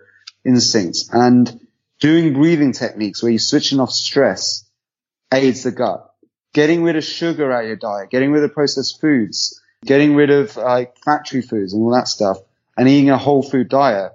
instincts 0.44 1.08
and 1.12 1.60
doing 2.00 2.34
breathing 2.34 2.72
techniques 2.72 3.22
where 3.22 3.32
you're 3.32 3.38
switching 3.38 3.80
off 3.80 3.90
stress 3.90 4.68
aids 5.32 5.62
the 5.62 5.72
gut. 5.72 6.10
Getting 6.52 6.84
rid 6.84 6.96
of 6.96 7.04
sugar 7.04 7.50
out 7.50 7.62
of 7.62 7.66
your 7.66 7.76
diet, 7.76 8.10
getting 8.10 8.30
rid 8.30 8.44
of 8.44 8.52
processed 8.52 9.00
foods, 9.00 9.60
getting 9.84 10.14
rid 10.14 10.30
of 10.30 10.56
like 10.56 10.96
factory 10.98 11.42
foods 11.42 11.72
and 11.72 11.82
all 11.82 11.92
that 11.92 12.08
stuff 12.08 12.38
and 12.76 12.88
eating 12.88 13.10
a 13.10 13.18
whole 13.18 13.42
food 13.42 13.68
diet 13.68 14.12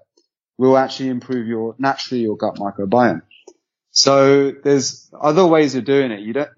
will 0.58 0.78
actually 0.78 1.10
improve 1.10 1.48
your, 1.48 1.76
naturally 1.78 2.22
your 2.22 2.38
gut 2.38 2.56
microbiome. 2.56 3.22
So 3.92 4.52
there's 4.52 5.10
other 5.20 5.46
ways 5.46 5.76
of 5.76 5.86
doing 5.86 6.12
it. 6.12 6.20
You 6.20 6.34
don't, 6.34 6.50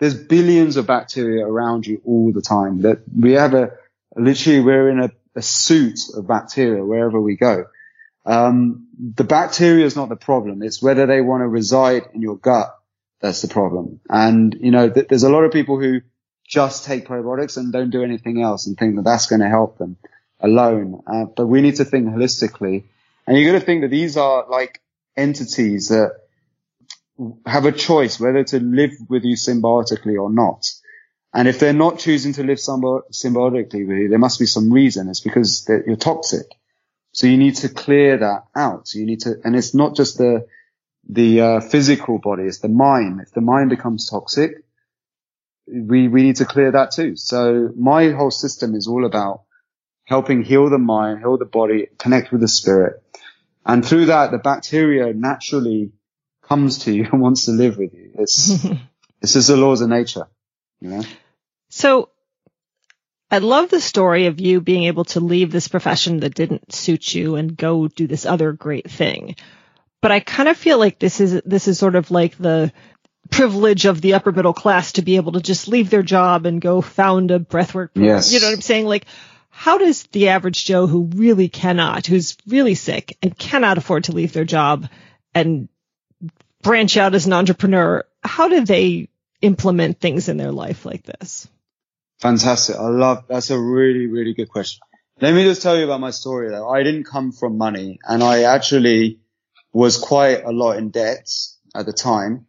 there's 0.00 0.14
billions 0.14 0.76
of 0.76 0.86
bacteria 0.86 1.46
around 1.46 1.86
you 1.86 2.00
all 2.04 2.32
the 2.32 2.42
time 2.42 2.82
that 2.82 3.02
we 3.16 3.32
have 3.32 3.54
a, 3.54 3.72
literally 4.16 4.60
we're 4.60 4.90
in 4.90 5.00
a, 5.00 5.10
a 5.36 5.42
suit 5.42 6.00
of 6.14 6.26
bacteria 6.26 6.84
wherever 6.84 7.20
we 7.20 7.36
go. 7.36 7.66
Um, 8.26 8.88
the 8.98 9.24
bacteria 9.24 9.84
is 9.84 9.96
not 9.96 10.08
the 10.08 10.16
problem. 10.16 10.62
It's 10.62 10.82
whether 10.82 11.06
they 11.06 11.20
want 11.20 11.42
to 11.42 11.48
reside 11.48 12.08
in 12.14 12.22
your 12.22 12.36
gut. 12.36 12.74
That's 13.20 13.42
the 13.42 13.48
problem. 13.48 14.00
And, 14.08 14.54
you 14.60 14.70
know, 14.70 14.90
th- 14.90 15.08
there's 15.08 15.22
a 15.22 15.30
lot 15.30 15.44
of 15.44 15.52
people 15.52 15.78
who 15.78 16.00
just 16.46 16.84
take 16.84 17.06
probiotics 17.06 17.56
and 17.56 17.72
don't 17.72 17.90
do 17.90 18.02
anything 18.02 18.42
else 18.42 18.66
and 18.66 18.76
think 18.76 18.96
that 18.96 19.02
that's 19.02 19.26
going 19.26 19.40
to 19.40 19.48
help 19.48 19.78
them 19.78 19.96
alone. 20.40 21.02
Uh, 21.06 21.24
but 21.24 21.46
we 21.46 21.60
need 21.60 21.76
to 21.76 21.84
think 21.84 22.06
holistically. 22.06 22.84
And 23.26 23.38
you 23.38 23.50
got 23.50 23.58
to 23.58 23.64
think 23.64 23.82
that 23.82 23.88
these 23.88 24.16
are 24.16 24.46
like 24.48 24.80
entities 25.16 25.88
that 25.88 26.20
have 27.46 27.64
a 27.64 27.72
choice 27.72 28.18
whether 28.18 28.44
to 28.44 28.60
live 28.60 28.92
with 29.08 29.24
you 29.24 29.36
symbiotically 29.36 30.20
or 30.20 30.30
not. 30.30 30.66
And 31.32 31.48
if 31.48 31.58
they're 31.58 31.72
not 31.72 31.98
choosing 31.98 32.32
to 32.34 32.44
live 32.44 32.58
symbiotically 32.58 33.86
with 33.86 33.98
you, 33.98 34.08
there 34.08 34.18
must 34.18 34.38
be 34.38 34.46
some 34.46 34.72
reason. 34.72 35.08
It's 35.08 35.20
because 35.20 35.68
you're 35.86 35.96
toxic. 35.96 36.46
So 37.14 37.28
you 37.28 37.36
need 37.36 37.54
to 37.56 37.68
clear 37.68 38.18
that 38.18 38.46
out. 38.56 38.88
So 38.88 38.98
you 38.98 39.06
need 39.06 39.20
to, 39.20 39.36
and 39.44 39.54
it's 39.54 39.72
not 39.72 39.94
just 39.94 40.18
the, 40.18 40.48
the 41.08 41.40
uh, 41.40 41.60
physical 41.60 42.18
body, 42.18 42.42
it's 42.42 42.58
the 42.58 42.68
mind. 42.68 43.20
If 43.20 43.30
the 43.30 43.40
mind 43.40 43.70
becomes 43.70 44.10
toxic, 44.10 44.64
we, 45.68 46.08
we 46.08 46.24
need 46.24 46.36
to 46.36 46.44
clear 46.44 46.72
that 46.72 46.90
too. 46.90 47.14
So 47.14 47.70
my 47.76 48.10
whole 48.10 48.32
system 48.32 48.74
is 48.74 48.88
all 48.88 49.04
about 49.06 49.42
helping 50.06 50.42
heal 50.42 50.68
the 50.68 50.78
mind, 50.78 51.20
heal 51.20 51.38
the 51.38 51.44
body, 51.44 51.86
connect 51.98 52.32
with 52.32 52.40
the 52.40 52.48
spirit. 52.48 53.00
And 53.64 53.86
through 53.86 54.06
that, 54.06 54.32
the 54.32 54.38
bacteria 54.38 55.14
naturally 55.14 55.92
comes 56.42 56.78
to 56.80 56.92
you 56.92 57.08
and 57.12 57.20
wants 57.22 57.44
to 57.44 57.52
live 57.52 57.78
with 57.78 57.94
you. 57.94 58.10
It's, 58.18 58.50
it's 59.22 59.34
just 59.34 59.48
the 59.48 59.56
laws 59.56 59.82
of 59.82 59.88
nature, 59.88 60.26
you 60.80 60.90
know? 60.90 61.02
So 61.68 62.10
I 63.34 63.38
love 63.38 63.68
the 63.68 63.80
story 63.80 64.26
of 64.26 64.38
you 64.38 64.60
being 64.60 64.84
able 64.84 65.06
to 65.06 65.18
leave 65.18 65.50
this 65.50 65.66
profession 65.66 66.20
that 66.20 66.36
didn't 66.36 66.72
suit 66.72 67.12
you 67.12 67.34
and 67.34 67.56
go 67.56 67.88
do 67.88 68.06
this 68.06 68.26
other 68.26 68.52
great 68.52 68.88
thing. 68.88 69.34
But 70.00 70.12
I 70.12 70.20
kind 70.20 70.48
of 70.48 70.56
feel 70.56 70.78
like 70.78 71.00
this 71.00 71.20
is, 71.20 71.42
this 71.44 71.66
is 71.66 71.76
sort 71.76 71.96
of 71.96 72.12
like 72.12 72.38
the 72.38 72.72
privilege 73.30 73.86
of 73.86 74.00
the 74.00 74.14
upper 74.14 74.30
middle 74.30 74.52
class 74.52 74.92
to 74.92 75.02
be 75.02 75.16
able 75.16 75.32
to 75.32 75.40
just 75.40 75.66
leave 75.66 75.90
their 75.90 76.04
job 76.04 76.46
and 76.46 76.60
go 76.60 76.80
found 76.80 77.32
a 77.32 77.40
breathwork. 77.40 77.88
Yes. 77.94 78.32
You 78.32 78.38
know 78.38 78.46
what 78.46 78.54
I'm 78.54 78.60
saying? 78.60 78.86
Like, 78.86 79.06
how 79.50 79.78
does 79.78 80.04
the 80.04 80.28
average 80.28 80.64
Joe 80.64 80.86
who 80.86 81.10
really 81.16 81.48
cannot, 81.48 82.06
who's 82.06 82.36
really 82.46 82.76
sick 82.76 83.18
and 83.20 83.36
cannot 83.36 83.78
afford 83.78 84.04
to 84.04 84.12
leave 84.12 84.32
their 84.32 84.44
job 84.44 84.88
and 85.34 85.68
branch 86.62 86.96
out 86.96 87.16
as 87.16 87.26
an 87.26 87.32
entrepreneur, 87.32 88.04
how 88.22 88.48
do 88.48 88.64
they 88.64 89.08
implement 89.42 89.98
things 89.98 90.28
in 90.28 90.36
their 90.36 90.52
life 90.52 90.86
like 90.86 91.02
this? 91.02 91.48
Fantastic. 92.20 92.76
I 92.76 92.88
love, 92.88 93.24
that's 93.28 93.50
a 93.50 93.58
really, 93.58 94.06
really 94.06 94.34
good 94.34 94.48
question. 94.48 94.80
Let 95.20 95.34
me 95.34 95.44
just 95.44 95.62
tell 95.62 95.76
you 95.76 95.84
about 95.84 96.00
my 96.00 96.10
story 96.10 96.50
though. 96.50 96.68
I 96.68 96.82
didn't 96.82 97.04
come 97.04 97.32
from 97.32 97.56
money 97.56 97.98
and 98.04 98.22
I 98.22 98.44
actually 98.44 99.20
was 99.72 99.98
quite 99.98 100.44
a 100.44 100.50
lot 100.50 100.76
in 100.76 100.90
debt 100.90 101.28
at 101.74 101.86
the 101.86 101.92
time. 101.92 102.46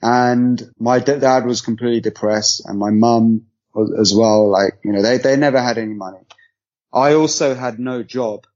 And 0.00 0.62
my 0.78 1.00
dad 1.00 1.44
was 1.44 1.60
completely 1.60 2.00
depressed 2.00 2.62
and 2.64 2.78
my 2.78 2.90
mum 2.90 3.46
as 3.98 4.14
well. 4.14 4.48
Like, 4.48 4.78
you 4.84 4.92
know, 4.92 5.02
they, 5.02 5.18
they 5.18 5.36
never 5.36 5.60
had 5.60 5.78
any 5.78 5.94
money. 5.94 6.20
I 6.92 7.14
also 7.14 7.54
had 7.54 7.80
no 7.80 8.02
job 8.02 8.46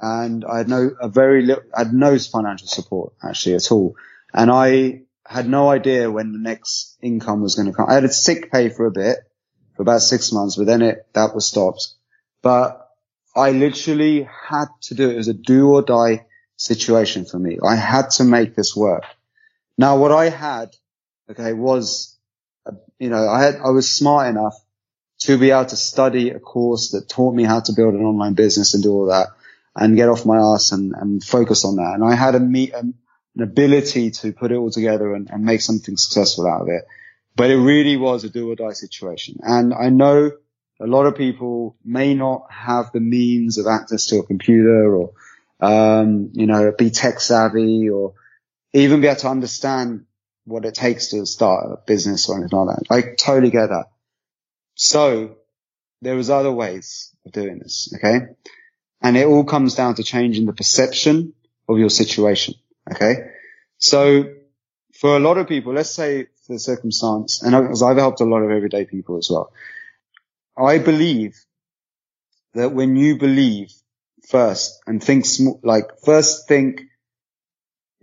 and 0.00 0.44
I 0.44 0.58
had 0.58 0.68
no, 0.68 0.90
a 1.00 1.08
very 1.08 1.42
little, 1.42 1.64
I 1.74 1.80
had 1.80 1.94
no 1.94 2.18
financial 2.18 2.68
support 2.68 3.14
actually 3.22 3.54
at 3.54 3.72
all. 3.72 3.96
And 4.34 4.50
I 4.50 5.02
had 5.24 5.48
no 5.48 5.70
idea 5.70 6.10
when 6.10 6.32
the 6.32 6.38
next 6.38 6.96
income 7.00 7.40
was 7.40 7.54
going 7.54 7.68
to 7.68 7.72
come. 7.72 7.88
I 7.88 7.94
had 7.94 8.04
a 8.04 8.12
sick 8.12 8.52
pay 8.52 8.68
for 8.68 8.86
a 8.86 8.90
bit 8.90 9.18
for 9.76 9.82
about 9.82 10.00
six 10.00 10.32
months, 10.32 10.56
but 10.56 10.66
then 10.66 10.82
it, 10.82 11.06
that 11.12 11.34
was 11.34 11.46
stopped. 11.46 11.88
But 12.42 12.90
I 13.34 13.50
literally 13.50 14.28
had 14.48 14.66
to 14.82 14.94
do 14.94 15.10
it. 15.10 15.14
It 15.14 15.16
was 15.18 15.28
a 15.28 15.34
do 15.34 15.68
or 15.74 15.82
die 15.82 16.26
situation 16.56 17.26
for 17.26 17.38
me. 17.38 17.58
I 17.62 17.76
had 17.76 18.10
to 18.12 18.24
make 18.24 18.56
this 18.56 18.74
work. 18.74 19.04
Now 19.76 19.98
what 19.98 20.12
I 20.12 20.30
had, 20.30 20.74
okay, 21.30 21.52
was, 21.52 22.16
uh, 22.64 22.72
you 22.98 23.10
know, 23.10 23.28
I 23.28 23.42
had, 23.42 23.56
I 23.56 23.70
was 23.70 23.92
smart 23.92 24.28
enough 24.28 24.54
to 25.18 25.38
be 25.38 25.50
able 25.50 25.66
to 25.66 25.76
study 25.76 26.30
a 26.30 26.38
course 26.38 26.90
that 26.90 27.08
taught 27.08 27.34
me 27.34 27.44
how 27.44 27.60
to 27.60 27.72
build 27.72 27.94
an 27.94 28.04
online 28.04 28.34
business 28.34 28.74
and 28.74 28.82
do 28.82 28.92
all 28.92 29.06
that 29.06 29.28
and 29.74 29.96
get 29.96 30.08
off 30.08 30.24
my 30.24 30.38
ass 30.38 30.72
and, 30.72 30.94
and 30.94 31.22
focus 31.22 31.64
on 31.64 31.76
that. 31.76 31.94
And 31.94 32.04
I 32.04 32.14
had 32.14 32.34
a 32.34 32.40
meet, 32.40 32.72
an 32.72 32.94
ability 33.38 34.12
to 34.12 34.32
put 34.32 34.52
it 34.52 34.56
all 34.56 34.70
together 34.70 35.14
and, 35.14 35.28
and 35.30 35.44
make 35.44 35.60
something 35.60 35.96
successful 35.96 36.46
out 36.46 36.62
of 36.62 36.68
it. 36.68 36.84
But 37.36 37.50
it 37.50 37.58
really 37.58 37.96
was 37.96 38.24
a 38.24 38.30
do 38.30 38.50
or 38.50 38.56
die 38.56 38.72
situation. 38.72 39.38
And 39.42 39.74
I 39.74 39.90
know 39.90 40.30
a 40.80 40.86
lot 40.86 41.06
of 41.06 41.16
people 41.16 41.76
may 41.84 42.14
not 42.14 42.46
have 42.50 42.92
the 42.92 43.00
means 43.00 43.58
of 43.58 43.66
access 43.66 44.06
to 44.06 44.18
a 44.18 44.26
computer 44.26 44.94
or, 44.94 45.12
um, 45.60 46.30
you 46.32 46.46
know, 46.46 46.72
be 46.76 46.90
tech 46.90 47.20
savvy 47.20 47.88
or 47.90 48.14
even 48.72 49.00
be 49.00 49.06
able 49.06 49.20
to 49.20 49.28
understand 49.28 50.06
what 50.44 50.64
it 50.64 50.74
takes 50.74 51.08
to 51.08 51.26
start 51.26 51.66
a 51.66 51.76
business 51.86 52.28
or 52.28 52.38
anything 52.38 52.58
like 52.58 52.76
that. 52.76 52.94
I 52.94 53.14
totally 53.18 53.50
get 53.50 53.68
that. 53.68 53.86
So 54.74 55.36
there 56.02 56.14
was 56.14 56.30
other 56.30 56.52
ways 56.52 57.12
of 57.24 57.32
doing 57.32 57.58
this. 57.58 57.92
Okay. 57.96 58.26
And 59.02 59.16
it 59.16 59.26
all 59.26 59.44
comes 59.44 59.74
down 59.74 59.94
to 59.96 60.02
changing 60.02 60.46
the 60.46 60.52
perception 60.52 61.34
of 61.68 61.78
your 61.78 61.90
situation. 61.90 62.54
Okay. 62.90 63.14
So 63.78 64.34
for 64.94 65.16
a 65.16 65.20
lot 65.20 65.38
of 65.38 65.48
people, 65.48 65.72
let's 65.72 65.90
say 65.90 66.26
the 66.48 66.58
circumstance, 66.58 67.42
and 67.42 67.54
as 67.54 67.82
I've 67.82 67.96
helped 67.96 68.20
a 68.20 68.24
lot 68.24 68.42
of 68.42 68.50
everyday 68.50 68.84
people 68.84 69.18
as 69.18 69.28
well. 69.30 69.52
I 70.56 70.78
believe 70.78 71.36
that 72.54 72.72
when 72.72 72.96
you 72.96 73.18
believe 73.18 73.72
first 74.28 74.80
and 74.86 75.02
think 75.02 75.26
sm- 75.26 75.60
like 75.62 76.00
first 76.04 76.48
think 76.48 76.82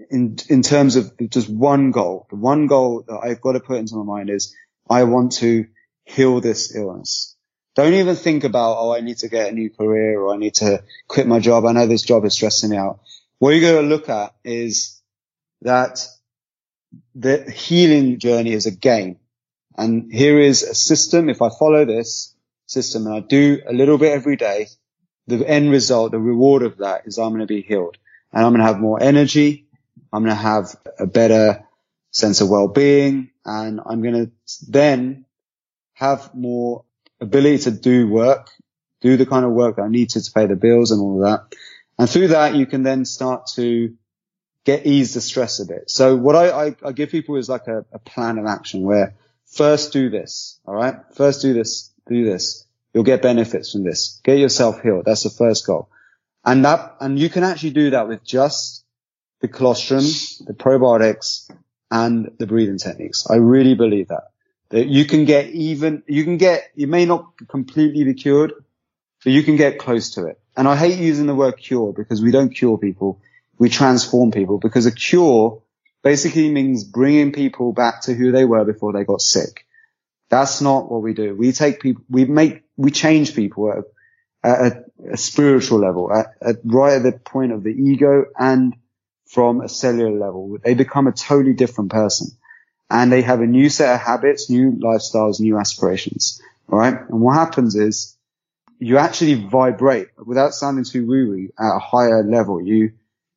in, 0.09 0.37
in 0.49 0.61
terms 0.61 0.95
of 0.95 1.13
just 1.29 1.49
one 1.49 1.91
goal, 1.91 2.27
the 2.29 2.35
one 2.35 2.67
goal 2.67 3.03
that 3.07 3.19
I've 3.23 3.41
got 3.41 3.53
to 3.53 3.59
put 3.59 3.77
into 3.77 3.95
my 3.95 4.03
mind 4.03 4.29
is 4.29 4.55
I 4.89 5.03
want 5.03 5.33
to 5.33 5.67
heal 6.05 6.41
this 6.41 6.75
illness. 6.75 7.35
Don't 7.75 7.93
even 7.93 8.15
think 8.15 8.43
about, 8.43 8.77
oh, 8.77 8.93
I 8.93 9.01
need 9.01 9.17
to 9.19 9.29
get 9.29 9.51
a 9.51 9.55
new 9.55 9.69
career 9.69 10.19
or 10.19 10.33
I 10.33 10.37
need 10.37 10.55
to 10.55 10.83
quit 11.07 11.25
my 11.25 11.39
job. 11.39 11.65
I 11.65 11.71
know 11.71 11.87
this 11.87 12.03
job 12.03 12.25
is 12.25 12.33
stressing 12.33 12.69
me 12.69 12.77
out. 12.77 12.99
What 13.39 13.51
you're 13.51 13.71
going 13.71 13.83
to 13.83 13.89
look 13.89 14.09
at 14.09 14.35
is 14.43 15.01
that 15.61 16.05
the 17.15 17.49
healing 17.49 18.19
journey 18.19 18.53
is 18.53 18.65
a 18.65 18.71
game. 18.71 19.17
And 19.77 20.11
here 20.11 20.39
is 20.39 20.63
a 20.63 20.75
system. 20.75 21.29
If 21.29 21.41
I 21.41 21.49
follow 21.49 21.85
this 21.85 22.35
system 22.67 23.07
and 23.07 23.15
I 23.15 23.19
do 23.21 23.61
a 23.67 23.73
little 23.73 23.97
bit 23.97 24.11
every 24.11 24.35
day, 24.35 24.67
the 25.27 25.47
end 25.47 25.71
result, 25.71 26.11
the 26.11 26.19
reward 26.19 26.63
of 26.63 26.77
that 26.77 27.03
is 27.05 27.17
I'm 27.17 27.29
going 27.29 27.39
to 27.39 27.45
be 27.45 27.61
healed 27.61 27.97
and 28.31 28.45
I'm 28.45 28.51
going 28.51 28.61
to 28.61 28.67
have 28.67 28.79
more 28.79 29.01
energy. 29.01 29.67
I'm 30.11 30.23
going 30.23 30.35
to 30.35 30.41
have 30.41 30.75
a 30.99 31.07
better 31.07 31.63
sense 32.11 32.41
of 32.41 32.49
well-being 32.49 33.31
and 33.45 33.79
I'm 33.85 34.01
going 34.01 34.25
to 34.25 34.31
then 34.69 35.25
have 35.93 36.33
more 36.35 36.85
ability 37.19 37.59
to 37.63 37.71
do 37.71 38.07
work, 38.07 38.49
do 39.01 39.17
the 39.17 39.25
kind 39.25 39.45
of 39.45 39.51
work 39.51 39.77
that 39.77 39.83
I 39.83 39.87
need 39.89 40.09
to 40.11 40.21
to 40.21 40.31
pay 40.31 40.45
the 40.45 40.55
bills 40.55 40.91
and 40.91 41.01
all 41.01 41.23
of 41.23 41.29
that. 41.29 41.57
And 41.97 42.09
through 42.09 42.29
that, 42.29 42.55
you 42.55 42.65
can 42.65 42.83
then 42.83 43.05
start 43.05 43.47
to 43.55 43.95
get 44.65 44.85
ease 44.85 45.13
the 45.13 45.21
stress 45.21 45.59
a 45.59 45.65
bit. 45.65 45.89
So 45.89 46.15
what 46.15 46.35
I, 46.35 46.67
I, 46.67 46.75
I 46.85 46.91
give 46.91 47.09
people 47.09 47.35
is 47.35 47.49
like 47.49 47.67
a, 47.67 47.85
a, 47.91 47.99
plan 47.99 48.37
of 48.37 48.45
action 48.45 48.83
where 48.83 49.15
first 49.45 49.91
do 49.91 50.09
this. 50.09 50.59
All 50.65 50.73
right. 50.73 50.95
First 51.15 51.41
do 51.41 51.53
this, 51.53 51.91
do 52.07 52.23
this. 52.23 52.65
You'll 52.93 53.03
get 53.03 53.21
benefits 53.21 53.71
from 53.71 53.83
this. 53.83 54.21
Get 54.23 54.37
yourself 54.37 54.81
healed. 54.81 55.05
That's 55.05 55.23
the 55.23 55.29
first 55.29 55.65
goal. 55.65 55.89
And 56.45 56.63
that, 56.65 56.97
and 56.99 57.17
you 57.17 57.29
can 57.29 57.43
actually 57.43 57.71
do 57.71 57.89
that 57.91 58.07
with 58.07 58.23
just 58.23 58.85
the 59.41 59.47
colostrum, 59.47 60.03
the 60.45 60.53
probiotics 60.53 61.49
and 61.91 62.31
the 62.37 62.47
breathing 62.47 62.77
techniques. 62.77 63.27
I 63.29 63.35
really 63.35 63.75
believe 63.75 64.09
that. 64.09 64.29
That 64.69 64.87
you 64.87 65.05
can 65.05 65.25
get 65.25 65.49
even, 65.49 66.03
you 66.07 66.23
can 66.23 66.37
get, 66.37 66.71
you 66.75 66.87
may 66.87 67.05
not 67.05 67.33
completely 67.47 68.03
be 68.03 68.13
cured, 68.13 68.53
but 69.23 69.33
you 69.33 69.43
can 69.43 69.55
get 69.55 69.79
close 69.79 70.11
to 70.11 70.25
it. 70.25 70.39
And 70.55 70.67
I 70.67 70.75
hate 70.75 70.99
using 70.99 71.25
the 71.25 71.35
word 71.35 71.57
cure 71.57 71.93
because 71.93 72.21
we 72.21 72.31
don't 72.31 72.49
cure 72.49 72.77
people 72.77 73.19
we 73.63 73.69
transform 73.69 74.29
people 74.29 74.57
because 74.57 74.85
a 74.85 74.91
cure 74.91 75.61
basically 76.03 76.51
means 76.51 76.83
bringing 76.83 77.31
people 77.31 77.71
back 77.71 78.01
to 78.01 78.13
who 78.13 78.33
they 78.33 78.43
were 78.43 78.65
before 78.65 78.91
they 78.91 79.05
got 79.05 79.21
sick. 79.21 79.65
That's 80.29 80.59
not 80.59 80.91
what 80.91 81.01
we 81.01 81.13
do. 81.13 81.33
We 81.33 81.53
take 81.53 81.79
people, 81.79 82.03
we 82.09 82.25
make 82.25 82.63
we 82.75 82.91
change 82.91 83.33
people 83.33 83.71
at, 83.71 83.85
at 84.43 84.73
a, 84.73 85.13
a, 85.13 85.17
spiritual 85.17 85.79
level, 85.79 86.11
at, 86.11 86.33
at 86.41 86.57
right 86.65 86.95
at 86.95 87.03
the 87.03 87.13
point 87.13 87.53
of 87.53 87.63
the 87.63 87.69
ego 87.69 88.25
and 88.37 88.75
from 89.27 89.61
a 89.61 89.69
cellular 89.69 90.11
level. 90.11 90.57
They 90.61 90.73
become 90.73 91.07
a 91.07 91.13
totally 91.13 91.53
different 91.53 91.89
person 91.89 92.31
and 92.89 93.09
they 93.09 93.21
have 93.21 93.39
a 93.39 93.47
new 93.47 93.69
set 93.69 93.95
of 93.95 94.01
habits, 94.01 94.49
new 94.49 94.73
lifestyles, 94.73 95.39
new 95.39 95.57
aspirations. 95.57 96.41
All 96.69 96.79
right. 96.79 96.95
And 97.09 97.21
what 97.21 97.35
happens 97.35 97.77
is 97.77 98.17
you 98.77 98.97
actually 98.97 99.35
vibrate 99.35 100.09
without 100.17 100.53
sounding 100.53 100.83
too 100.83 101.05
woo 101.05 101.29
woo 101.29 101.47
at 101.57 101.77
a 101.77 101.79
higher 101.79 102.25
level. 102.25 102.61
You, 102.61 102.91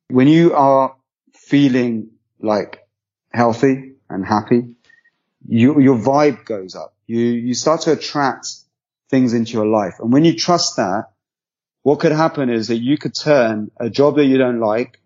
when 0.09 0.27
you 0.27 0.53
are 0.53 0.95
feeling 1.33 2.11
like 2.39 2.87
healthy 3.33 3.93
and 4.09 4.25
happy, 4.25 4.75
you, 5.47 5.79
your 5.79 5.97
vibe 5.97 6.45
goes 6.45 6.75
up. 6.75 6.93
You, 7.05 7.19
you 7.19 7.53
start 7.53 7.81
to 7.81 7.93
attract 7.93 8.47
things 9.09 9.33
into 9.33 9.53
your 9.53 9.65
life. 9.65 9.95
And 9.99 10.11
when 10.11 10.25
you 10.25 10.35
trust 10.35 10.77
that, 10.77 11.05
what 11.83 11.99
could 11.99 12.11
happen 12.11 12.49
is 12.49 12.67
that 12.67 12.77
you 12.77 12.97
could 12.97 13.15
turn 13.15 13.71
a 13.79 13.89
job 13.89 14.17
that 14.17 14.25
you 14.25 14.37
don't 14.37 14.59
like 14.59 14.99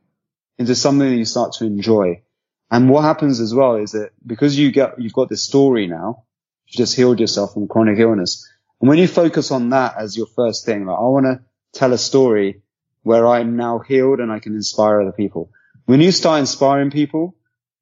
into 0.58 0.76
something 0.76 1.10
that 1.10 1.16
you 1.16 1.26
start 1.26 1.54
to 1.54 1.66
enjoy. 1.66 2.24
And 2.72 2.90
what 2.90 3.04
happens 3.04 3.40
as 3.40 3.54
well 3.54 3.76
is 3.76 3.92
that 3.92 4.12
because 4.26 4.58
you 4.58 4.72
get, 4.72 5.00
you've 5.00 5.14
got 5.14 5.30
this 5.30 5.44
story 5.44 5.88
now, 5.88 6.24
you 6.66 6.78
just 6.78 6.96
healed 6.96 7.20
yourself 7.20 7.54
from 7.54 7.68
chronic 7.68 8.00
illness. 8.00 8.48
And 8.80 8.90
when 8.90 8.98
you 8.98 9.08
focus 9.08 9.52
on 9.52 9.70
that 9.70 9.96
as 9.98 10.18
your 10.18 10.26
first 10.26 10.66
thing, 10.66 10.86
like 10.86 10.98
I 10.98 11.02
want 11.02 11.26
to 11.26 11.42
tell 11.74 11.94
a 11.94 11.98
story 11.98 12.62
where 13.04 13.28
I'm 13.28 13.56
now 13.56 13.80
healed 13.80 14.20
and 14.20 14.32
I 14.32 14.40
can 14.40 14.54
inspire 14.54 15.02
other 15.02 15.12
people. 15.12 15.52
When 15.86 16.02
you 16.02 16.12
start 16.12 16.40
inspiring 16.40 16.92
people, 16.92 17.36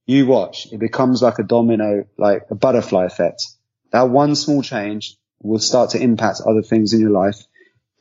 you 0.05 0.25
watch, 0.25 0.67
it 0.71 0.79
becomes 0.79 1.21
like 1.21 1.39
a 1.39 1.43
domino, 1.43 2.05
like 2.17 2.47
a 2.49 2.55
butterfly 2.55 3.05
effect. 3.05 3.43
That 3.91 4.09
one 4.09 4.35
small 4.35 4.63
change 4.63 5.17
will 5.41 5.59
start 5.59 5.91
to 5.91 6.01
impact 6.01 6.41
other 6.45 6.61
things 6.61 6.93
in 6.93 6.99
your 6.99 7.11
life 7.11 7.37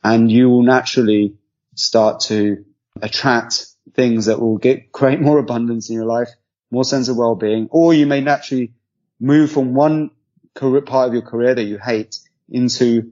and 0.03 0.31
you 0.31 0.49
will 0.49 0.63
naturally 0.63 1.35
start 1.75 2.21
to 2.21 2.65
attract 3.01 3.67
things 3.93 4.25
that 4.25 4.39
will 4.39 4.57
get, 4.57 4.91
create 4.91 5.21
more 5.21 5.39
abundance 5.39 5.89
in 5.89 5.95
your 5.95 6.05
life, 6.05 6.29
more 6.71 6.83
sense 6.83 7.09
of 7.09 7.17
well-being, 7.17 7.67
or 7.71 7.93
you 7.93 8.05
may 8.05 8.21
naturally 8.21 8.73
move 9.19 9.51
from 9.51 9.73
one 9.73 10.11
career, 10.55 10.81
part 10.81 11.07
of 11.07 11.13
your 11.13 11.23
career 11.23 11.53
that 11.55 11.63
you 11.63 11.77
hate 11.77 12.17
into 12.49 13.11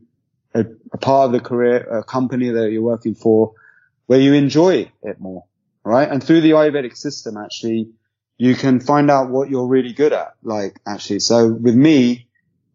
a, 0.53 0.65
a 0.93 0.97
part 0.97 1.27
of 1.27 1.31
the 1.31 1.39
career, 1.39 1.77
a 1.77 2.03
company 2.03 2.49
that 2.49 2.71
you're 2.71 2.81
working 2.81 3.15
for 3.15 3.53
where 4.07 4.19
you 4.19 4.33
enjoy 4.33 4.91
it 5.03 5.19
more, 5.19 5.45
right? 5.83 6.09
And 6.09 6.23
through 6.23 6.41
the 6.41 6.51
Ayurvedic 6.51 6.97
system, 6.97 7.37
actually, 7.37 7.91
you 8.37 8.55
can 8.55 8.79
find 8.79 9.11
out 9.11 9.29
what 9.29 9.49
you're 9.49 9.67
really 9.67 9.93
good 9.93 10.13
at. 10.13 10.33
Like 10.43 10.79
actually, 10.85 11.19
so 11.19 11.51
with 11.51 11.75
me, 11.75 12.27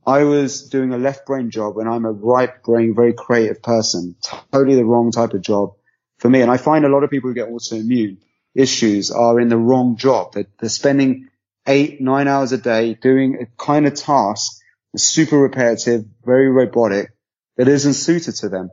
I 0.07 0.25
was 0.25 0.69
doing 0.69 0.93
a 0.93 0.99
left 0.99 1.27
brain 1.27 1.51
job 1.51 1.79
and 1.79 1.89
I'm 1.89 2.05
a 2.05 2.13
right 2.13 2.63
brain, 2.63 2.95
very 2.95 3.13
creative 3.13 3.63
person. 3.63 4.17
Totally 4.53 4.77
the 4.77 4.85
wrong 4.85 5.13
type 5.13 5.33
of 5.33 5.43
job 5.43 5.75
for 6.19 6.29
me. 6.29 6.41
And 6.41 6.51
I 6.51 6.57
find 6.57 6.85
a 6.85 6.89
lot 6.89 7.05
of 7.05 7.11
people 7.11 7.31
who 7.31 7.35
get 7.35 7.49
autoimmune 7.49 8.19
issues 8.55 9.11
are 9.11 9.41
in 9.41 9.49
the 9.49 9.57
wrong 9.57 9.97
job. 9.97 10.33
They're, 10.35 10.47
they're 10.59 10.69
spending 10.69 11.29
eight, 11.67 12.01
nine 12.01 12.27
hours 12.27 12.53
a 12.53 12.59
day 12.59 12.95
doing 12.95 13.39
a 13.41 13.47
kind 13.63 13.87
of 13.87 13.95
task 13.95 14.59
super 14.97 15.39
repetitive, 15.39 16.05
very 16.25 16.49
robotic 16.49 17.13
that 17.57 17.69
isn't 17.69 17.95
suited 17.95 18.35
to 18.37 18.49
them. 18.49 18.71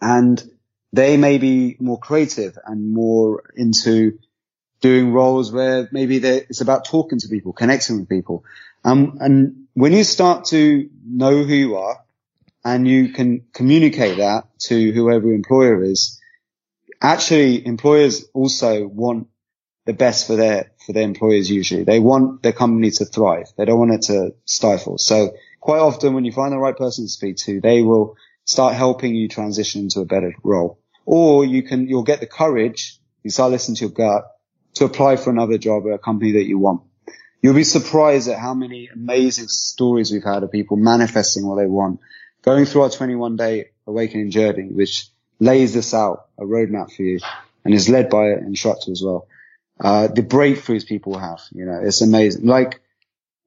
And 0.00 0.42
they 0.92 1.16
may 1.16 1.38
be 1.38 1.76
more 1.78 1.98
creative 1.98 2.58
and 2.64 2.92
more 2.92 3.44
into 3.56 4.18
doing 4.80 5.12
roles 5.12 5.52
where 5.52 5.88
maybe 5.92 6.16
it's 6.18 6.60
about 6.60 6.84
talking 6.84 7.18
to 7.18 7.28
people, 7.28 7.52
connecting 7.52 7.98
with 7.98 8.08
people. 8.08 8.44
Um, 8.84 9.18
and 9.20 9.66
when 9.74 9.92
you 9.92 10.04
start 10.04 10.46
to 10.46 10.88
know 11.04 11.42
who 11.42 11.54
you 11.54 11.76
are 11.76 11.98
and 12.64 12.86
you 12.86 13.10
can 13.10 13.46
communicate 13.52 14.18
that 14.18 14.44
to 14.60 14.92
whoever 14.92 15.26
your 15.26 15.34
employer 15.34 15.82
is, 15.82 16.20
actually 17.00 17.66
employers 17.66 18.24
also 18.32 18.86
want 18.86 19.28
the 19.84 19.92
best 19.92 20.26
for 20.26 20.36
their 20.36 20.72
for 20.84 20.92
their 20.92 21.02
employees 21.02 21.50
usually. 21.50 21.84
They 21.84 21.98
want 21.98 22.42
their 22.42 22.52
company 22.52 22.90
to 22.92 23.04
thrive. 23.04 23.46
They 23.56 23.64
don't 23.64 23.78
want 23.78 23.92
it 23.92 24.02
to 24.02 24.34
stifle. 24.44 24.98
So 24.98 25.34
quite 25.60 25.78
often 25.78 26.14
when 26.14 26.24
you 26.24 26.32
find 26.32 26.52
the 26.52 26.58
right 26.58 26.76
person 26.76 27.04
to 27.04 27.08
speak 27.08 27.36
to, 27.38 27.60
they 27.60 27.82
will 27.82 28.16
start 28.48 28.74
helping 28.74 29.14
you 29.14 29.28
transition 29.28 29.82
into 29.82 30.00
a 30.00 30.04
better 30.04 30.34
role. 30.42 30.80
Or 31.04 31.44
you 31.44 31.62
can, 31.62 31.88
you'll 31.88 32.02
get 32.02 32.20
the 32.20 32.26
courage, 32.26 32.98
you 33.22 33.30
start 33.30 33.50
listening 33.50 33.76
to 33.76 33.84
your 33.86 33.90
gut 33.90 34.24
to 34.74 34.84
apply 34.84 35.16
for 35.16 35.30
another 35.30 35.58
job 35.58 35.84
at 35.86 35.94
a 35.94 35.98
company 35.98 36.32
that 36.32 36.44
you 36.44 36.58
want. 36.58 36.82
You'll 37.42 37.54
be 37.54 37.64
surprised 37.64 38.28
at 38.28 38.38
how 38.38 38.54
many 38.54 38.88
amazing 38.92 39.48
stories 39.48 40.10
we've 40.10 40.24
had 40.24 40.42
of 40.42 40.50
people 40.50 40.76
manifesting 40.76 41.46
what 41.46 41.56
they 41.56 41.66
want. 41.66 42.00
Going 42.42 42.64
through 42.64 42.82
our 42.82 42.90
21 42.90 43.36
day 43.36 43.70
awakening 43.86 44.30
journey, 44.30 44.68
which 44.70 45.08
lays 45.38 45.74
this 45.74 45.94
out, 45.94 46.26
a 46.38 46.44
roadmap 46.44 46.92
for 46.92 47.02
you 47.02 47.20
and 47.64 47.74
is 47.74 47.88
led 47.88 48.08
by 48.10 48.28
an 48.28 48.44
instructor 48.46 48.92
as 48.92 49.02
well 49.04 49.28
uh, 49.80 50.08
the 50.08 50.22
breakthroughs 50.22 50.86
people 50.86 51.18
have. 51.18 51.40
You 51.52 51.64
know, 51.66 51.80
it's 51.82 52.00
amazing. 52.00 52.46
Like, 52.46 52.80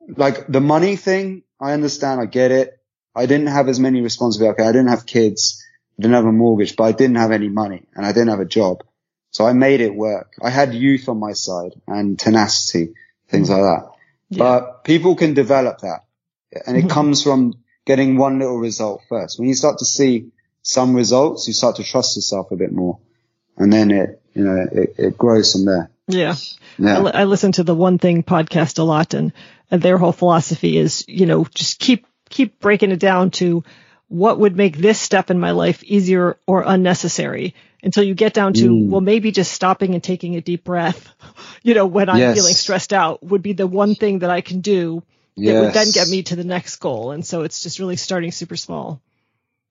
like 0.08 0.47
the 0.47 0.62
money 0.62 0.95
thing, 0.95 1.43
I 1.60 1.74
understand. 1.74 2.22
I 2.22 2.26
get 2.26 2.52
it. 2.52 2.81
I 3.16 3.26
didn't 3.26 3.47
have 3.47 3.68
as 3.68 3.80
many 3.80 4.01
responsibilities. 4.01 4.59
Okay, 4.59 4.68
I 4.68 4.72
didn't 4.72 4.89
have 4.89 5.05
kids. 5.05 5.64
I 5.97 6.01
didn't 6.01 6.16
have 6.16 6.26
a 6.26 6.32
mortgage, 6.32 6.76
but 6.76 6.86
I 6.86 6.91
didn't 6.93 7.18
have 7.18 7.32
any 7.32 7.49
money 7.49 7.84
and 7.95 8.05
I 8.05 8.12
didn't 8.12 8.30
have 8.30 8.39
a 8.39 8.45
job. 8.45 8.84
So 9.32 9.45
I 9.45 9.53
made 9.53 9.82
it 9.82 9.93
work. 9.93 10.34
I 10.41 10.49
had 10.49 10.74
youth 10.74 11.07
on 11.07 11.20
my 11.20 11.34
side 11.34 11.74
and 11.88 12.20
tenacity, 12.20 12.93
things 13.30 13.49
like 13.49 13.62
that. 13.62 13.89
Yeah. 14.30 14.38
But 14.39 14.84
people 14.84 15.16
can 15.16 15.34
develop 15.34 15.80
that 15.80 16.05
and 16.66 16.78
it 16.78 16.89
comes 16.97 17.24
from 17.24 17.53
getting 17.86 18.18
one 18.18 18.39
little 18.39 18.57
result 18.57 19.01
first. 19.09 19.39
When 19.39 19.47
you 19.47 19.55
start 19.55 19.80
to 19.80 19.86
see 19.86 20.32
some 20.62 20.95
results, 20.95 21.47
you 21.47 21.53
start 21.53 21.78
to 21.78 21.84
trust 21.84 22.16
yourself 22.16 22.51
a 22.51 22.55
bit 22.55 22.72
more 22.72 22.99
and 23.57 23.72
then 23.72 23.91
it, 23.91 24.22
you 24.34 24.43
know, 24.43 24.66
it, 24.72 24.95
it 24.97 25.18
grows 25.18 25.53
from 25.53 25.66
there. 25.66 25.89
Yeah. 26.07 26.36
yeah. 26.78 26.99
I, 26.99 27.22
I, 27.22 27.24
listen 27.26 27.53
to 27.53 27.64
the 27.64 27.76
One 27.76 27.97
Thing 27.97 28.24
podcast 28.24 28.80
a 28.80 28.84
lot 28.84 29.14
and 29.14 29.34
their 29.70 29.97
whole 29.97 30.12
philosophy 30.12 30.78
is, 30.78 31.05
you 31.07 31.26
know, 31.26 31.45
just 31.53 31.80
keep, 31.80 32.05
keep 32.32 32.60
breaking 32.60 32.92
it 32.92 33.00
down 33.00 33.32
to 33.32 33.64
what 34.08 34.40
would 34.40 34.58
make 34.58 34.78
this 34.78 35.00
step 35.00 35.30
in 35.32 35.40
my 35.40 35.52
life 35.52 35.84
easier 35.84 36.38
or 36.46 36.64
unnecessary 36.66 37.56
until 37.84 38.04
you 38.04 38.14
get 38.14 38.34
down 38.34 38.54
to, 38.54 38.70
mm. 38.70 38.90
well, 38.90 39.02
maybe 39.02 39.32
just 39.32 39.52
stopping 39.52 39.94
and 39.94 40.04
taking 40.04 40.36
a 40.36 40.42
deep 40.42 40.64
breath, 40.64 41.10
you 41.64 41.74
know, 41.74 41.86
when 41.86 42.10
I'm 42.10 42.18
yes. 42.18 42.36
feeling 42.36 42.54
stressed 42.54 42.94
out 42.94 43.24
would 43.24 43.42
be 43.42 43.54
the 43.54 43.68
one 43.68 43.96
thing 43.96 44.20
that 44.20 44.30
I 44.30 44.42
can 44.42 44.62
do 44.62 45.04
that 45.38 45.44
yes. 45.44 45.64
would 45.64 45.74
then 45.74 45.92
get 45.92 46.10
me 46.10 46.24
to 46.24 46.36
the 46.36 46.44
next 46.44 46.76
goal. 46.78 47.12
And 47.12 47.26
so 47.26 47.44
it's 47.44 47.64
just 47.64 47.80
really 47.80 47.96
starting 47.96 48.32
super 48.32 48.58
small. 48.58 49.02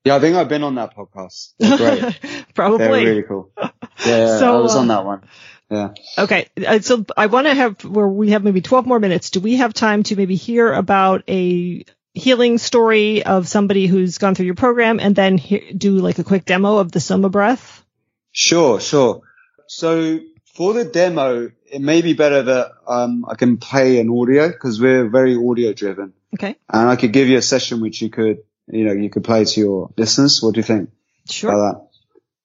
Yeah, 0.04 0.16
I 0.16 0.20
think 0.20 0.36
I've 0.36 0.48
been 0.48 0.62
on 0.62 0.76
that 0.76 0.96
podcast. 0.96 1.52
They're 1.58 1.76
great. 1.76 2.46
Probably. 2.54 2.78
They're 2.78 3.04
really 3.04 3.22
cool. 3.22 3.50
Yeah, 4.06 4.38
so, 4.38 4.56
I 4.56 4.60
was 4.62 4.76
on 4.76 4.88
that 4.88 5.04
one. 5.04 5.24
Yeah. 5.70 5.90
Okay. 6.16 6.48
Uh, 6.66 6.78
so 6.78 7.04
I 7.18 7.26
want 7.26 7.46
to 7.48 7.54
have 7.54 7.84
where 7.84 8.08
we 8.08 8.30
have 8.30 8.42
maybe 8.42 8.62
12 8.62 8.86
more 8.86 8.98
minutes. 8.98 9.28
Do 9.28 9.40
we 9.40 9.56
have 9.56 9.74
time 9.74 10.04
to 10.04 10.16
maybe 10.16 10.36
hear 10.36 10.72
about 10.72 11.22
a 11.28 11.84
healing 12.14 12.58
story 12.58 13.24
of 13.24 13.48
somebody 13.48 13.86
who's 13.86 14.18
gone 14.18 14.34
through 14.34 14.46
your 14.46 14.54
program 14.54 15.00
and 15.00 15.14
then 15.14 15.38
he- 15.38 15.72
do 15.72 15.98
like 15.98 16.18
a 16.18 16.24
quick 16.24 16.44
demo 16.44 16.78
of 16.78 16.92
the 16.92 17.00
Soma 17.00 17.28
breath? 17.28 17.84
Sure, 18.32 18.80
sure. 18.80 19.22
So 19.66 20.20
for 20.54 20.72
the 20.72 20.84
demo, 20.84 21.50
it 21.70 21.80
may 21.80 22.02
be 22.02 22.14
better 22.14 22.42
that 22.42 22.72
um, 22.86 23.24
I 23.28 23.34
can 23.34 23.58
play 23.58 24.00
an 24.00 24.10
audio 24.10 24.48
because 24.48 24.80
we're 24.80 25.08
very 25.08 25.36
audio 25.36 25.72
driven. 25.72 26.12
Okay. 26.34 26.56
And 26.68 26.88
I 26.88 26.96
could 26.96 27.12
give 27.12 27.28
you 27.28 27.38
a 27.38 27.42
session 27.42 27.80
which 27.80 28.02
you 28.02 28.10
could, 28.10 28.42
you 28.66 28.84
know, 28.84 28.92
you 28.92 29.10
could 29.10 29.24
play 29.24 29.44
to 29.44 29.60
your 29.60 29.90
listeners. 29.96 30.42
What 30.42 30.54
do 30.54 30.58
you 30.58 30.64
think? 30.64 30.90
Sure. 31.28 31.52
About 31.52 31.72
that? 31.72 31.88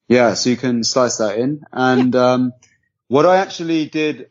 Yeah. 0.08 0.34
So 0.36 0.50
you 0.50 0.58
can 0.58 0.84
slice 0.84 1.18
that 1.18 1.38
in 1.38 1.64
and, 1.72 2.14
yeah. 2.14 2.34
um, 2.34 2.54
what 3.08 3.26
I 3.26 3.38
actually 3.38 3.86
did 3.86 4.30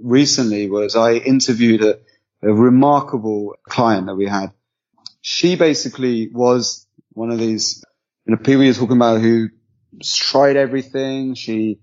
recently 0.00 0.70
was 0.70 0.94
I 0.94 1.14
interviewed 1.14 1.82
a, 1.82 1.98
a 2.42 2.52
remarkable 2.52 3.56
client 3.64 4.06
that 4.06 4.14
we 4.14 4.26
had. 4.26 4.52
She 5.20 5.56
basically 5.56 6.28
was 6.32 6.86
one 7.12 7.30
of 7.30 7.38
these, 7.38 7.84
you 8.24 8.34
know, 8.34 8.38
people 8.38 8.62
you're 8.62 8.74
talking 8.74 8.96
about 8.96 9.20
who 9.20 9.48
tried 10.02 10.56
everything. 10.56 11.34
She 11.34 11.80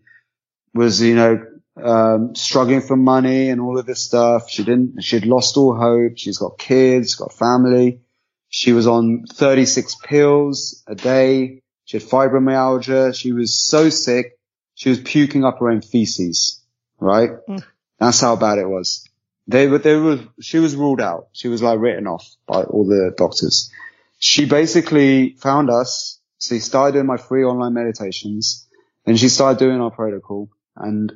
was, 0.73 1.01
you 1.01 1.15
know, 1.15 1.45
um, 1.81 2.35
struggling 2.35 2.81
for 2.81 2.95
money 2.95 3.49
and 3.49 3.61
all 3.61 3.77
of 3.77 3.85
this 3.85 4.03
stuff. 4.03 4.49
She 4.49 4.63
didn't, 4.63 5.03
she'd 5.03 5.25
lost 5.25 5.57
all 5.57 5.75
hope. 5.75 6.13
She's 6.17 6.39
got 6.39 6.57
kids, 6.57 7.15
got 7.15 7.33
family. 7.33 8.01
She 8.49 8.73
was 8.73 8.87
on 8.87 9.25
36 9.31 9.95
pills 10.03 10.83
a 10.87 10.95
day. 10.95 11.61
She 11.85 11.97
had 11.97 12.07
fibromyalgia. 12.07 13.13
She 13.13 13.31
was 13.31 13.59
so 13.59 13.89
sick 13.89 14.37
she 14.77 14.89
was 14.89 14.99
puking 14.99 15.43
up 15.43 15.57
her 15.57 15.71
own 15.71 15.81
feces, 15.81 16.63
right? 16.99 17.31
Mm. 17.49 17.63
That's 17.99 18.21
how 18.21 18.35
bad 18.35 18.59
it 18.59 18.69
was. 18.69 19.06
They 19.47 19.67
were, 19.67 19.77
they 19.77 19.95
were, 19.95 20.19
she 20.41 20.59
was 20.59 20.75
ruled 20.75 21.01
out. 21.01 21.29
She 21.31 21.47
was 21.47 21.61
like 21.61 21.79
written 21.79 22.07
off 22.07 22.27
by 22.45 22.63
all 22.63 22.85
the 22.85 23.13
doctors. 23.17 23.71
She 24.19 24.45
basically 24.45 25.35
found 25.39 25.69
us. 25.69 26.19
She 26.39 26.59
started 26.59 26.93
doing 26.93 27.05
my 27.05 27.17
free 27.17 27.43
online 27.43 27.73
meditations 27.73 28.67
and 29.05 29.17
she 29.17 29.29
started 29.29 29.59
doing 29.59 29.79
our 29.79 29.91
protocol 29.91 30.49
and 30.75 31.13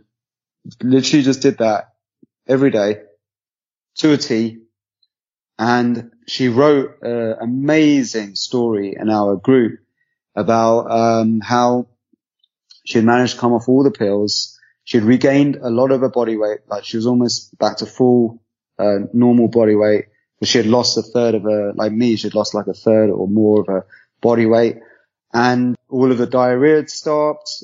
literally 0.81 1.23
just 1.23 1.41
did 1.41 1.57
that 1.59 1.93
every 2.47 2.71
day 2.71 3.01
to 3.95 4.13
a 4.13 4.17
T. 4.17 4.59
And 5.59 6.11
she 6.27 6.47
wrote 6.47 7.01
an 7.01 7.35
amazing 7.41 8.35
story 8.35 8.95
in 8.99 9.09
our 9.09 9.35
group 9.35 9.79
about 10.35 10.89
um, 10.89 11.39
how 11.41 11.87
she 12.85 12.97
had 12.97 13.05
managed 13.05 13.35
to 13.35 13.39
come 13.39 13.53
off 13.53 13.67
all 13.69 13.83
the 13.83 13.91
pills. 13.91 14.50
She 14.83 14.97
had 14.97 15.05
regained 15.05 15.57
a 15.57 15.69
lot 15.69 15.91
of 15.91 16.01
her 16.01 16.09
body 16.09 16.37
weight, 16.37 16.59
like 16.67 16.83
she 16.83 16.97
was 16.97 17.05
almost 17.05 17.57
back 17.57 17.77
to 17.77 17.85
full 17.85 18.41
uh, 18.79 18.99
normal 19.13 19.47
body 19.47 19.75
weight. 19.75 20.05
But 20.39 20.47
she 20.47 20.57
had 20.57 20.67
lost 20.67 20.97
a 20.97 21.03
third 21.03 21.35
of 21.35 21.43
her, 21.43 21.71
like 21.73 21.91
me, 21.91 22.15
she 22.15 22.27
had 22.27 22.35
lost 22.35 22.55
like 22.55 22.65
a 22.67 22.73
third 22.73 23.11
or 23.11 23.27
more 23.27 23.61
of 23.61 23.67
her 23.67 23.85
body 24.21 24.47
weight, 24.47 24.77
and 25.31 25.75
all 25.87 26.11
of 26.11 26.17
the 26.17 26.25
diarrhea 26.25 26.77
had 26.77 26.89
stopped. 26.89 27.63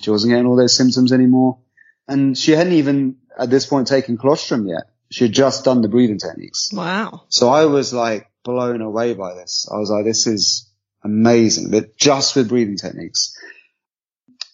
She 0.00 0.10
wasn't 0.10 0.32
getting 0.32 0.46
all 0.46 0.56
those 0.56 0.76
symptoms 0.76 1.12
anymore, 1.12 1.58
and 2.06 2.36
she 2.36 2.52
hadn't 2.52 2.74
even 2.74 3.16
at 3.38 3.48
this 3.48 3.66
point 3.66 3.86
taken 3.86 4.18
colostrum 4.18 4.66
yet. 4.66 4.82
She 5.10 5.24
had 5.24 5.32
just 5.32 5.64
done 5.64 5.82
the 5.82 5.88
breathing 5.88 6.18
techniques. 6.18 6.70
Wow. 6.72 7.22
So 7.28 7.48
I 7.48 7.66
was 7.66 7.92
like 7.92 8.30
blown 8.44 8.80
away 8.80 9.14
by 9.14 9.34
this. 9.34 9.68
I 9.72 9.78
was 9.78 9.90
like, 9.90 10.04
this 10.04 10.26
is 10.26 10.70
amazing, 11.04 11.70
but 11.70 11.96
just 11.96 12.36
with 12.36 12.48
breathing 12.48 12.76
techniques. 12.76 13.36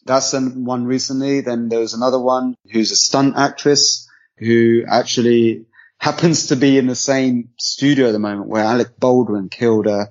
That's 0.09 0.33
one 0.33 0.87
recently. 0.87 1.43
Then 1.43 1.69
there 1.69 1.81
was 1.81 1.93
another 1.93 2.19
one 2.19 2.55
who's 2.73 2.91
a 2.93 2.97
stunt 2.97 3.37
actress 3.37 4.09
who 4.39 4.83
actually 4.89 5.67
happens 5.99 6.47
to 6.47 6.57
be 6.57 6.79
in 6.79 6.87
the 6.87 6.95
same 6.95 7.51
studio 7.59 8.09
at 8.09 8.13
the 8.13 8.19
moment 8.19 8.49
where 8.49 8.65
Alec 8.65 8.99
Baldwin 8.99 9.51
killed 9.51 9.87
uh, 9.87 10.07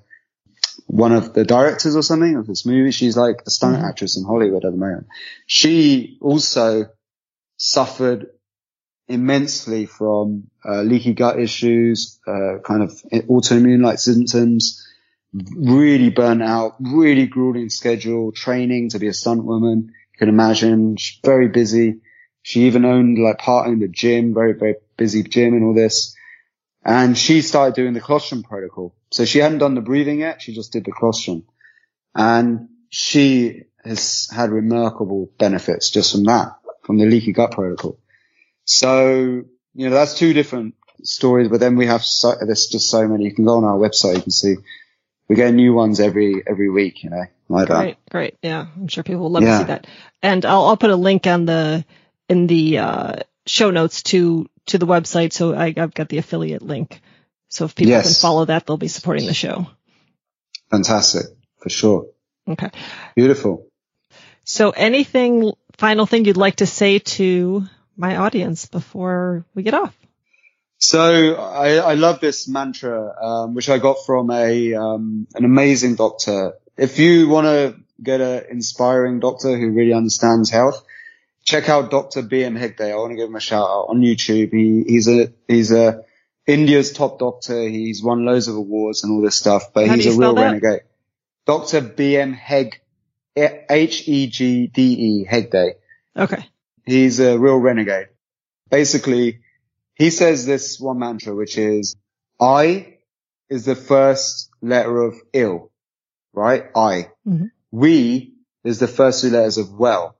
one 0.85 1.13
of 1.13 1.33
the 1.33 1.43
directors 1.43 1.95
or 1.95 2.03
something 2.03 2.35
of 2.35 2.45
this 2.45 2.63
movie. 2.63 2.91
She's 2.91 3.17
like 3.17 3.41
a 3.47 3.49
stunt 3.49 3.77
mm-hmm. 3.77 3.85
actress 3.85 4.17
in 4.17 4.23
Hollywood 4.23 4.65
at 4.65 4.71
the 4.71 4.77
moment. 4.77 5.07
She 5.47 6.19
also 6.21 6.91
suffered 7.57 8.27
immensely 9.07 9.87
from 9.87 10.51
uh, 10.63 10.83
leaky 10.83 11.13
gut 11.13 11.39
issues, 11.39 12.19
uh, 12.27 12.59
kind 12.63 12.83
of 12.83 12.91
autoimmune 13.11 13.83
like 13.83 13.97
symptoms, 13.97 14.86
really 15.33 16.09
burnt 16.09 16.41
out, 16.41 16.75
really 16.79 17.27
grueling 17.27 17.69
schedule, 17.69 18.31
training 18.31 18.89
to 18.89 18.99
be 18.99 19.07
a 19.07 19.13
stunt 19.13 19.43
woman. 19.43 19.93
You 20.13 20.19
can 20.19 20.29
imagine 20.29 20.97
she's 20.97 21.19
very 21.23 21.47
busy. 21.47 22.01
She 22.41 22.61
even 22.67 22.85
owned 22.85 23.19
like 23.19 23.39
part 23.39 23.67
owned 23.67 23.83
a 23.83 23.87
gym, 23.87 24.33
very, 24.33 24.53
very 24.53 24.75
busy 24.95 25.23
gym 25.23 25.53
and 25.53 25.63
all 25.63 25.73
this. 25.73 26.15
And 26.83 27.17
she 27.17 27.41
started 27.41 27.75
doing 27.75 27.93
the 27.93 27.99
colostrum 27.99 28.43
protocol. 28.43 28.95
So 29.11 29.25
she 29.25 29.39
hadn't 29.39 29.57
done 29.59 29.75
the 29.75 29.81
breathing 29.81 30.19
yet. 30.19 30.41
She 30.41 30.53
just 30.53 30.71
did 30.71 30.85
the 30.85 30.91
colostrum 30.91 31.43
and 32.15 32.69
she 32.89 33.63
has 33.83 34.27
had 34.33 34.49
remarkable 34.49 35.29
benefits 35.37 35.89
just 35.91 36.11
from 36.11 36.23
that, 36.25 36.53
from 36.83 36.97
the 36.97 37.05
leaky 37.05 37.31
gut 37.31 37.51
protocol. 37.51 37.99
So, 38.65 39.43
you 39.73 39.89
know, 39.89 39.91
that's 39.91 40.17
two 40.17 40.33
different 40.33 40.75
stories, 41.03 41.47
but 41.49 41.59
then 41.59 41.75
we 41.75 41.85
have 41.85 42.03
so, 42.03 42.35
there's 42.41 42.67
just 42.67 42.89
so 42.89 43.07
many. 43.07 43.25
You 43.25 43.35
can 43.35 43.45
go 43.45 43.57
on 43.57 43.63
our 43.63 43.77
website, 43.77 44.15
you 44.15 44.21
can 44.23 44.31
see 44.31 44.55
we 45.27 45.35
get 45.35 45.53
new 45.53 45.73
ones 45.73 45.99
every, 45.99 46.43
every 46.45 46.69
week, 46.69 47.03
you 47.03 47.09
know, 47.09 47.25
like 47.49 47.67
great, 47.67 47.97
that. 48.05 48.11
Great. 48.11 48.37
Yeah. 48.41 48.67
I'm 48.75 48.87
sure 48.87 49.03
people 49.03 49.23
will 49.23 49.31
love 49.31 49.43
yeah. 49.43 49.51
to 49.51 49.57
see 49.59 49.67
that. 49.67 49.87
And 50.21 50.45
I'll, 50.45 50.65
I'll 50.65 50.77
put 50.77 50.89
a 50.89 50.95
link 50.95 51.27
on 51.27 51.45
the, 51.45 51.85
in 52.29 52.47
the, 52.47 52.77
uh, 52.79 53.15
show 53.45 53.71
notes 53.71 54.03
to, 54.03 54.49
to 54.67 54.77
the 54.77 54.85
website. 54.87 55.33
So 55.33 55.55
I, 55.55 55.73
have 55.75 55.93
got 55.93 56.09
the 56.09 56.17
affiliate 56.17 56.61
link. 56.61 57.01
So 57.49 57.65
if 57.65 57.75
people 57.75 57.91
yes. 57.91 58.05
can 58.05 58.21
follow 58.21 58.45
that, 58.45 58.65
they'll 58.65 58.77
be 58.77 58.87
supporting 58.87 59.25
the 59.25 59.33
show. 59.33 59.67
Fantastic. 60.69 61.27
For 61.59 61.69
sure. 61.69 62.07
Okay. 62.47 62.69
Beautiful. 63.15 63.67
So 64.43 64.69
anything, 64.69 65.51
final 65.77 66.05
thing 66.05 66.25
you'd 66.25 66.37
like 66.37 66.57
to 66.57 66.65
say 66.65 66.99
to 66.99 67.65
my 67.97 68.17
audience 68.17 68.65
before 68.65 69.43
we 69.53 69.63
get 69.63 69.73
off? 69.73 69.93
So 70.79 71.35
I, 71.35 71.75
I 71.77 71.93
love 71.95 72.19
this 72.19 72.47
mantra, 72.47 73.13
um, 73.21 73.55
which 73.55 73.69
I 73.69 73.79
got 73.79 73.97
from 74.05 74.29
a 74.29 74.73
um, 74.75 75.27
an 75.33 75.43
amazing 75.45 75.95
doctor. 75.95 76.53
If 76.77 76.99
you 76.99 77.27
want 77.27 77.45
to 77.47 77.75
get 78.01 78.21
an 78.21 78.45
inspiring 78.51 79.19
doctor 79.19 79.57
who 79.57 79.71
really 79.71 79.93
understands 79.93 80.51
health, 80.51 80.83
check 81.43 81.67
out 81.67 81.89
Dr. 81.89 82.21
B.M. 82.21 82.55
Hegde. 82.55 82.91
I 82.91 82.95
want 82.95 83.11
to 83.11 83.15
give 83.15 83.27
him 83.27 83.35
a 83.35 83.39
shout 83.39 83.67
out 83.67 83.87
on 83.89 84.01
YouTube. 84.01 84.53
He, 84.53 84.83
he's 84.87 85.07
a 85.07 85.33
he's 85.47 85.71
a 85.71 86.03
India's 86.45 86.93
top 86.93 87.17
doctor. 87.17 87.67
He's 87.67 88.03
won 88.03 88.23
loads 88.23 88.47
of 88.47 88.55
awards 88.55 89.03
and 89.03 89.13
all 89.13 89.21
this 89.21 89.35
stuff, 89.35 89.73
but 89.73 89.87
How 89.87 89.95
he's 89.95 90.15
a 90.15 90.19
real 90.19 90.35
that? 90.35 90.41
renegade. 90.43 90.81
Dr. 91.47 91.81
B.M. 91.81 92.35
Heg, 92.35 92.73
H 93.35 94.07
E 94.07 94.27
G 94.27 94.67
D 94.67 94.81
E 94.81 95.25
Hegde. 95.25 95.71
Okay. 96.15 96.45
He's 96.85 97.19
a 97.19 97.37
real 97.39 97.57
renegade. 97.57 98.09
Basically, 98.69 99.39
he 99.97 100.09
says 100.11 100.45
this 100.45 100.79
one 100.79 100.99
mantra, 100.99 101.35
which 101.35 101.57
is 101.57 101.95
I 102.39 102.97
is 103.49 103.65
the 103.65 103.75
first 103.75 104.49
letter 104.61 105.01
of 105.01 105.15
ill, 105.33 105.71
right? 106.33 106.65
I. 106.75 107.09
Mm-hmm. 107.27 107.45
We 107.71 108.33
is 108.63 108.79
the 108.79 108.87
first 108.87 109.21
two 109.21 109.29
letters 109.29 109.57
of 109.57 109.73
well. 109.73 110.17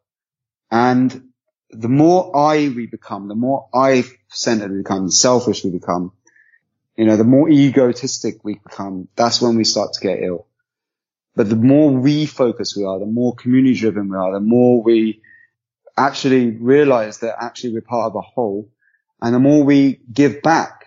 And 0.72 1.30
the 1.70 1.90
more 1.90 2.36
I 2.36 2.70
we 2.70 2.88
become, 2.88 3.28
the 3.28 3.36
more 3.36 3.70
I 3.74 4.04
centered 4.30 4.72
we 4.72 4.80
become, 4.80 5.12
selfish 5.12 5.64
we 5.64 5.70
become, 5.70 6.14
you 6.96 7.06
know, 7.06 7.18
the 7.18 7.24
more 7.24 7.50
egotistic 7.50 8.44
we 8.44 8.56
become, 8.56 9.08
that's 9.16 9.42
when 9.42 9.56
we 9.56 9.64
start 9.64 9.94
to 9.94 10.00
get 10.02 10.24
ill. 10.24 10.48
But 11.36 11.50
the 11.50 11.56
more 11.56 11.92
we 11.92 12.26
focus 12.26 12.76
we 12.76 12.84
are, 12.84 13.00
the 13.00 13.06
more 13.06 13.36
community 13.36 13.76
driven 13.76 14.10
we 14.10 14.18
are, 14.18 14.34
the 14.34 14.40
more 14.40 14.82
we 14.82 15.22
actually 15.96 16.52
realize 16.52 17.20
that 17.20 17.36
actually 17.40 17.74
we're 17.74 17.82
part 17.82 18.08
of 18.08 18.16
a 18.16 18.22
whole. 18.22 18.70
And 19.22 19.34
the 19.34 19.40
more 19.40 19.64
we 19.64 20.00
give 20.12 20.42
back 20.42 20.86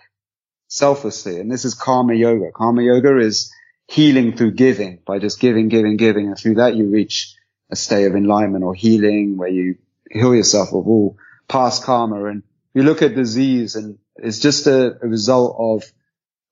selflessly, 0.67 1.39
and 1.39 1.51
this 1.51 1.65
is 1.65 1.73
karma 1.73 2.13
yoga. 2.13 2.51
Karma 2.53 2.81
yoga 2.81 3.17
is 3.17 3.53
healing 3.87 4.37
through 4.37 4.51
giving 4.51 4.99
by 5.05 5.19
just 5.19 5.39
giving, 5.39 5.67
giving, 5.67 5.97
giving. 5.97 6.27
And 6.27 6.37
through 6.37 6.55
that 6.55 6.75
you 6.75 6.89
reach 6.89 7.35
a 7.69 7.75
state 7.75 8.05
of 8.05 8.15
enlightenment 8.15 8.63
or 8.63 8.73
healing 8.73 9.37
where 9.37 9.49
you 9.49 9.77
heal 10.09 10.33
yourself 10.33 10.69
of 10.69 10.87
all 10.87 11.17
past 11.47 11.83
karma. 11.83 12.25
And 12.25 12.43
you 12.73 12.83
look 12.83 13.01
at 13.01 13.15
disease 13.15 13.75
and 13.75 13.97
it's 14.15 14.39
just 14.39 14.67
a, 14.67 14.97
a 15.01 15.07
result 15.07 15.55
of 15.59 15.91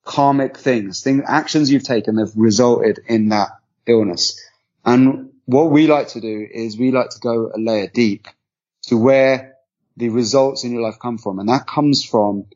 karmic 0.04 0.56
things, 0.58 1.02
things, 1.02 1.22
actions 1.26 1.70
you've 1.70 1.84
taken 1.84 2.18
have 2.18 2.32
resulted 2.34 3.00
in 3.06 3.30
that 3.30 3.50
illness. 3.86 4.38
And 4.84 5.30
what 5.46 5.70
we 5.70 5.86
like 5.86 6.08
to 6.08 6.20
do 6.20 6.46
is 6.50 6.78
we 6.78 6.90
like 6.90 7.10
to 7.10 7.20
go 7.20 7.50
a 7.54 7.58
layer 7.58 7.88
deep 7.88 8.28
to 8.82 8.96
where 8.96 9.49
the 9.96 10.08
results 10.08 10.64
in 10.64 10.72
your 10.72 10.82
life 10.82 10.98
come 11.00 11.18
from. 11.18 11.38
And 11.38 11.48
that 11.48 11.66
comes 11.66 12.04
from 12.04 12.46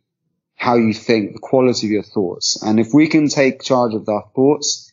how 0.56 0.76
you 0.76 0.94
think, 0.94 1.32
the 1.32 1.38
quality 1.38 1.86
of 1.88 1.90
your 1.90 2.02
thoughts. 2.02 2.62
And 2.62 2.80
if 2.80 2.94
we 2.94 3.08
can 3.08 3.28
take 3.28 3.62
charge 3.62 3.94
of 3.94 4.08
our 4.08 4.24
thoughts 4.34 4.92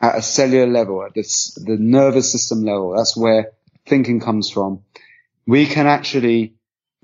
at 0.00 0.16
a 0.16 0.22
cellular 0.22 0.66
level, 0.66 1.04
at 1.04 1.14
this, 1.14 1.54
the 1.54 1.76
nervous 1.78 2.32
system 2.32 2.64
level, 2.64 2.94
that's 2.96 3.16
where 3.16 3.52
thinking 3.86 4.20
comes 4.20 4.50
from. 4.50 4.82
We 5.46 5.66
can 5.66 5.86
actually 5.86 6.54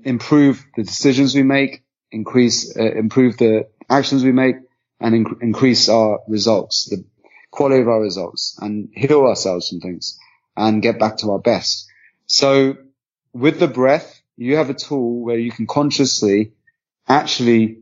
improve 0.03 0.65
the 0.75 0.83
decisions 0.83 1.35
we 1.35 1.43
make, 1.43 1.83
increase, 2.11 2.75
uh, 2.77 2.83
improve 2.83 3.37
the 3.37 3.67
actions 3.89 4.23
we 4.23 4.31
make 4.31 4.55
and 4.99 5.25
inc- 5.25 5.41
increase 5.41 5.87
our 5.87 6.19
results, 6.27 6.89
the 6.89 7.05
quality 7.51 7.81
of 7.81 7.87
our 7.87 8.01
results 8.01 8.57
and 8.61 8.89
heal 8.93 9.21
ourselves 9.21 9.69
from 9.69 9.79
things 9.79 10.17
and 10.55 10.81
get 10.81 10.99
back 10.99 11.17
to 11.17 11.31
our 11.31 11.39
best. 11.39 11.87
So 12.25 12.77
with 13.33 13.59
the 13.59 13.67
breath, 13.67 14.18
you 14.39 14.55
have 14.55 14.69
a 14.69 14.73
tool 14.73 15.21
where 15.21 15.37
you 15.37 15.51
can 15.51 15.67
consciously 15.67 16.53
actually 17.07 17.79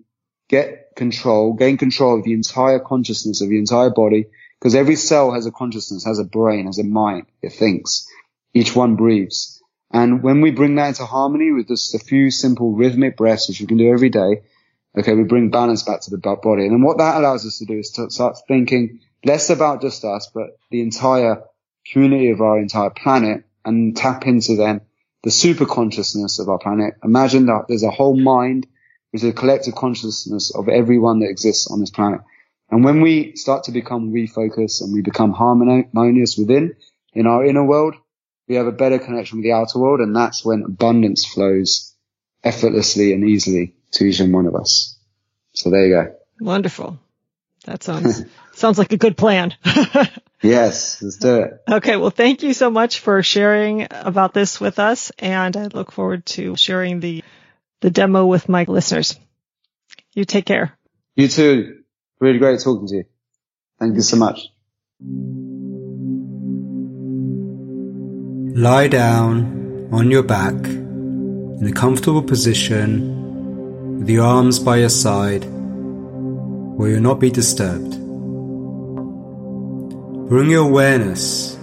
get 0.49 0.95
control, 0.95 1.53
gain 1.53 1.77
control 1.77 2.17
of 2.17 2.23
the 2.23 2.33
entire 2.33 2.79
consciousness 2.79 3.41
of 3.41 3.49
the 3.49 3.59
entire 3.59 3.91
body, 3.91 4.25
because 4.59 4.73
every 4.73 4.95
cell 4.95 5.31
has 5.33 5.45
a 5.45 5.51
consciousness, 5.51 6.05
has 6.05 6.17
a 6.17 6.23
brain, 6.23 6.65
has 6.65 6.79
a 6.79 6.83
mind, 6.83 7.27
it 7.43 7.53
thinks. 7.53 8.07
Each 8.55 8.75
one 8.75 8.95
breathes. 8.95 9.61
And 9.91 10.23
when 10.23 10.41
we 10.41 10.49
bring 10.49 10.75
that 10.75 10.87
into 10.87 11.05
harmony 11.05 11.51
with 11.51 11.67
just 11.67 11.93
a 11.93 11.99
few 11.99 12.31
simple 12.31 12.73
rhythmic 12.73 13.17
breaths, 13.17 13.47
which 13.47 13.59
you 13.59 13.67
can 13.67 13.77
do 13.77 13.93
every 13.93 14.09
day, 14.09 14.41
okay, 14.97 15.13
we 15.13 15.25
bring 15.25 15.51
balance 15.51 15.83
back 15.83 16.01
to 16.01 16.09
the 16.09 16.17
body. 16.17 16.63
And 16.63 16.71
then 16.71 16.81
what 16.81 16.97
that 16.97 17.17
allows 17.17 17.45
us 17.45 17.59
to 17.59 17.65
do 17.65 17.77
is 17.77 17.91
to 17.91 18.09
start 18.09 18.37
thinking 18.47 19.01
less 19.23 19.51
about 19.51 19.81
just 19.81 20.03
us, 20.03 20.31
but 20.33 20.57
the 20.71 20.81
entire 20.81 21.43
community 21.91 22.31
of 22.31 22.41
our 22.41 22.57
entire 22.57 22.89
planet 22.89 23.43
and 23.63 23.95
tap 23.95 24.25
into 24.25 24.55
then 24.55 24.81
the 25.27 25.31
super 25.31 25.65
consciousness 25.65 26.39
of 26.39 26.47
our 26.47 26.57
planet. 26.57 26.93
Imagine 27.03 27.47
that 27.47 27.65
there's 27.67 27.83
a 27.83 27.91
whole 27.91 28.15
mind, 28.15 28.65
there's 29.11 29.25
a 29.25 29.33
collective 29.33 29.75
consciousness 29.75 30.55
of 30.55 30.69
everyone 30.69 31.19
that 31.19 31.27
exists 31.27 31.69
on 31.69 31.81
this 31.81 31.89
planet. 31.89 32.21
And 32.71 32.85
when 32.85 33.01
we 33.01 33.35
start 33.35 33.65
to 33.65 33.73
become 33.73 34.13
refocused 34.13 34.79
and 34.79 34.93
we 34.93 35.01
become 35.01 35.33
harmonious 35.33 36.37
within, 36.37 36.77
in 37.11 37.27
our 37.27 37.45
inner 37.45 37.65
world, 37.65 37.95
we 38.47 38.55
have 38.55 38.67
a 38.67 38.71
better 38.71 38.99
connection 38.99 39.39
with 39.39 39.43
the 39.43 39.51
outer 39.51 39.79
world. 39.79 39.99
And 39.99 40.15
that's 40.15 40.45
when 40.45 40.63
abundance 40.63 41.25
flows 41.25 41.93
effortlessly 42.41 43.11
and 43.11 43.27
easily 43.27 43.75
to 43.95 44.05
each 44.05 44.21
and 44.21 44.33
one 44.33 44.45
of 44.45 44.55
us. 44.55 44.97
So 45.51 45.69
there 45.69 45.87
you 45.87 45.93
go. 45.93 46.15
Wonderful. 46.39 46.99
That 47.67 47.83
sounds, 47.83 48.23
sounds 48.53 48.77
like 48.77 48.93
a 48.93 48.97
good 48.97 49.15
plan. 49.15 49.53
Yes, 50.41 51.01
let's 51.01 51.17
do 51.17 51.37
it. 51.37 51.51
Okay, 51.67 51.95
well, 51.95 52.11
thank 52.11 52.43
you 52.43 52.53
so 52.53 52.69
much 52.69 52.99
for 52.99 53.23
sharing 53.23 53.87
about 53.89 54.33
this 54.33 54.61
with 54.61 54.77
us, 54.77 55.11
and 55.17 55.57
I 55.57 55.65
look 55.65 55.91
forward 55.91 56.25
to 56.27 56.55
sharing 56.55 56.99
the 56.99 57.23
the 57.81 57.89
demo 57.89 58.25
with 58.25 58.47
my 58.47 58.65
listeners. 58.67 59.19
You 60.13 60.25
take 60.25 60.45
care. 60.45 60.77
You 61.15 61.27
too. 61.27 61.79
Really 62.19 62.39
great 62.39 62.59
talking 62.59 62.87
to 62.87 62.95
you. 62.97 63.03
Thank 63.79 63.95
you 63.95 64.01
so 64.01 64.17
much. 64.17 64.47
Lie 68.55 68.87
down 68.87 69.89
on 69.91 70.11
your 70.11 70.23
back 70.23 70.53
in 70.53 71.67
a 71.67 71.71
comfortable 71.71 72.23
position 72.23 73.99
with 73.99 74.09
your 74.09 74.25
arms 74.25 74.59
by 74.59 74.77
your 74.77 74.89
side 74.89 75.56
where 76.77 76.91
you'll 76.91 77.01
not 77.01 77.19
be 77.19 77.31
disturbed. 77.31 77.89
Bring 80.29 80.51
your 80.51 80.67
awareness 80.69 81.55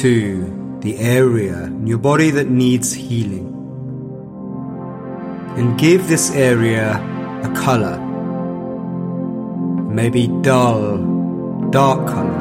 to 0.00 0.78
the 0.80 0.98
area 0.98 1.64
in 1.64 1.88
your 1.88 1.98
body 1.98 2.30
that 2.30 2.48
needs 2.48 2.92
healing 2.92 3.48
and 5.56 5.76
give 5.76 6.06
this 6.06 6.30
area 6.30 6.94
a 7.42 7.52
color. 7.56 7.98
Maybe 9.90 10.28
dull, 10.42 10.98
dark 11.70 12.06
color. 12.06 12.40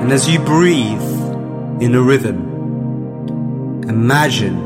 And 0.00 0.10
as 0.10 0.26
you 0.26 0.38
breathe 0.40 1.82
in 1.82 1.94
a 1.94 2.00
rhythm, 2.00 3.84
imagine 3.90 4.56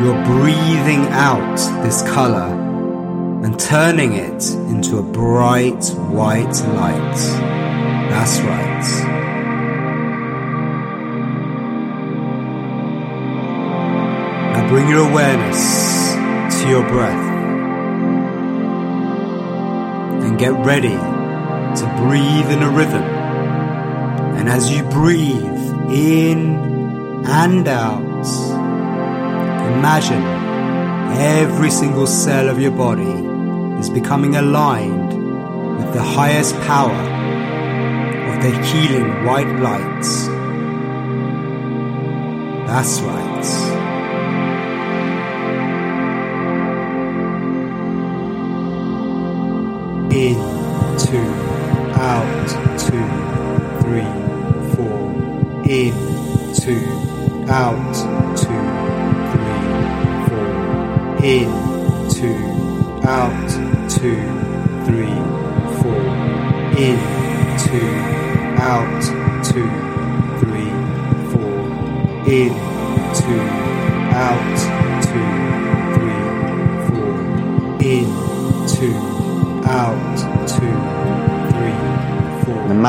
you're 0.00 0.24
breathing 0.24 1.08
out 1.08 1.56
this 1.82 2.02
color 2.02 2.55
and 3.46 3.60
turning 3.60 4.14
it 4.14 4.44
into 4.72 4.98
a 4.98 5.02
bright 5.04 5.84
white 6.10 6.58
light. 6.74 7.16
That's 8.10 8.40
right. 8.40 8.86
Now 14.52 14.68
bring 14.68 14.88
your 14.88 15.08
awareness 15.08 16.60
to 16.60 16.68
your 16.68 16.88
breath 16.88 17.26
and 20.24 20.36
get 20.36 20.52
ready 20.66 20.98
to 21.78 21.94
breathe 22.02 22.50
in 22.50 22.64
a 22.64 22.70
rhythm. 22.70 23.04
And 24.38 24.48
as 24.48 24.72
you 24.72 24.82
breathe 24.82 25.70
in 25.88 27.24
and 27.24 27.68
out, 27.68 28.26
imagine 29.78 30.24
every 31.16 31.70
single 31.70 32.08
cell 32.08 32.48
of 32.48 32.60
your 32.60 32.72
body 32.72 33.35
is 33.78 33.90
becoming 33.90 34.36
aligned 34.36 35.12
with 35.78 35.92
the 35.92 36.02
highest 36.02 36.54
power 36.62 37.00
of 38.30 38.42
the 38.42 38.50
healing 38.64 39.24
white 39.24 39.52
lights. 39.60 40.26
That's 42.66 43.00
right. 43.00 43.26
In, 50.12 50.36
two, 50.98 51.28
out, 52.00 52.48
two, 52.78 53.06
three, 53.82 54.10
four. 54.74 55.00
In, 55.68 55.94
two, 56.54 56.86
out, 57.50 57.85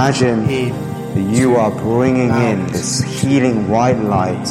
Imagine 0.07 0.47
that 1.15 1.35
you 1.37 1.57
are 1.57 1.69
bringing 1.69 2.29
in 2.29 2.65
this 2.67 3.01
healing 3.01 3.67
white 3.67 3.99
light 3.99 4.45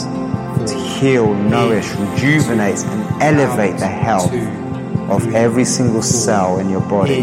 to 0.67 0.75
heal, 0.75 1.33
nourish, 1.33 1.91
rejuvenate, 1.95 2.77
and 2.81 3.23
elevate 3.23 3.79
the 3.79 3.87
health 3.87 4.35
of 5.11 5.35
every 5.35 5.65
single 5.65 6.03
cell 6.03 6.59
in 6.59 6.69
your 6.69 6.83
body. 6.83 7.23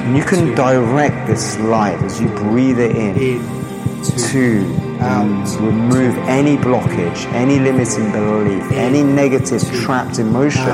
And 0.00 0.16
you 0.16 0.24
can 0.24 0.54
direct 0.54 1.26
this 1.26 1.58
light 1.58 2.02
as 2.02 2.18
you 2.18 2.28
breathe 2.28 2.78
it 2.78 2.96
in 2.96 3.14
in, 3.18 4.02
to 4.30 4.64
um, 5.04 5.44
remove 5.62 6.16
any 6.28 6.56
blockage, 6.56 7.30
any 7.34 7.58
limiting 7.58 8.10
belief, 8.10 8.72
any 8.72 9.02
negative 9.02 9.62
trapped 9.82 10.18
emotion 10.18 10.64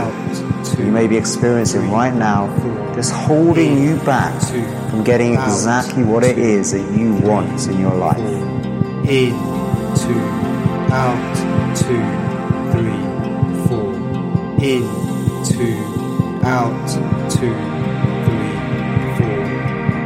you 0.78 0.92
may 0.92 1.08
be 1.08 1.16
experiencing 1.16 1.90
right 1.90 2.14
now, 2.14 2.46
that's 2.94 3.10
holding 3.10 3.82
you 3.82 3.96
back 4.04 4.40
from 4.92 5.02
getting 5.04 5.32
exactly 5.32 6.04
what 6.04 6.22
it 6.22 6.36
is 6.36 6.72
that 6.72 6.82
you 6.92 7.14
want 7.14 7.66
in 7.66 7.80
your 7.80 7.94
life. 7.94 8.18
in, 9.08 9.32
two, 9.96 10.20
out, 10.92 11.34
two, 11.74 12.04
three, 12.72 13.00
four. 13.66 13.94
In, 14.60 14.84
two, 15.48 15.78
out, 16.44 16.90
two, 17.30 17.54
three, 18.26 18.52
four. 19.16 19.40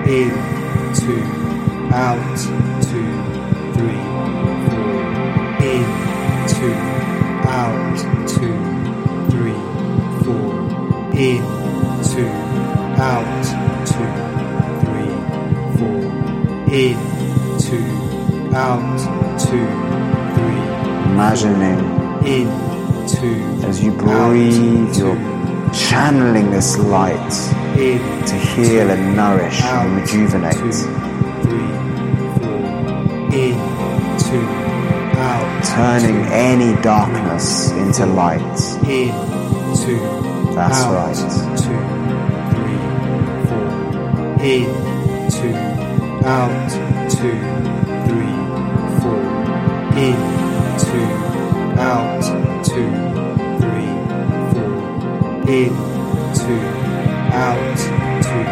In, 0.06 0.30
two, 0.94 1.22
out, 1.92 2.38
two, 2.84 3.10
three, 3.74 4.02
four. 4.70 4.94
In, 5.66 5.84
two, 6.46 6.74
out, 7.50 7.98
two, 8.28 8.56
three, 9.32 9.58
four. 10.22 10.52
In, 11.18 11.42
two, 12.04 12.30
out, 13.02 13.55
out, 18.56 19.38
two, 19.38 19.66
three, 20.34 20.62
Imagining 21.12 21.78
in, 22.26 22.48
two, 23.08 23.66
as 23.66 23.82
you 23.82 23.92
out, 23.92 24.30
breathe, 24.30 24.94
two, 24.94 25.06
you're 25.06 25.72
channeling 25.72 26.50
this 26.50 26.76
light 26.78 27.32
in, 27.78 27.98
to 28.26 28.34
heal 28.34 28.90
and 28.90 29.16
nourish 29.16 29.60
out, 29.62 29.86
and 29.86 29.96
rejuvenate. 30.00 30.54
two, 30.54 30.72
three, 31.44 31.72
four, 32.40 32.58
in, 33.34 33.56
two, 34.26 34.46
out, 35.18 35.64
Turning 35.64 36.20
any 36.32 36.80
darkness 36.82 37.70
into 37.72 38.06
light. 38.06 38.40
in, 38.88 39.12
two, 39.82 39.98
That's 40.54 40.80
out, 40.82 40.94
right. 40.94 41.16
two, 41.62 41.80
three, 42.52 42.78
four, 43.48 43.68
in, 44.42 44.66
two, 45.30 45.54
out, 46.26 46.70
two, 47.10 47.16
three, 47.16 47.55
in, 49.96 50.16
two, 50.78 51.06
out, 51.80 52.22
two, 52.64 52.90
three, 53.60 53.92
four, 54.52 55.48
in, 55.48 55.70
two, 56.34 56.60
out, 57.32 57.76
two, 58.22 58.44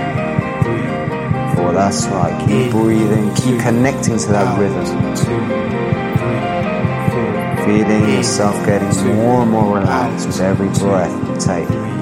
three, 0.64 1.54
For 1.56 1.72
that's 1.72 2.06
right. 2.06 2.38
Keep 2.48 2.70
In, 2.70 2.70
breathing, 2.70 3.34
keep 3.34 3.58
two, 3.58 3.58
connecting 3.60 4.18
to 4.18 4.26
that 4.32 4.46
out, 4.46 4.58
rhythm. 4.58 4.86
two, 5.14 5.24
three, 6.18 6.50
four, 7.10 7.64
Feeling 7.66 8.04
in, 8.04 8.16
yourself 8.16 8.54
getting 8.66 8.90
two, 8.92 9.12
more 9.14 9.42
and 9.42 9.50
more 9.50 9.78
relaxed 9.78 10.26
out, 10.26 10.26
with 10.26 10.40
every 10.40 10.68
breath 10.68 11.12
you 11.28 11.36
take. 11.40 11.93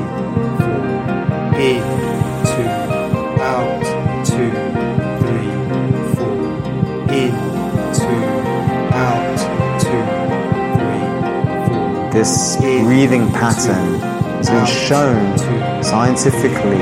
This 12.22 12.56
breathing 12.56 13.32
pattern 13.32 13.98
has 13.98 14.48
been 14.48 14.64
shown 14.64 15.82
scientifically 15.82 16.78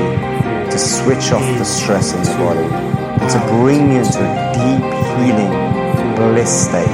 to 0.69 0.77
switch 0.77 1.31
off 1.31 1.41
the 1.57 1.63
stress 1.63 2.13
in 2.13 2.21
the 2.21 2.29
body 2.37 2.59
and 2.59 3.27
to 3.27 3.39
bring 3.47 3.91
you 3.91 4.01
into 4.01 4.19
a 4.19 4.53
deep 4.53 4.85
healing 5.17 6.15
bliss 6.15 6.67
state. 6.67 6.85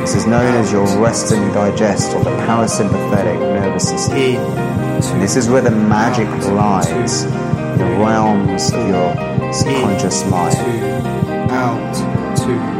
This 0.00 0.16
is 0.16 0.26
known 0.26 0.54
as 0.56 0.70
your 0.70 0.84
rest 1.02 1.32
and 1.32 1.50
digest 1.54 2.14
or 2.14 2.24
the 2.24 2.36
parasympathetic 2.44 3.40
nervous 3.40 3.88
system. 3.88 4.14
And 4.14 5.22
this 5.22 5.36
is 5.36 5.48
where 5.48 5.62
the 5.62 5.70
magic 5.70 6.28
lies, 6.52 7.24
the 7.24 7.86
realms 7.98 8.70
of 8.70 8.86
your 8.86 9.52
subconscious 9.54 10.26
mind. 10.26 10.58
out, 11.52 12.38
four, 12.38 12.77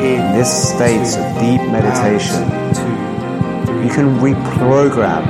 in 0.00 0.20
this 0.32 0.70
state 0.70 1.16
of 1.18 1.40
deep 1.40 1.60
meditation, 1.70 2.42
you 3.82 3.90
can 3.90 4.18
reprogram 4.20 5.24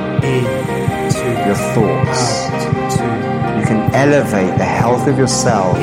your 1.46 1.56
thoughts. 1.74 2.44
You 3.58 3.64
can 3.64 3.94
elevate 3.94 4.58
the 4.58 4.64
health 4.64 5.06
of 5.08 5.16
your 5.16 5.26
cells 5.26 5.78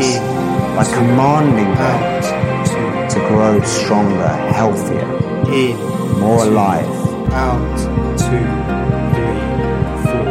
by 0.76 0.86
commanding 0.94 1.74
them 1.76 3.10
to 3.10 3.20
grow 3.28 3.60
stronger, 3.64 4.28
healthier, 4.54 5.08
more 6.20 6.44
alive. 6.44 6.86
Out, 7.32 7.78
two, 8.20 8.46
three, 9.16 9.42
four. 10.06 10.28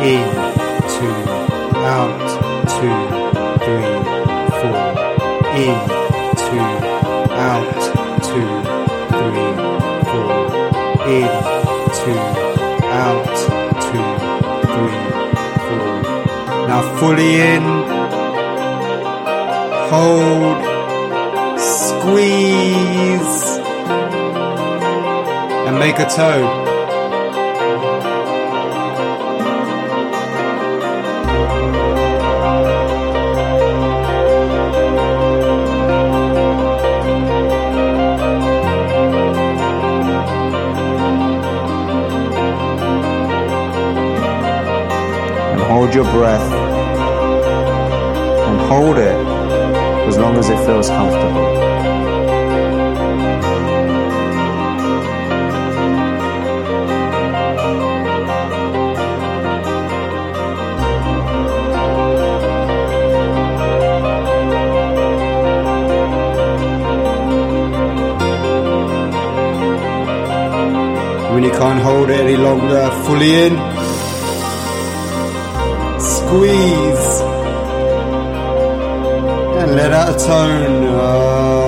In, 0.06 0.12
two, 0.94 1.18
out, 1.82 2.22
two, 2.76 2.98
three, 3.66 3.90
four. 4.60 4.84
In, 5.58 5.78
two, 6.46 6.68
out, 7.34 7.74
two, 8.22 8.52
three, 9.18 9.50
four. 10.12 10.34
In, 11.10 11.32
two, 11.98 12.22
out, 12.94 13.34
two, 13.82 14.08
three, 14.76 15.02
four. 15.66 15.96
Now 16.68 16.82
fully 17.00 17.32
in. 17.42 17.66
Hold. 19.90 20.60
Squeeze. 21.60 23.42
And 25.68 25.76
make 25.80 25.98
a 25.98 26.06
toe. 26.06 26.75
Hold 45.76 45.94
your 45.94 46.06
breath 46.06 46.54
and 48.48 48.62
hold 48.62 48.98
it 48.98 49.18
as 50.08 50.18
long 50.18 50.38
as 50.38 50.50
it 50.50 50.58
feels 50.66 50.88
comfortable. 50.88 51.44
When 71.34 71.44
you 71.44 71.52
can't 71.52 71.82
hold 71.82 72.10
it 72.10 72.22
any 72.22 72.38
longer, 72.38 72.90
fully 73.04 73.36
in 73.48 73.85
squeeze 76.36 77.22
and 79.62 79.72
let 79.76 79.92
out 79.94 80.10
a 80.16 80.26
tone. 80.28 80.84
Oh. 80.86 81.65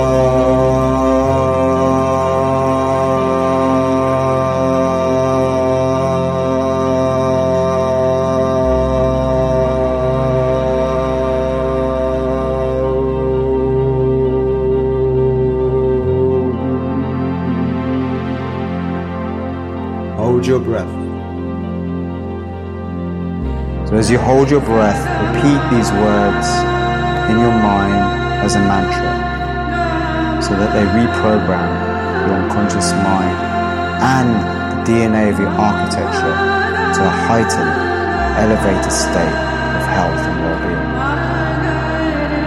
As 24.08 24.12
you 24.12 24.18
hold 24.20 24.48
your 24.48 24.64
breath, 24.64 25.04
repeat 25.20 25.60
these 25.68 25.92
words 26.00 26.48
in 27.28 27.36
your 27.36 27.52
mind 27.60 27.92
as 28.40 28.56
a 28.56 28.58
mantra 28.58 29.12
so 30.40 30.56
that 30.56 30.72
they 30.72 30.80
reprogram 30.96 31.68
your 32.24 32.40
unconscious 32.40 32.88
mind 33.04 33.36
and 34.00 34.32
the 34.72 34.80
DNA 34.88 35.28
of 35.28 35.38
your 35.38 35.52
architecture 35.52 36.32
to 36.96 37.00
a 37.04 37.14
heightened, 37.28 37.76
elevated 38.40 38.88
state 38.88 39.36
of 39.76 39.84
health 39.92 40.24
and 40.24 40.40
well-being. 40.40 40.88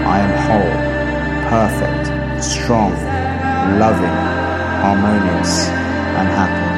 I 0.09 0.17
am 0.17 0.33
whole, 0.49 0.73
perfect, 1.45 2.43
strong, 2.43 2.89
loving, 3.77 4.17
harmonious, 4.81 5.69
and 6.17 6.27
happy. 6.41 6.69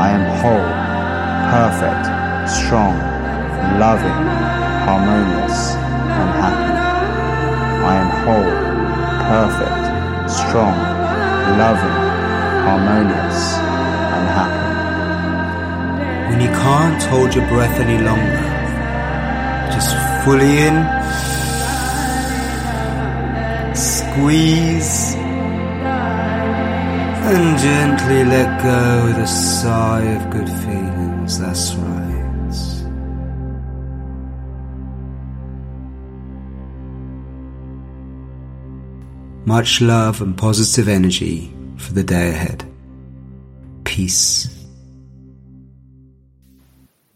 I 0.00 0.08
am 0.16 0.24
whole, 0.40 0.72
perfect, 1.52 2.08
strong, 2.48 3.07
loving, 3.78 4.20
harmonious, 4.86 5.58
and 6.18 6.30
happy. 6.42 6.72
I 7.90 7.94
am 8.02 8.10
whole, 8.24 8.54
perfect, 9.32 9.84
strong, 10.30 10.76
loving, 11.62 11.98
harmonious, 12.66 13.38
and 14.14 14.26
happy. 14.38 14.66
When 16.30 16.40
you 16.40 16.48
can't 16.48 17.02
hold 17.04 17.34
your 17.34 17.46
breath 17.48 17.78
any 17.80 17.98
longer, 18.02 18.44
just 19.74 19.90
fully 20.24 20.58
in, 20.68 20.76
squeeze, 23.74 25.14
and 27.30 27.58
gently 27.58 28.24
let 28.24 28.62
go 28.62 29.04
with 29.06 29.18
a 29.18 29.26
sigh 29.26 30.02
of 30.02 30.30
good 30.30 30.48
feelings. 30.48 31.38
That's 31.38 31.74
right. 31.74 31.87
Much 39.48 39.80
love 39.80 40.20
and 40.20 40.36
positive 40.36 40.88
energy 40.88 41.50
for 41.78 41.94
the 41.94 42.04
day 42.04 42.28
ahead. 42.28 42.70
Peace. 43.82 44.46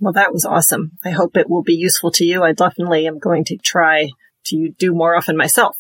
Well, 0.01 0.15
that 0.15 0.33
was 0.33 0.47
awesome. 0.47 0.93
I 1.05 1.11
hope 1.11 1.37
it 1.37 1.51
will 1.51 1.63
be 1.63 1.75
useful 1.75 2.11
to 2.13 2.25
you. 2.25 2.43
I 2.43 2.53
definitely 2.55 3.07
am 3.07 3.19
going 3.19 3.45
to 3.45 3.59
try 3.59 4.09
to 4.45 4.71
do 4.79 4.95
more 4.95 5.15
often 5.15 5.37
myself. 5.37 5.77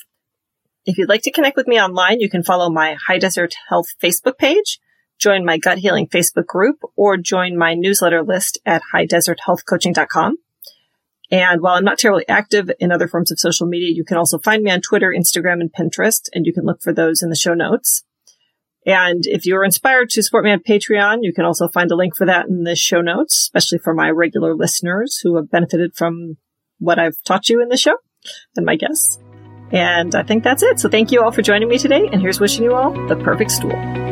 If 0.84 0.98
you'd 0.98 1.08
like 1.08 1.22
to 1.22 1.30
connect 1.30 1.56
with 1.56 1.66
me 1.66 1.80
online, 1.80 2.20
you 2.20 2.28
can 2.28 2.42
follow 2.42 2.68
my 2.68 2.98
High 3.06 3.18
Desert 3.18 3.54
Health 3.70 3.94
Facebook 3.98 4.36
page, 4.36 4.78
join 5.18 5.46
my 5.46 5.56
gut 5.56 5.78
healing 5.78 6.06
Facebook 6.06 6.44
group, 6.44 6.82
or 6.96 7.16
join 7.16 7.56
my 7.56 7.72
newsletter 7.72 8.22
list 8.22 8.60
at 8.66 8.82
highdeserthealthcoaching.com. 8.94 10.36
And 11.32 11.62
while 11.62 11.74
I'm 11.74 11.84
not 11.84 11.98
terribly 11.98 12.28
active 12.28 12.70
in 12.78 12.92
other 12.92 13.08
forms 13.08 13.32
of 13.32 13.40
social 13.40 13.66
media, 13.66 13.90
you 13.90 14.04
can 14.04 14.18
also 14.18 14.38
find 14.38 14.62
me 14.62 14.70
on 14.70 14.82
Twitter, 14.82 15.12
Instagram, 15.16 15.62
and 15.62 15.72
Pinterest, 15.72 16.28
and 16.34 16.44
you 16.44 16.52
can 16.52 16.64
look 16.64 16.82
for 16.82 16.92
those 16.92 17.22
in 17.22 17.30
the 17.30 17.36
show 17.36 17.54
notes. 17.54 18.04
And 18.84 19.22
if 19.24 19.46
you're 19.46 19.64
inspired 19.64 20.10
to 20.10 20.22
support 20.22 20.44
me 20.44 20.50
on 20.50 20.60
Patreon, 20.60 21.18
you 21.22 21.32
can 21.32 21.46
also 21.46 21.68
find 21.68 21.90
a 21.90 21.96
link 21.96 22.16
for 22.16 22.26
that 22.26 22.48
in 22.48 22.64
the 22.64 22.76
show 22.76 23.00
notes, 23.00 23.48
especially 23.48 23.78
for 23.78 23.94
my 23.94 24.10
regular 24.10 24.54
listeners 24.54 25.20
who 25.22 25.36
have 25.36 25.50
benefited 25.50 25.94
from 25.94 26.36
what 26.78 26.98
I've 26.98 27.16
taught 27.24 27.48
you 27.48 27.62
in 27.62 27.68
the 27.68 27.76
show 27.76 27.96
and 28.56 28.66
my 28.66 28.76
guests. 28.76 29.18
And 29.70 30.14
I 30.14 30.24
think 30.24 30.44
that's 30.44 30.62
it. 30.62 30.80
So 30.80 30.90
thank 30.90 31.12
you 31.12 31.22
all 31.22 31.32
for 31.32 31.40
joining 31.40 31.68
me 31.68 31.78
today. 31.78 32.08
And 32.12 32.20
here's 32.20 32.40
wishing 32.40 32.64
you 32.64 32.74
all 32.74 32.92
the 33.06 33.16
perfect 33.16 33.52
stool. 33.52 34.11